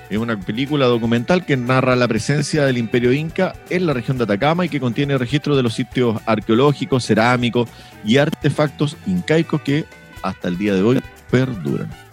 Es 0.10 0.18
una 0.18 0.40
película 0.40 0.86
documental 0.86 1.46
que 1.46 1.58
narra 1.58 1.98
la 1.98 2.08
presencia 2.08 2.64
del 2.64 2.78
imperio 2.78 3.12
inca 3.12 3.54
en 3.70 3.86
la 3.86 3.92
región 3.92 4.18
de 4.18 4.24
Atacama 4.24 4.66
y 4.66 4.70
que 4.70 4.80
contiene 4.80 5.18
registros 5.18 5.58
de 5.58 5.64
los 5.64 5.74
sitios 5.74 6.22
arqueológicos, 6.26 7.06
cerámicos 7.06 7.68
y 8.06 8.18
artefactos 8.18 8.96
incaicos 9.06 9.62
que 9.62 9.84
hasta 10.22 10.48
el 10.48 10.58
día 10.58 10.74
de 10.74 10.82
hoy 10.82 11.02
perduran. 11.30 12.07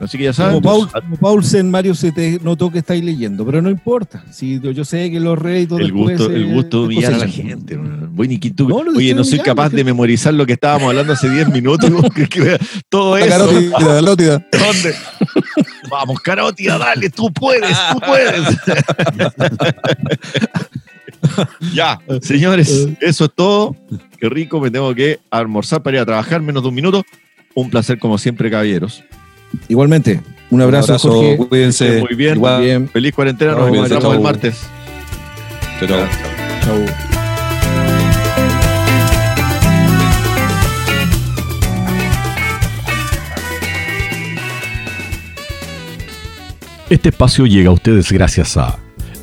Así 0.00 0.16
que 0.16 0.24
ya 0.24 0.32
saben. 0.32 0.62
Como, 0.62 0.88
Paulsen, 1.20 1.70
Mario, 1.70 1.94
se 1.94 2.10
te 2.10 2.40
notó 2.42 2.70
que 2.72 2.78
estáis 2.78 3.04
leyendo, 3.04 3.44
pero 3.44 3.60
no 3.60 3.68
importa. 3.68 4.24
Si 4.32 4.58
yo 4.58 4.84
sé 4.84 5.10
que 5.10 5.20
los 5.20 5.38
reyes 5.38 5.68
todo 5.68 5.78
el 5.78 5.92
gusto, 5.92 6.30
el 6.30 6.46
gusto 6.46 6.88
de 6.88 7.06
a 7.06 7.10
la 7.10 7.28
gente. 7.28 7.78
Oye, 8.96 9.14
no 9.14 9.24
soy 9.24 9.40
capaz 9.40 9.68
de 9.68 9.84
memorizar 9.84 10.32
lo 10.32 10.46
que 10.46 10.54
estábamos 10.54 10.88
hablando 10.88 11.12
hace 11.12 11.28
10 11.28 11.48
minutos. 11.50 11.90
todo 12.88 13.16
eso. 13.18 13.48
Carótida, 13.78 14.46
¿Dónde? 14.52 14.94
Vamos, 15.90 16.20
carótida, 16.20 16.78
dale, 16.78 17.10
tú 17.10 17.30
puedes, 17.32 17.76
tú 17.92 18.00
puedes. 18.00 18.56
ya, 21.74 22.00
señores, 22.22 22.88
eso 23.00 23.24
es 23.26 23.30
todo. 23.34 23.76
Qué 24.18 24.30
rico, 24.30 24.60
me 24.60 24.70
tengo 24.70 24.94
que 24.94 25.20
almorzar 25.30 25.82
para 25.82 25.98
ir 25.98 26.02
a 26.02 26.06
trabajar 26.06 26.40
menos 26.40 26.62
de 26.62 26.68
un 26.70 26.74
minuto. 26.74 27.04
Un 27.54 27.68
placer 27.68 27.98
como 27.98 28.16
siempre, 28.16 28.50
caballeros. 28.50 29.02
Igualmente, 29.68 30.20
un 30.50 30.62
abrazo, 30.62 30.98
Jorge. 30.98 31.36
Cuídense. 31.36 32.00
Muy 32.00 32.14
bien. 32.14 32.40
bien. 32.60 32.88
Feliz 32.88 33.14
cuarentena. 33.14 33.54
Nos 33.54 33.68
encontramos 33.68 34.14
el 34.14 34.20
martes. 34.20 34.62
Chao. 35.80 35.88
Chao. 35.88 37.10
Este 46.90 47.10
espacio 47.10 47.46
llega 47.46 47.70
a 47.70 47.72
ustedes 47.72 48.10
gracias 48.10 48.56
a 48.56 48.76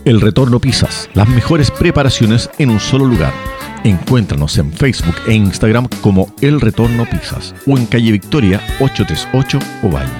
El 0.05 0.21
Retorno 0.21 0.61
Pisas, 0.61 1.09
las 1.13 1.27
mejores 1.27 1.69
preparaciones 1.69 2.49
en 2.57 2.69
un 2.69 2.79
solo 2.79 3.03
lugar. 3.03 3.33
Encuéntranos 3.83 4.57
en 4.57 4.71
Facebook 4.71 5.15
e 5.27 5.33
Instagram 5.33 5.87
como 6.01 6.33
El 6.41 6.59
Retorno 6.59 7.05
Pizzas 7.05 7.55
o 7.65 7.77
en 7.77 7.85
calle 7.85 8.11
Victoria 8.11 8.61
838 8.79 9.59
Ovalle. 9.83 10.11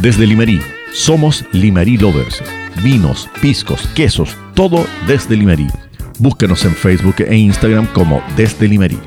Desde 0.00 0.26
Limerí, 0.26 0.60
somos 0.92 1.44
Limerí 1.52 1.96
Lovers. 1.98 2.42
Vinos, 2.82 3.28
piscos, 3.40 3.86
quesos, 3.94 4.36
todo 4.54 4.86
desde 5.06 5.36
Limerí. 5.36 5.68
Búscanos 6.18 6.64
en 6.64 6.74
Facebook 6.74 7.16
e 7.18 7.36
Instagram 7.36 7.86
como 7.92 8.22
Desde 8.36 8.68
Limerí. 8.68 8.98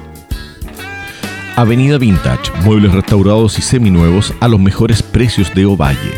Avenida 1.55 1.97
Vintage, 1.97 2.51
muebles 2.63 2.91
restaurados 2.91 3.57
y 3.57 3.61
seminuevos 3.61 4.33
a 4.41 4.47
los 4.47 4.59
mejores 4.59 5.01
precios 5.01 5.53
de 5.55 5.65
Ovalle. 5.65 6.13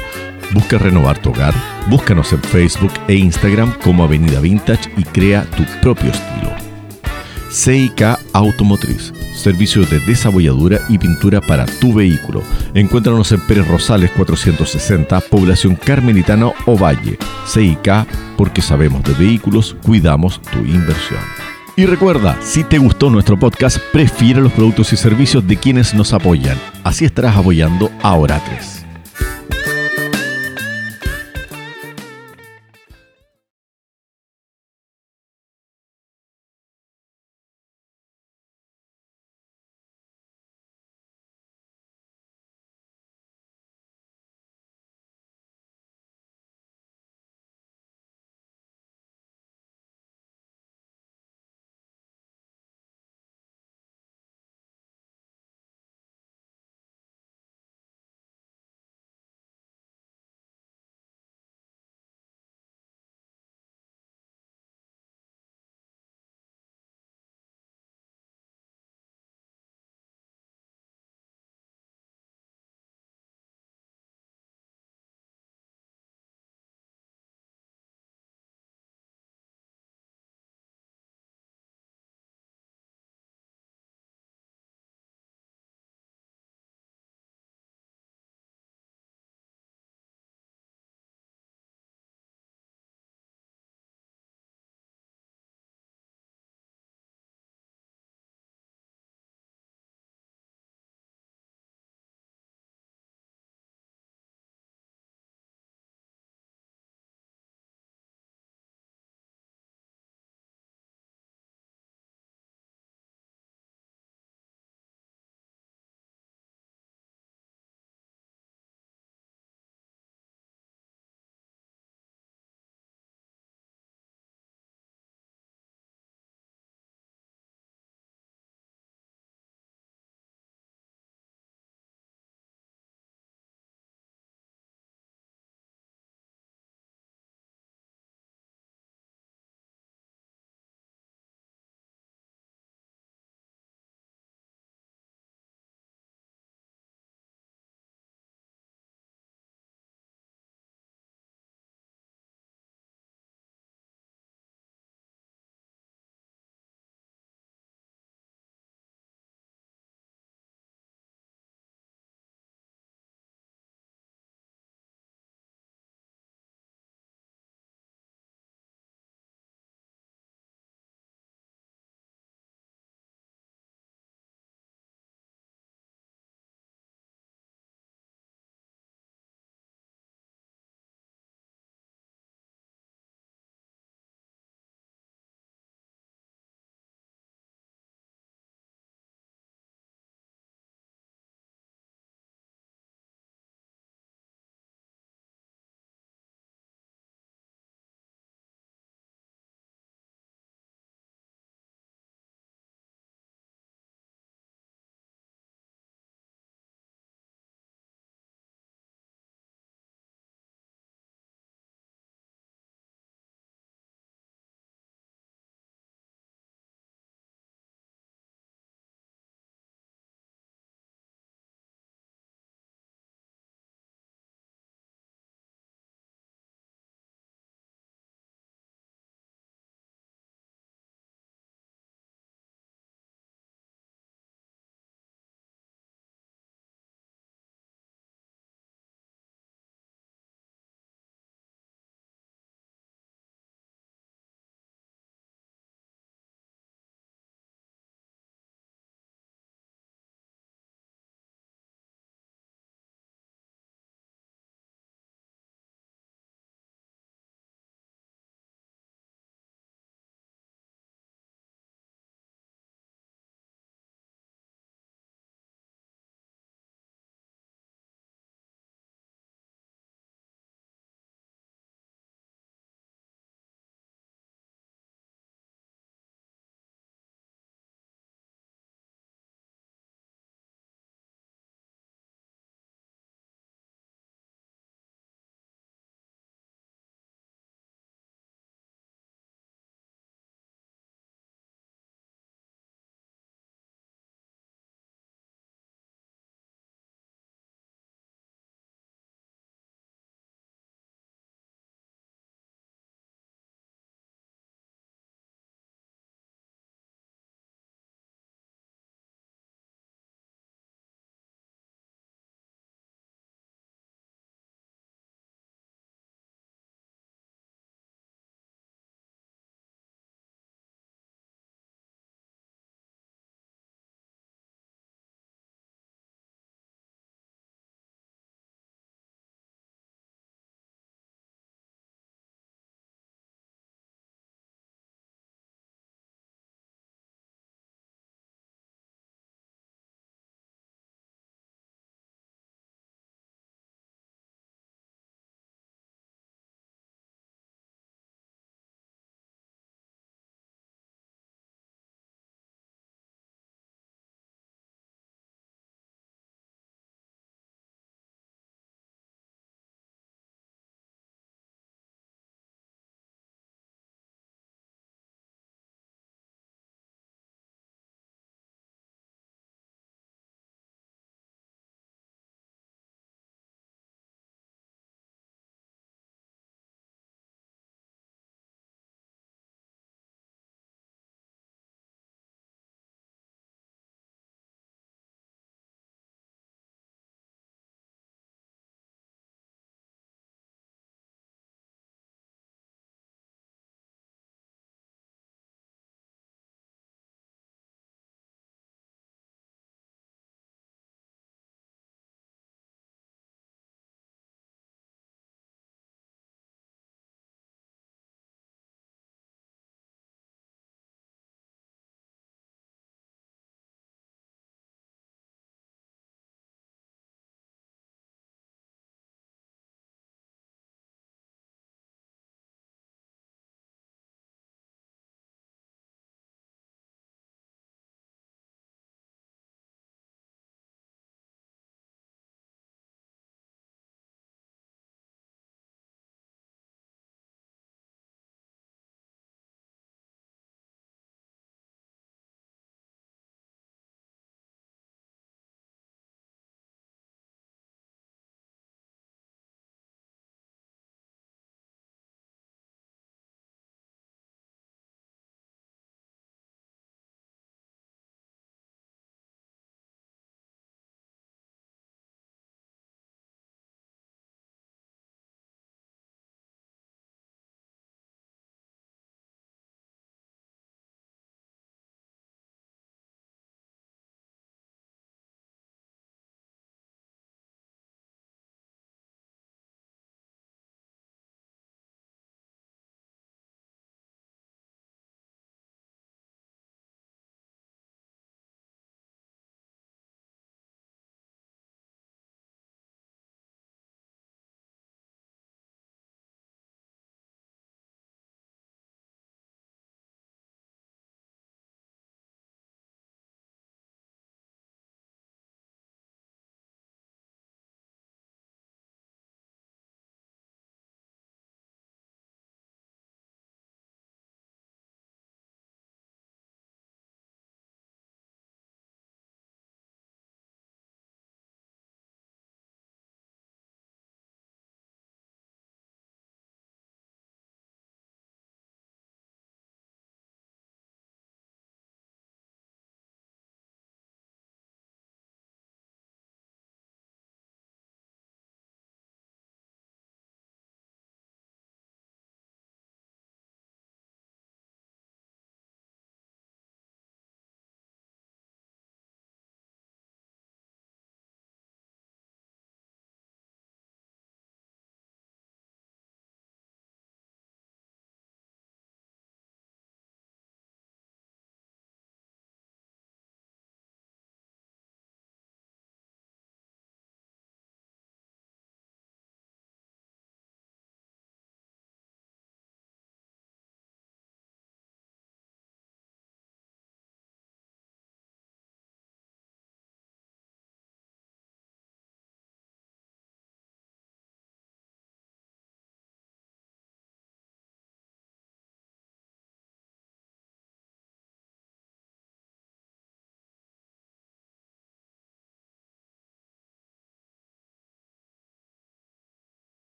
Busca 0.51 0.77
renovar 0.77 1.19
tu 1.19 1.29
hogar, 1.29 1.53
búscanos 1.89 2.33
en 2.33 2.41
Facebook 2.41 2.93
e 3.07 3.15
Instagram 3.15 3.73
como 3.83 4.03
Avenida 4.03 4.39
Vintage 4.39 4.89
y 4.97 5.03
crea 5.03 5.43
tu 5.51 5.63
propio 5.81 6.09
estilo. 6.09 6.36
CIK 7.51 8.17
Automotriz, 8.33 9.13
servicios 9.33 9.89
de 9.89 9.99
desabolladura 9.99 10.79
y 10.89 10.97
pintura 10.97 11.41
para 11.41 11.65
tu 11.65 11.93
vehículo. 11.93 12.43
Encuéntranos 12.73 13.31
en 13.31 13.41
Pérez 13.41 13.67
Rosales 13.67 14.11
460, 14.11 15.19
población 15.21 15.75
carmelitana 15.75 16.51
o 16.65 16.77
Valle. 16.77 17.17
CIK, 17.47 18.05
porque 18.37 18.61
sabemos 18.61 19.03
de 19.03 19.13
vehículos, 19.13 19.75
cuidamos 19.81 20.41
tu 20.41 20.59
inversión. 20.59 21.19
Y 21.75 21.85
recuerda, 21.85 22.37
si 22.41 22.63
te 22.63 22.79
gustó 22.79 23.09
nuestro 23.09 23.37
podcast, 23.37 23.77
prefiere 23.93 24.41
los 24.41 24.51
productos 24.51 24.91
y 24.93 24.97
servicios 24.97 25.47
de 25.47 25.57
quienes 25.57 25.93
nos 25.93 26.11
apoyan. 26.11 26.57
Así 26.83 27.05
estarás 27.05 27.37
apoyando 27.37 27.91
a 28.01 28.15
Oratres. 28.15 28.76